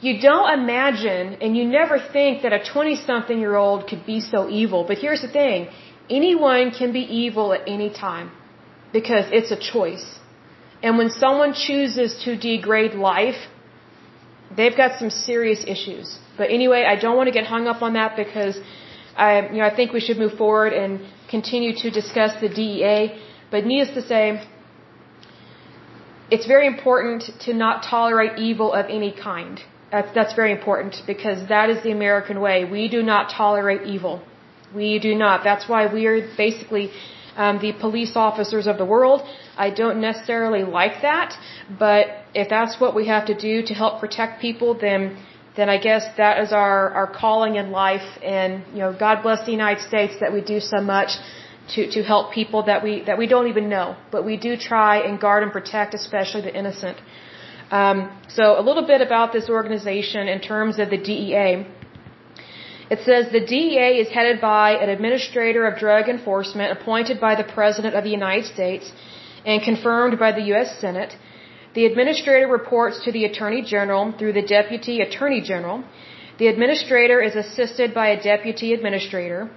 you 0.00 0.20
don't 0.20 0.58
imagine 0.58 1.34
and 1.42 1.56
you 1.56 1.64
never 1.64 1.98
think 2.12 2.42
that 2.42 2.52
a 2.52 2.62
20 2.64 2.96
something 2.96 3.38
year 3.38 3.56
old 3.56 3.86
could 3.86 4.04
be 4.06 4.20
so 4.20 4.48
evil. 4.48 4.84
But 4.86 4.98
here's 4.98 5.22
the 5.22 5.28
thing. 5.28 5.68
Anyone 6.08 6.70
can 6.72 6.92
be 6.92 7.00
evil 7.00 7.52
at 7.52 7.62
any 7.66 7.90
time 7.90 8.30
because 8.92 9.26
it's 9.30 9.50
a 9.50 9.60
choice. 9.72 10.18
And 10.82 10.96
when 10.96 11.10
someone 11.10 11.52
chooses 11.54 12.18
to 12.24 12.36
degrade 12.36 12.94
life, 12.94 13.40
they've 14.56 14.76
got 14.76 14.98
some 14.98 15.10
serious 15.10 15.64
issues. 15.66 16.18
But 16.36 16.50
anyway, 16.50 16.84
I 16.84 16.96
don't 16.96 17.16
want 17.16 17.28
to 17.28 17.32
get 17.32 17.46
hung 17.46 17.66
up 17.66 17.82
on 17.82 17.94
that 17.94 18.16
because 18.16 18.58
I, 19.16 19.48
you 19.52 19.58
know, 19.58 19.66
I 19.66 19.74
think 19.74 19.92
we 19.92 20.00
should 20.00 20.18
move 20.18 20.34
forward 20.34 20.72
and 20.72 21.00
continue 21.28 21.74
to 21.76 21.90
discuss 21.90 22.32
the 22.40 22.48
DEA. 22.48 23.20
But 23.50 23.66
needless 23.66 23.94
to 23.94 24.02
say, 24.02 24.46
it's 26.30 26.46
very 26.46 26.66
important 26.66 27.24
to 27.46 27.52
not 27.52 27.82
tolerate 27.82 28.38
evil 28.38 28.72
of 28.72 28.86
any 28.86 29.12
kind. 29.12 29.60
That's, 29.90 30.14
that's 30.14 30.34
very 30.34 30.52
important 30.52 31.02
because 31.06 31.48
that 31.48 31.68
is 31.68 31.82
the 31.82 31.90
American 31.90 32.40
way. 32.40 32.64
We 32.64 32.88
do 32.88 33.02
not 33.02 33.32
tolerate 33.36 33.82
evil. 33.82 34.22
We 34.74 35.00
do 35.00 35.14
not. 35.16 35.42
That's 35.42 35.68
why 35.68 35.92
we 35.92 36.06
are 36.06 36.20
basically 36.36 36.92
um, 37.36 37.58
the 37.60 37.72
police 37.72 38.12
officers 38.14 38.66
of 38.68 38.78
the 38.78 38.84
world. 38.84 39.22
I 39.66 39.68
don't 39.80 40.00
necessarily 40.00 40.62
like 40.80 41.02
that, 41.02 41.36
but 41.78 42.04
if 42.42 42.48
that's 42.48 42.80
what 42.82 42.94
we 42.98 43.04
have 43.14 43.26
to 43.32 43.36
do 43.48 43.54
to 43.70 43.74
help 43.82 44.00
protect 44.04 44.40
people, 44.46 44.70
then 44.86 45.02
then 45.58 45.68
I 45.68 45.78
guess 45.86 46.04
that 46.22 46.34
is 46.42 46.52
our 46.62 46.78
our 46.98 47.08
calling 47.22 47.56
in 47.62 47.66
life. 47.70 48.08
And 48.36 48.52
you 48.74 48.80
know, 48.84 48.92
God 49.06 49.22
bless 49.26 49.40
the 49.48 49.56
United 49.60 49.82
States 49.90 50.14
that 50.20 50.32
we 50.36 50.40
do 50.54 50.60
so 50.60 50.80
much 50.94 51.10
to 51.74 51.80
to 51.96 52.02
help 52.12 52.32
people 52.38 52.62
that 52.70 52.82
we 52.86 52.94
that 53.08 53.18
we 53.22 53.26
don't 53.34 53.48
even 53.54 53.68
know, 53.74 53.88
but 54.14 54.24
we 54.30 54.36
do 54.46 54.56
try 54.70 54.94
and 55.06 55.20
guard 55.26 55.42
and 55.46 55.52
protect, 55.58 55.94
especially 56.02 56.42
the 56.48 56.54
innocent. 56.62 56.96
Um, 57.80 57.98
so 58.36 58.44
a 58.62 58.64
little 58.68 58.86
bit 58.94 59.00
about 59.08 59.32
this 59.36 59.46
organization 59.58 60.26
in 60.34 60.40
terms 60.40 60.78
of 60.78 60.90
the 60.94 61.00
DEA. 61.10 61.66
It 62.94 63.00
says 63.06 63.30
the 63.30 63.44
DEA 63.52 63.90
is 64.02 64.08
headed 64.18 64.40
by 64.40 64.68
an 64.84 64.88
administrator 64.96 65.62
of 65.68 65.78
drug 65.84 66.08
enforcement 66.08 66.72
appointed 66.76 67.20
by 67.20 67.34
the 67.40 67.46
President 67.58 67.94
of 67.94 68.02
the 68.08 68.14
United 68.20 68.46
States 68.56 68.90
and 69.44 69.62
confirmed 69.62 70.18
by 70.18 70.32
the 70.32 70.42
U.S. 70.52 70.78
Senate. 70.80 71.16
The 71.74 71.86
administrator 71.86 72.48
reports 72.48 73.04
to 73.04 73.12
the 73.12 73.24
Attorney 73.24 73.62
General 73.62 74.12
through 74.18 74.32
the 74.32 74.42
Deputy 74.42 75.00
Attorney 75.00 75.40
General. 75.40 75.84
The 76.38 76.48
administrator 76.48 77.20
is 77.20 77.36
assisted 77.36 77.94
by 77.94 78.08
a 78.08 78.22
Deputy 78.22 78.72
Administrator, 78.72 79.50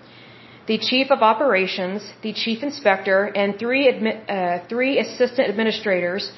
the 0.67 0.77
Chief 0.77 1.11
of 1.11 1.19
Operations, 1.21 2.01
the 2.21 2.33
Chief 2.33 2.61
Inspector, 2.61 3.19
and 3.41 3.57
three, 3.57 3.83
uh, 3.89 4.59
three 4.69 4.99
Assistant 4.99 5.49
Administrators 5.49 6.31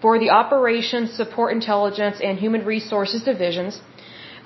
for 0.00 0.18
the 0.18 0.30
Operations, 0.30 1.12
Support 1.14 1.52
Intelligence, 1.52 2.20
and 2.22 2.38
Human 2.38 2.64
Resources 2.64 3.22
Divisions. 3.22 3.80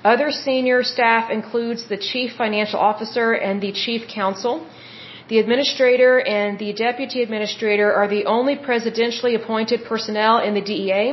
Other 0.03 0.31
senior 0.31 0.83
staff 0.83 1.29
includes 1.29 1.87
the 1.87 1.97
Chief 1.97 2.31
Financial 2.37 2.79
Officer 2.79 3.33
and 3.33 3.61
the 3.61 3.71
Chief 3.71 4.07
Counsel. 4.07 4.65
The 5.31 5.39
administrator 5.39 6.19
and 6.19 6.59
the 6.59 6.73
deputy 6.73 7.21
administrator 7.23 7.89
are 7.99 8.07
the 8.15 8.25
only 8.25 8.55
presidentially 8.57 9.33
appointed 9.41 9.85
personnel 9.85 10.39
in 10.47 10.53
the 10.53 10.63
DEA. 10.69 11.05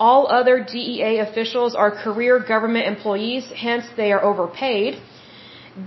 All 0.00 0.22
other 0.38 0.56
DEA 0.74 1.18
officials 1.18 1.74
are 1.74 1.90
career 1.90 2.38
government 2.38 2.86
employees, 2.86 3.44
hence 3.54 3.84
they 3.98 4.12
are 4.12 4.22
overpaid. 4.30 4.98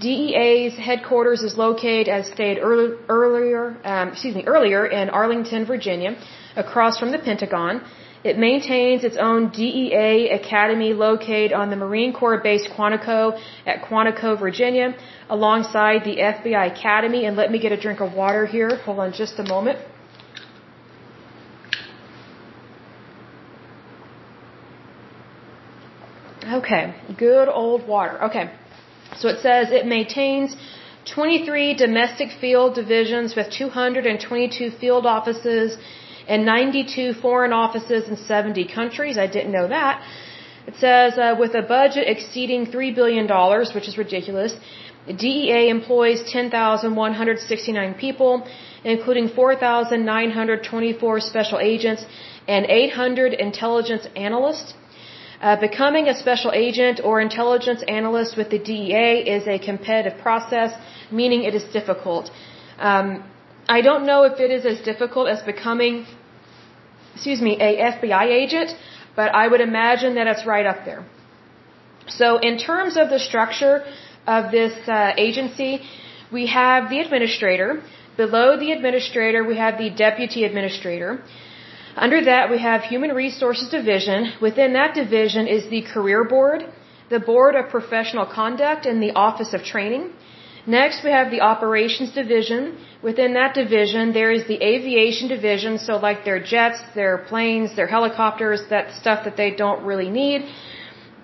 DEA's 0.06 0.76
headquarters 0.78 1.42
is 1.42 1.58
located, 1.58 2.08
as 2.08 2.28
stated 2.28 2.60
earlier, 2.62 3.62
um, 3.84 4.10
excuse 4.10 4.36
me, 4.36 4.44
earlier 4.46 4.86
in 4.86 5.10
Arlington, 5.10 5.66
Virginia, 5.66 6.16
across 6.56 7.00
from 7.00 7.12
the 7.12 7.18
Pentagon. 7.18 7.82
It 8.24 8.38
maintains 8.38 9.04
its 9.04 9.18
own 9.18 9.50
DEA 9.50 10.30
academy 10.30 10.94
located 10.94 11.54
on 11.54 11.70
the 11.70 11.76
Marine 11.76 12.14
Corps 12.14 12.40
base 12.40 12.68
Quantico 12.68 13.40
at 13.66 13.84
Quantico, 13.84 14.40
Virginia, 14.40 14.96
alongside 15.30 16.04
the 16.04 16.18
FBI 16.18 16.78
Academy. 16.78 17.26
And 17.26 17.38
let 17.38 17.52
me 17.52 17.60
get 17.60 17.72
a 17.72 17.78
drink 17.78 18.00
of 18.00 18.14
water 18.14 18.46
here. 18.46 18.76
Hold 18.86 19.00
on 19.00 19.14
just 19.14 19.40
a 19.40 19.44
moment. 19.44 19.80
Okay, 26.50 26.96
good 27.18 27.50
old 27.50 27.86
water. 27.88 28.24
Okay, 28.24 28.50
so 29.18 29.28
it 29.28 29.40
says 29.42 29.70
it 29.70 29.86
maintains 29.86 30.56
23 31.14 31.74
domestic 31.76 32.30
field 32.40 32.74
divisions 32.74 33.36
with 33.36 33.50
222 33.52 34.72
field 34.72 35.06
offices 35.06 35.78
and 36.28 36.46
92 36.46 37.14
foreign 37.26 37.54
offices 37.54 38.08
in 38.10 38.18
70 38.18 38.66
countries. 38.68 39.18
I 39.18 39.28
didn't 39.28 39.52
know 39.52 39.68
that. 39.68 40.04
It 40.68 40.76
says, 40.76 41.18
uh, 41.18 41.36
with 41.40 41.54
a 41.56 41.62
budget 41.62 42.08
exceeding 42.14 42.66
$3 42.66 42.94
billion, 42.94 43.26
which 43.74 43.88
is 43.88 43.98
ridiculous, 43.98 44.54
DEA 45.08 45.70
employs 45.70 46.24
10,169 46.30 47.94
people, 47.94 48.46
including 48.84 49.30
4,924 49.30 51.20
special 51.22 51.60
agents 51.60 52.06
and 52.48 52.66
800 52.66 53.34
intelligence 53.34 54.08
analysts. 54.16 54.74
Uh, 55.40 55.56
becoming 55.56 56.08
a 56.08 56.16
special 56.16 56.52
agent 56.52 57.00
or 57.04 57.22
intelligence 57.22 57.84
analyst 57.88 58.36
with 58.36 58.50
the 58.50 58.58
DEA 58.60 59.24
is 59.36 59.48
a 59.48 59.60
competitive 59.60 60.20
process, 60.20 60.74
meaning 61.12 61.44
it 61.44 61.54
is 61.54 61.64
difficult. 61.66 62.32
Um, 62.80 63.24
I 63.70 63.82
don't 63.82 64.06
know 64.06 64.24
if 64.24 64.40
it 64.40 64.52
is 64.52 64.66
as 64.66 64.80
difficult 64.82 65.28
as 65.28 65.42
becoming, 65.42 66.06
excuse 67.16 67.42
me, 67.42 67.58
a 67.60 67.72
FBI 67.94 68.26
agent, 68.44 68.76
but 69.16 69.36
I 69.36 69.48
would 69.48 69.62
imagine 69.62 70.16
that 70.16 70.28
it's 70.28 70.46
right 70.46 70.66
up 70.66 70.86
there. 70.86 71.06
So 72.08 72.38
in 72.38 72.58
terms 72.58 72.96
of 72.96 73.10
the 73.10 73.20
structure 73.20 73.84
of 74.26 74.52
this 74.52 74.74
uh, 74.88 75.14
agency, 75.18 75.82
we 76.32 76.48
have 76.48 76.90
the 76.90 77.00
administrator. 77.00 77.82
Below 78.16 78.58
the 78.58 78.72
administrator, 78.72 79.44
we 79.44 79.58
have 79.58 79.78
the 79.78 79.90
deputy 79.90 80.46
administrator. 80.46 81.22
Under 81.96 82.24
that, 82.24 82.50
we 82.50 82.60
have 82.60 82.84
Human 82.84 83.12
Resources 83.12 83.70
Division. 83.70 84.34
Within 84.40 84.74
that 84.74 84.94
division 84.94 85.48
is 85.48 85.70
the 85.70 85.82
Career 85.82 86.24
Board, 86.24 86.64
the 87.10 87.20
Board 87.20 87.56
of 87.56 87.70
Professional 87.70 88.26
Conduct, 88.26 88.86
and 88.86 89.02
the 89.02 89.12
Office 89.12 89.54
of 89.54 89.64
Training. 89.64 90.14
Next, 90.68 91.02
we 91.06 91.12
have 91.12 91.32
the 91.32 91.40
operations 91.40 92.12
division. 92.12 92.78
Within 93.02 93.34
that 93.36 93.54
division, 93.54 94.12
there 94.12 94.32
is 94.38 94.46
the 94.48 94.60
aviation 94.62 95.30
division, 95.30 95.78
so 95.78 95.96
like 95.96 96.26
their 96.26 96.42
jets, 96.44 96.80
their 96.94 97.20
planes, 97.30 97.74
their 97.78 97.88
helicopters, 97.88 98.62
that 98.70 98.94
stuff 99.02 99.24
that 99.24 99.38
they 99.38 99.52
don't 99.52 99.86
really 99.86 100.10
need. 100.10 100.42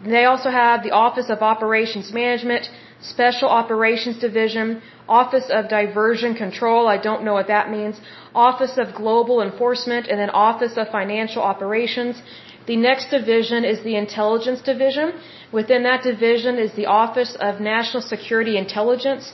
They 0.06 0.24
also 0.24 0.50
have 0.50 0.82
the 0.84 0.91
Office 0.91 1.30
of 1.30 1.41
Operations 1.41 2.14
Management, 2.14 2.70
Special 3.02 3.50
Operations 3.50 4.18
Division, 4.18 4.82
Office 5.10 5.50
of 5.50 5.68
Diversion 5.68 6.36
Control, 6.36 6.88
I 6.88 6.98
don't 6.98 7.24
know 7.26 7.34
what 7.34 7.48
that 7.48 7.70
means, 7.70 8.00
Office 8.34 8.78
of 8.78 8.96
Global 8.96 9.41
Enforcement, 9.41 10.08
and 10.08 10.18
then 10.18 10.30
Office 10.30 10.78
of 10.78 10.88
Financial 10.88 11.41
Operations. 11.41 12.22
The 12.66 12.78
next 12.78 13.09
division 13.09 13.66
is 13.66 13.82
the 13.84 13.95
Intelligence 13.95 14.61
Division. 14.61 15.14
Within 15.51 15.84
that 15.84 16.03
division 16.03 16.57
is 16.57 16.72
the 16.74 16.86
Office 16.86 17.36
of 17.47 17.59
National 17.59 18.01
Security 18.01 18.57
Intelligence. 18.57 19.34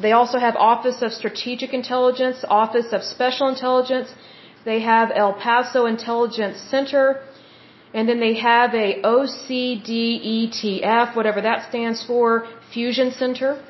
They 0.00 0.12
also 0.12 0.38
have 0.38 0.54
Office 0.56 1.02
of 1.02 1.12
Strategic 1.12 1.74
Intelligence, 1.74 2.44
Office 2.48 2.92
of 2.92 3.02
Special 3.02 3.48
Intelligence. 3.48 4.14
They 4.64 4.80
have 4.80 5.10
El 5.14 5.32
Paso 5.32 5.86
Intelligence 5.86 6.60
Center. 6.60 7.20
And 7.92 8.08
then 8.08 8.20
they 8.20 8.34
have 8.34 8.74
a 8.74 9.00
OCDETF, 9.02 11.16
whatever 11.16 11.40
that 11.40 11.68
stands 11.68 12.04
for, 12.04 12.46
Fusion 12.72 13.10
Center. 13.10 13.60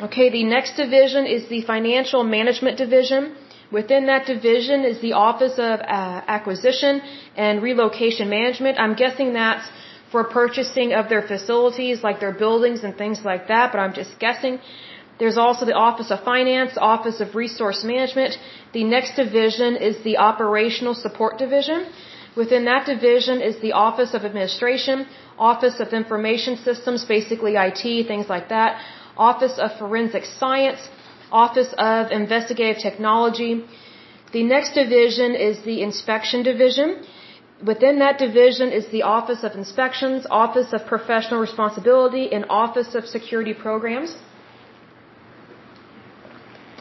Okay, 0.00 0.30
the 0.30 0.42
next 0.42 0.76
division 0.76 1.26
is 1.26 1.48
the 1.48 1.60
Financial 1.60 2.24
Management 2.24 2.78
Division. 2.78 3.36
Within 3.72 4.06
that 4.06 4.26
division 4.26 4.84
is 4.84 5.00
the 5.00 5.14
Office 5.14 5.54
of 5.58 5.80
uh, 5.80 6.36
Acquisition 6.36 7.00
and 7.36 7.62
Relocation 7.62 8.28
Management. 8.28 8.78
I'm 8.78 8.94
guessing 8.94 9.32
that's 9.32 9.66
for 10.12 10.24
purchasing 10.24 10.92
of 10.92 11.08
their 11.08 11.22
facilities, 11.32 12.02
like 12.06 12.20
their 12.20 12.36
buildings 12.44 12.84
and 12.84 12.94
things 13.02 13.24
like 13.24 13.48
that, 13.48 13.72
but 13.72 13.78
I'm 13.84 13.94
just 13.94 14.18
guessing. 14.18 14.58
There's 15.18 15.38
also 15.44 15.64
the 15.64 15.78
Office 15.88 16.10
of 16.10 16.20
Finance, 16.32 16.72
Office 16.94 17.20
of 17.24 17.34
Resource 17.34 17.82
Management. 17.82 18.36
The 18.72 18.84
next 18.84 19.16
division 19.16 19.76
is 19.76 19.96
the 20.08 20.16
Operational 20.30 20.94
Support 20.94 21.38
Division. 21.38 21.86
Within 22.36 22.64
that 22.64 22.86
division 22.86 23.40
is 23.40 23.60
the 23.60 23.72
Office 23.72 24.12
of 24.14 24.24
Administration, 24.24 25.06
Office 25.38 25.80
of 25.80 25.88
Information 26.02 26.56
Systems, 26.56 27.04
basically 27.04 27.54
IT, 27.56 28.06
things 28.12 28.28
like 28.28 28.48
that, 28.48 28.80
Office 29.16 29.58
of 29.58 29.78
Forensic 29.78 30.24
Science, 30.24 30.80
Office 31.32 31.72
of 31.78 32.10
Investigative 32.10 32.82
Technology. 32.82 33.64
The 34.32 34.42
next 34.42 34.74
division 34.74 35.34
is 35.34 35.62
the 35.62 35.82
Inspection 35.82 36.42
Division. 36.42 37.04
Within 37.64 37.98
that 38.00 38.18
division 38.18 38.72
is 38.72 38.88
the 38.88 39.02
Office 39.02 39.44
of 39.44 39.54
Inspections, 39.54 40.26
Office 40.30 40.72
of 40.72 40.86
Professional 40.86 41.40
Responsibility, 41.40 42.32
and 42.32 42.44
Office 42.48 42.94
of 42.94 43.06
Security 43.06 43.54
Programs. 43.54 44.16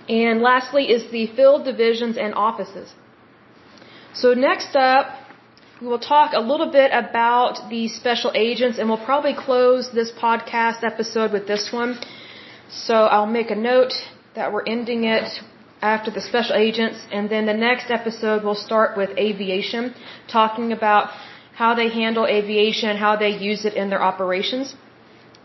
And 0.09 0.41
lastly 0.41 0.85
is 0.95 1.09
the 1.11 1.27
field 1.27 1.65
divisions 1.65 2.17
and 2.17 2.33
offices. 2.33 2.93
So 4.13 4.33
next 4.33 4.75
up, 4.75 5.05
we 5.81 5.87
will 5.87 5.99
talk 5.99 6.33
a 6.33 6.41
little 6.41 6.71
bit 6.71 6.91
about 6.93 7.69
the 7.69 7.87
special 7.87 8.31
agents 8.35 8.77
and 8.77 8.89
we'll 8.89 9.05
probably 9.05 9.33
close 9.33 9.89
this 9.91 10.11
podcast 10.11 10.83
episode 10.83 11.31
with 11.31 11.47
this 11.47 11.71
one. 11.71 11.99
So 12.69 12.93
I'll 12.93 13.33
make 13.39 13.51
a 13.51 13.55
note 13.55 13.93
that 14.35 14.53
we're 14.53 14.63
ending 14.63 15.03
it 15.03 15.41
after 15.81 16.09
the 16.11 16.21
special 16.21 16.55
agents 16.55 16.99
and 17.11 17.29
then 17.29 17.45
the 17.45 17.53
next 17.53 17.89
episode 17.89 18.43
will 18.43 18.55
start 18.55 18.95
with 18.95 19.09
aviation, 19.17 19.93
talking 20.27 20.71
about 20.71 21.09
how 21.53 21.75
they 21.75 21.89
handle 21.89 22.25
aviation, 22.25 22.95
how 22.97 23.15
they 23.15 23.29
use 23.29 23.65
it 23.65 23.73
in 23.73 23.89
their 23.89 24.01
operations. 24.01 24.75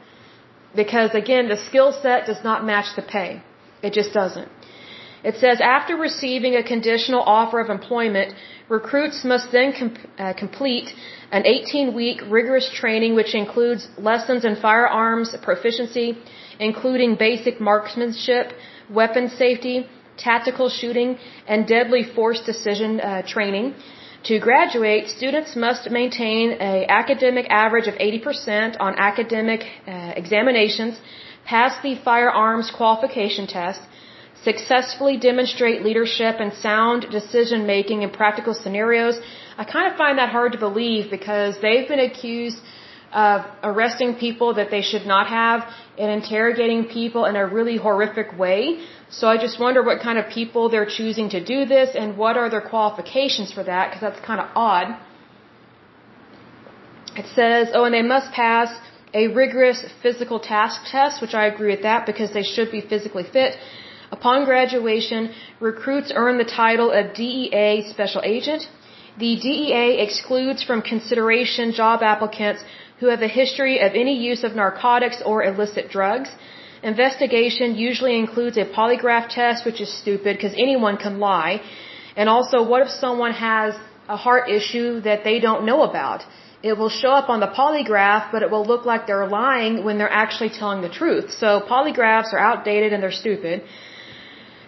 Because 0.81 1.11
again, 1.23 1.45
the 1.53 1.59
skill 1.67 1.91
set 2.03 2.27
does 2.31 2.41
not 2.49 2.65
match 2.71 2.89
the 2.95 3.05
pay. 3.15 3.29
It 3.87 3.91
just 3.99 4.11
doesn't. 4.21 4.49
It 5.29 5.35
says 5.43 5.59
after 5.59 5.93
receiving 6.09 6.53
a 6.55 6.63
conditional 6.73 7.21
offer 7.37 7.59
of 7.59 7.69
employment, 7.77 8.29
recruits 8.69 9.19
must 9.31 9.51
then 9.57 9.69
com 9.79 9.89
uh, 9.95 10.33
complete 10.43 10.89
an 11.37 11.43
18 11.45 11.93
week 12.01 12.19
rigorous 12.37 12.67
training 12.81 13.11
which 13.19 13.33
includes 13.43 13.81
lessons 14.09 14.45
in 14.49 14.55
firearms 14.67 15.35
proficiency, 15.49 16.07
including 16.67 17.15
basic 17.27 17.55
marksmanship, 17.69 18.53
weapon 18.99 19.25
safety, 19.43 19.77
tactical 20.29 20.69
shooting, 20.69 21.17
and 21.47 21.67
deadly 21.75 22.03
force 22.15 22.41
decision 22.51 22.91
uh, 22.99 23.21
training. 23.35 23.67
To 24.23 24.39
graduate, 24.39 25.07
students 25.09 25.55
must 25.55 25.89
maintain 25.91 26.51
an 26.53 26.85
academic 26.89 27.45
average 27.49 27.87
of 27.87 27.95
80% 27.95 28.77
on 28.79 28.97
academic 28.97 29.61
uh, 29.87 30.13
examinations, 30.15 30.99
pass 31.45 31.81
the 31.81 31.95
firearms 31.95 32.71
qualification 32.71 33.47
test, 33.47 33.81
successfully 34.43 35.17
demonstrate 35.17 35.83
leadership 35.83 36.35
and 36.39 36.51
sound 36.53 37.05
decision 37.11 37.65
making 37.67 38.01
in 38.01 38.09
practical 38.09 38.53
scenarios. 38.53 39.19
I 39.57 39.63
kind 39.63 39.91
of 39.91 39.97
find 39.97 40.17
that 40.17 40.29
hard 40.29 40.51
to 40.53 40.57
believe 40.57 41.09
because 41.09 41.55
they've 41.61 41.87
been 41.87 41.99
accused 41.99 42.59
of 43.13 43.45
arresting 43.63 44.15
people 44.15 44.55
that 44.55 44.69
they 44.71 44.81
should 44.81 45.05
not 45.05 45.27
have 45.27 45.63
and 45.97 46.11
interrogating 46.11 46.85
people 46.85 47.25
in 47.25 47.35
a 47.35 47.45
really 47.45 47.77
horrific 47.77 48.37
way. 48.37 48.85
So 49.09 49.27
I 49.27 49.37
just 49.37 49.59
wonder 49.59 49.81
what 49.83 49.99
kind 50.01 50.17
of 50.19 50.29
people 50.29 50.69
they're 50.69 50.91
choosing 50.99 51.29
to 51.29 51.43
do 51.43 51.65
this 51.65 51.95
and 51.95 52.17
what 52.17 52.37
are 52.37 52.49
their 52.49 52.61
qualifications 52.61 53.51
for 53.51 53.63
that 53.63 53.89
because 53.89 54.01
that's 54.01 54.23
kind 54.25 54.39
of 54.39 54.47
odd. 54.55 54.87
It 57.15 57.25
says, 57.33 57.69
oh, 57.73 57.85
and 57.85 57.93
they 57.93 58.03
must 58.03 58.31
pass 58.31 58.69
a 59.13 59.27
rigorous 59.27 59.83
physical 60.03 60.39
task 60.39 60.81
test, 60.91 61.21
which 61.21 61.33
I 61.33 61.47
agree 61.47 61.71
with 61.75 61.81
that 61.81 62.05
because 62.05 62.31
they 62.33 62.43
should 62.43 62.71
be 62.71 62.81
physically 62.81 63.23
fit. 63.23 63.57
Upon 64.11 64.45
graduation, 64.45 65.33
recruits 65.59 66.11
earn 66.15 66.37
the 66.37 66.45
title 66.45 66.91
of 66.91 67.13
DEA 67.13 67.89
Special 67.89 68.21
Agent. 68.23 68.69
The 69.17 69.35
DEA 69.35 69.99
excludes 70.05 70.63
from 70.63 70.81
consideration 70.81 71.73
job 71.73 72.03
applicants 72.03 72.63
who 72.99 73.07
have 73.13 73.21
a 73.21 73.31
history 73.41 73.79
of 73.79 73.91
any 74.03 74.15
use 74.29 74.43
of 74.43 74.55
narcotics 74.55 75.21
or 75.25 75.43
illicit 75.43 75.89
drugs. 75.89 76.29
Investigation 76.83 77.75
usually 77.75 78.17
includes 78.23 78.57
a 78.57 78.65
polygraph 78.65 79.27
test, 79.29 79.65
which 79.65 79.79
is 79.81 79.91
stupid 80.01 80.37
because 80.37 80.53
anyone 80.53 80.97
can 80.97 81.19
lie. 81.19 81.61
And 82.15 82.29
also, 82.29 82.57
what 82.71 82.81
if 82.85 82.89
someone 82.89 83.33
has 83.33 83.75
a 84.09 84.17
heart 84.17 84.49
issue 84.49 85.01
that 85.01 85.23
they 85.23 85.39
don't 85.39 85.65
know 85.65 85.81
about? 85.83 86.23
It 86.63 86.75
will 86.79 86.89
show 86.89 87.11
up 87.19 87.29
on 87.29 87.39
the 87.39 87.51
polygraph, 87.59 88.31
but 88.31 88.41
it 88.41 88.49
will 88.49 88.65
look 88.65 88.83
like 88.85 89.05
they're 89.05 89.27
lying 89.27 89.83
when 89.85 89.97
they're 89.99 90.17
actually 90.23 90.49
telling 90.49 90.81
the 90.81 90.93
truth. 91.01 91.31
So 91.31 91.61
polygraphs 91.73 92.33
are 92.33 92.39
outdated 92.39 92.93
and 92.93 93.03
they're 93.03 93.19
stupid. 93.25 93.63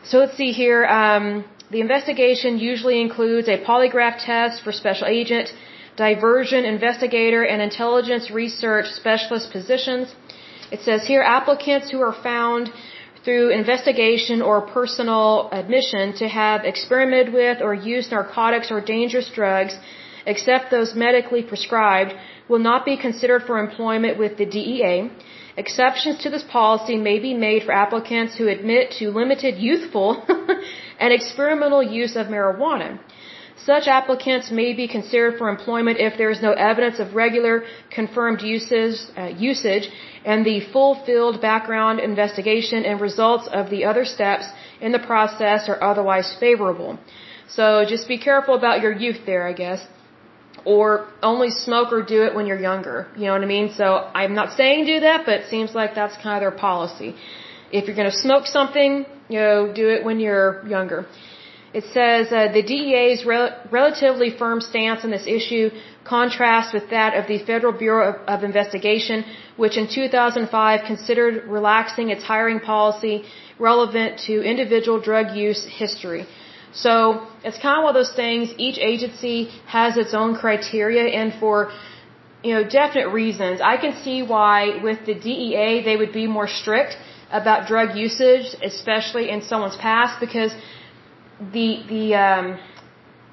So 0.04 0.20
let's 0.20 0.38
see 0.38 0.52
here. 0.52 0.86
Um, 0.86 1.46
the 1.72 1.82
investigation 1.82 2.60
usually 2.60 3.00
includes 3.02 3.48
a 3.48 3.58
polygraph 3.70 4.24
test 4.24 4.64
for 4.64 4.72
special 4.72 5.08
agent, 5.08 5.52
diversion 6.08 6.64
investigator, 6.76 7.42
and 7.52 7.62
intelligence 7.70 8.26
research 8.42 8.88
specialist 9.02 9.52
positions. 9.58 10.16
It 10.76 10.80
says 10.88 11.02
here 11.12 11.24
applicants 11.38 11.90
who 11.92 12.02
are 12.08 12.18
found 12.30 12.72
through 13.24 13.46
investigation 13.62 14.42
or 14.50 14.58
personal 14.80 15.50
admission 15.62 16.14
to 16.22 16.28
have 16.42 16.64
experimented 16.74 17.34
with 17.34 17.58
or 17.62 17.74
used 17.74 18.12
narcotics 18.12 18.72
or 18.72 18.80
dangerous 18.80 19.30
drugs, 19.40 19.74
except 20.26 20.72
those 20.72 20.94
medically 21.06 21.44
prescribed, 21.52 22.14
will 22.50 22.64
not 22.70 22.86
be 22.86 22.96
considered 23.08 23.44
for 23.48 23.56
employment 23.58 24.18
with 24.18 24.38
the 24.38 24.46
DEA. 24.46 25.10
Exceptions 25.58 26.18
to 26.24 26.30
this 26.30 26.46
policy 26.60 26.96
may 27.10 27.18
be 27.20 27.34
made 27.34 27.64
for 27.64 27.74
applicants 27.74 28.36
who 28.38 28.48
admit 28.48 28.92
to 29.00 29.12
limited 29.22 29.58
youthful 29.58 30.10
and 31.00 31.12
experimental 31.14 31.84
use 31.84 32.16
of 32.16 32.28
marijuana. 32.28 32.90
Such 33.66 33.88
applicants 33.88 34.52
may 34.52 34.74
be 34.74 34.88
considered 34.88 35.38
for 35.38 35.50
employment 35.50 35.98
if 36.00 36.18
there 36.18 36.30
is 36.30 36.42
no 36.42 36.54
evidence 36.54 37.00
of 37.00 37.14
regular 37.14 37.64
confirmed 37.90 38.42
uses, 38.42 39.12
uh, 39.18 39.26
usage 39.26 39.90
and 40.26 40.46
the 40.46 40.60
full 40.72 40.96
background 41.42 42.00
investigation 42.00 42.86
and 42.86 43.02
results 43.02 43.48
of 43.52 43.70
the 43.70 43.86
other 43.86 44.06
steps 44.06 44.46
in 44.82 44.92
the 44.92 45.00
process 45.00 45.70
are 45.70 45.82
otherwise 45.82 46.36
favorable. 46.40 46.98
So 47.48 47.86
just 47.88 48.08
be 48.08 48.18
careful 48.18 48.56
about 48.56 48.82
your 48.82 48.92
youth 48.92 49.22
there, 49.26 49.48
I 49.48 49.54
guess. 49.54 49.86
Or 50.66 51.08
only 51.24 51.52
smoke 51.52 51.92
or 51.92 52.02
do 52.04 52.24
it 52.24 52.36
when 52.36 52.46
you're 52.48 52.60
younger. 52.60 53.08
You 53.16 53.26
know 53.28 53.34
what 53.34 53.42
I 53.42 53.46
mean? 53.46 53.74
So 53.74 53.86
I'm 54.14 54.36
not 54.36 54.58
saying 54.58 54.86
do 54.86 55.00
that, 55.02 55.26
but 55.26 55.36
it 55.42 55.50
seems 55.50 55.74
like 55.74 55.96
that's 55.96 56.16
kind 56.18 56.36
of 56.38 56.42
their 56.42 56.58
policy. 56.68 57.16
If 57.72 57.88
you're 57.88 57.96
going 57.96 58.12
to 58.12 58.20
smoke 58.28 58.46
something, 58.46 59.06
you 59.30 59.40
know, 59.40 59.72
do 59.74 59.90
it 59.90 60.04
when 60.04 60.20
you're 60.20 60.66
younger. 60.68 61.06
It 61.74 61.84
says 61.94 62.32
uh, 62.32 62.52
the 62.52 62.64
DEA's 62.64 63.26
rel- 63.26 63.56
relatively 63.70 64.32
firm 64.32 64.60
stance 64.60 65.04
on 65.04 65.12
this 65.12 65.28
issue 65.28 65.70
contrasts 66.04 66.74
with 66.74 66.90
that 66.90 67.14
of 67.14 67.28
the 67.28 67.38
Federal 67.38 67.74
Bureau 67.74 68.10
of, 68.10 68.16
of 68.28 68.44
Investigation, 68.44 69.24
which 69.58 69.78
in 69.78 69.88
2005 69.88 70.86
considered 70.86 71.46
relaxing 71.48 72.10
its 72.10 72.24
hiring 72.24 72.60
policy 72.60 73.24
relevant 73.60 74.20
to 74.28 74.42
individual 74.42 75.00
drug 75.00 75.36
use 75.36 75.64
history. 75.66 76.26
So 76.72 77.28
it's 77.44 77.58
kind 77.58 77.78
of 77.78 77.84
one 77.84 77.96
of 77.96 78.00
those 78.02 78.16
things. 78.16 78.54
Each 78.58 78.80
agency 78.80 79.50
has 79.66 79.98
its 79.98 80.14
own 80.14 80.36
criteria, 80.36 81.06
and 81.22 81.34
for 81.40 81.72
you 82.44 82.54
know 82.54 82.64
definite 82.64 83.10
reasons, 83.10 83.60
I 83.62 83.78
can 83.78 83.94
see 84.04 84.22
why 84.24 84.80
with 84.84 85.06
the 85.06 85.16
DEA 85.16 85.84
they 85.84 85.98
would 85.98 86.14
be 86.14 86.28
more 86.28 86.48
strict 86.48 86.98
about 87.32 87.68
drug 87.68 87.96
usage, 87.96 88.56
especially 88.64 89.30
in 89.30 89.42
someone's 89.42 89.78
past, 89.78 90.20
because 90.20 90.54
the 91.40 91.84
the 91.94 92.16
um, 92.16 92.60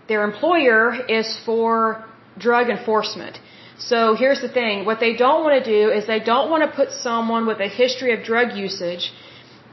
their 0.08 0.22
employer 0.24 0.94
is 1.20 1.36
for 1.44 2.04
drug 2.38 2.68
enforcement. 2.70 3.40
So 3.78 4.14
here's 4.14 4.40
the 4.40 4.48
thing: 4.48 4.84
what 4.84 5.00
they 5.00 5.14
don't 5.14 5.42
want 5.44 5.62
to 5.62 5.70
do 5.78 5.90
is 5.90 6.06
they 6.06 6.20
don't 6.20 6.50
want 6.50 6.62
to 6.68 6.70
put 6.80 6.92
someone 6.92 7.46
with 7.46 7.60
a 7.60 7.68
history 7.68 8.12
of 8.16 8.24
drug 8.24 8.56
usage 8.56 9.12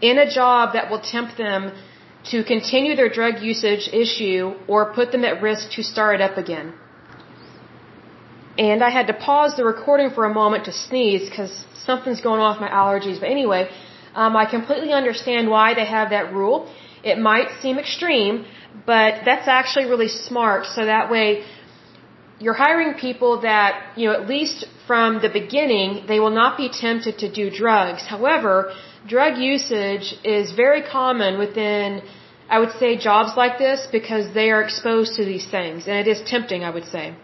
in 0.01 0.17
a 0.17 0.29
job 0.29 0.73
that 0.73 0.89
will 0.89 0.99
tempt 0.99 1.37
them 1.37 1.71
to 2.31 2.43
continue 2.43 2.95
their 2.95 3.09
drug 3.09 3.41
usage 3.41 3.89
issue 3.93 4.53
or 4.67 4.93
put 4.93 5.11
them 5.11 5.23
at 5.25 5.41
risk 5.41 5.71
to 5.71 5.83
start 5.83 6.15
it 6.15 6.21
up 6.21 6.37
again. 6.37 6.73
and 8.57 8.83
I 8.83 8.89
had 8.89 9.07
to 9.07 9.13
pause 9.13 9.55
the 9.57 9.65
recording 9.65 10.09
for 10.11 10.25
a 10.25 10.33
moment 10.33 10.65
to 10.65 10.71
sneeze 10.71 11.23
because 11.29 11.65
something's 11.85 12.21
going 12.21 12.39
with 12.41 12.59
my 12.61 12.69
allergies. 12.69 13.19
But 13.19 13.29
anyway, 13.29 13.69
um, 14.15 14.35
I 14.35 14.45
completely 14.45 14.91
understand 14.93 15.49
why 15.49 15.73
they 15.73 15.85
have 15.85 16.11
that 16.11 16.33
rule. 16.33 16.57
It 17.03 17.17
might 17.19 17.49
seem 17.61 17.77
extreme, 17.77 18.45
but 18.85 19.21
that's 19.25 19.47
actually 19.47 19.85
really 19.85 20.07
smart. 20.07 20.65
So 20.65 20.85
that 20.85 21.11
way, 21.11 21.43
you're 22.39 22.59
hiring 22.67 22.93
people 23.07 23.41
that, 23.41 23.71
you 23.95 24.07
know, 24.07 24.13
at 24.21 24.27
least 24.27 24.65
from 24.87 25.21
the 25.21 25.29
beginning, 25.29 26.05
they 26.07 26.19
will 26.19 26.35
not 26.41 26.57
be 26.57 26.69
tempted 26.69 27.17
to 27.19 27.31
do 27.31 27.49
drugs. 27.49 28.03
However, 28.15 28.73
drug 29.07 29.37
usage 29.37 30.15
is 30.23 30.51
very 30.51 30.81
common 30.81 31.37
within, 31.37 32.01
I 32.49 32.59
would 32.59 32.73
say, 32.81 32.97
jobs 32.97 33.31
like 33.37 33.57
this 33.57 33.87
because 33.91 34.33
they 34.33 34.49
are 34.51 34.61
exposed 34.61 35.15
to 35.15 35.25
these 35.25 35.47
things. 35.49 35.87
And 35.87 35.95
it 36.03 36.07
is 36.07 36.21
tempting, 36.35 36.63
I 36.63 36.69
would 36.69 36.85
say. 36.95 37.15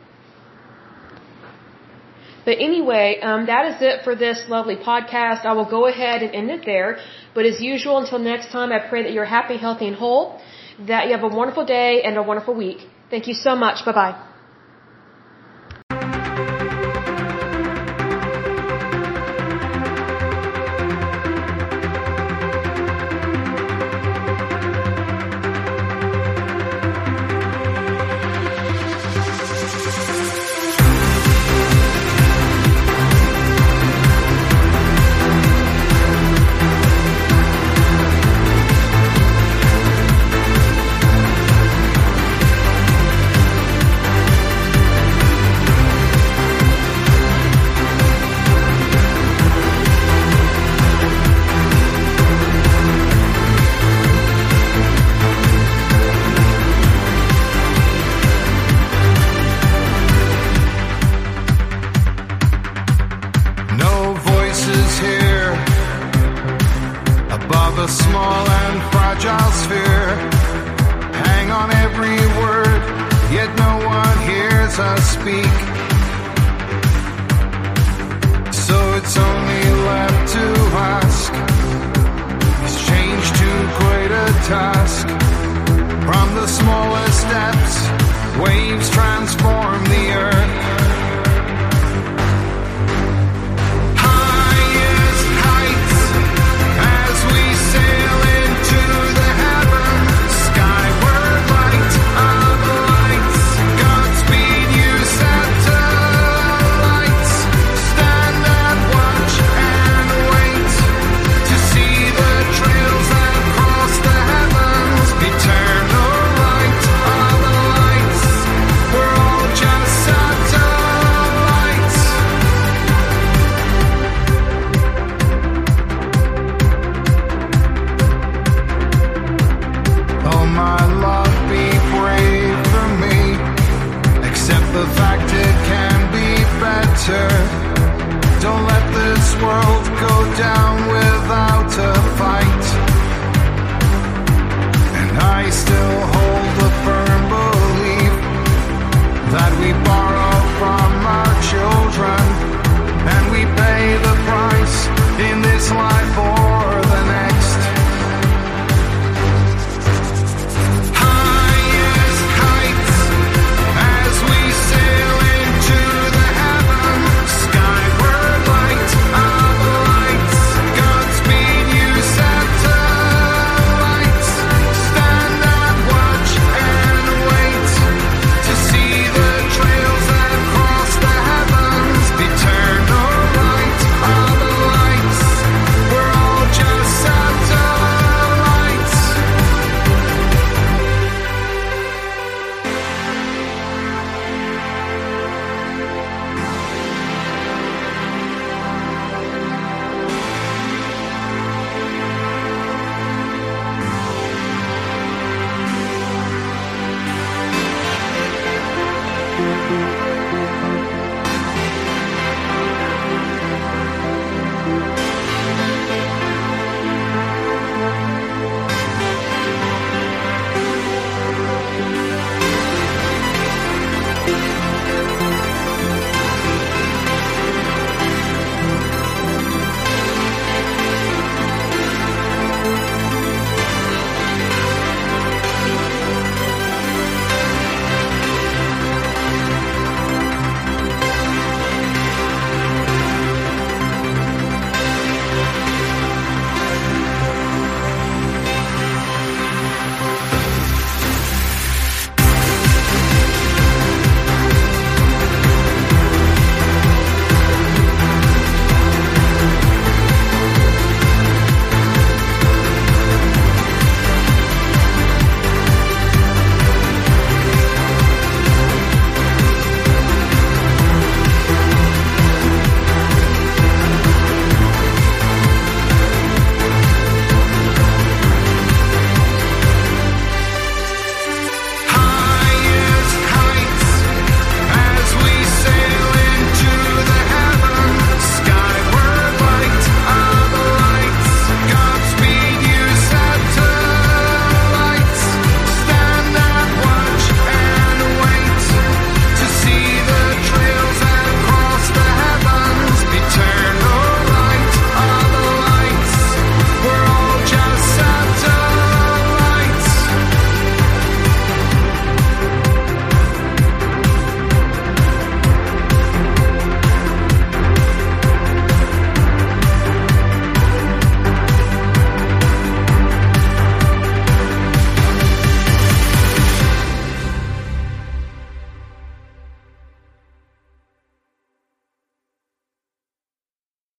But 2.50 2.58
anyway, 2.70 3.08
um, 3.30 3.46
that 3.46 3.64
is 3.72 3.78
it 3.88 4.04
for 4.06 4.16
this 4.16 4.38
lovely 4.54 4.76
podcast. 4.76 5.46
I 5.50 5.54
will 5.58 5.70
go 5.78 5.82
ahead 5.86 6.24
and 6.24 6.34
end 6.34 6.50
it 6.50 6.64
there. 6.66 6.98
But 7.36 7.46
as 7.46 7.62
usual, 7.62 8.00
until 8.00 8.18
next 8.18 8.48
time, 8.52 8.72
I 8.72 8.80
pray 8.80 9.04
that 9.04 9.14
you're 9.16 9.32
happy, 9.38 9.58
healthy, 9.58 9.86
and 9.92 9.96
whole, 9.96 10.42
that 10.88 11.06
you 11.06 11.12
have 11.18 11.24
a 11.32 11.36
wonderful 11.42 11.66
day 11.66 12.02
and 12.02 12.18
a 12.18 12.24
wonderful 12.24 12.56
week. 12.56 12.80
Thank 13.12 13.28
you 13.28 13.36
so 13.36 13.56
much. 13.56 13.86
Bye 13.86 13.98
bye. 14.02 14.29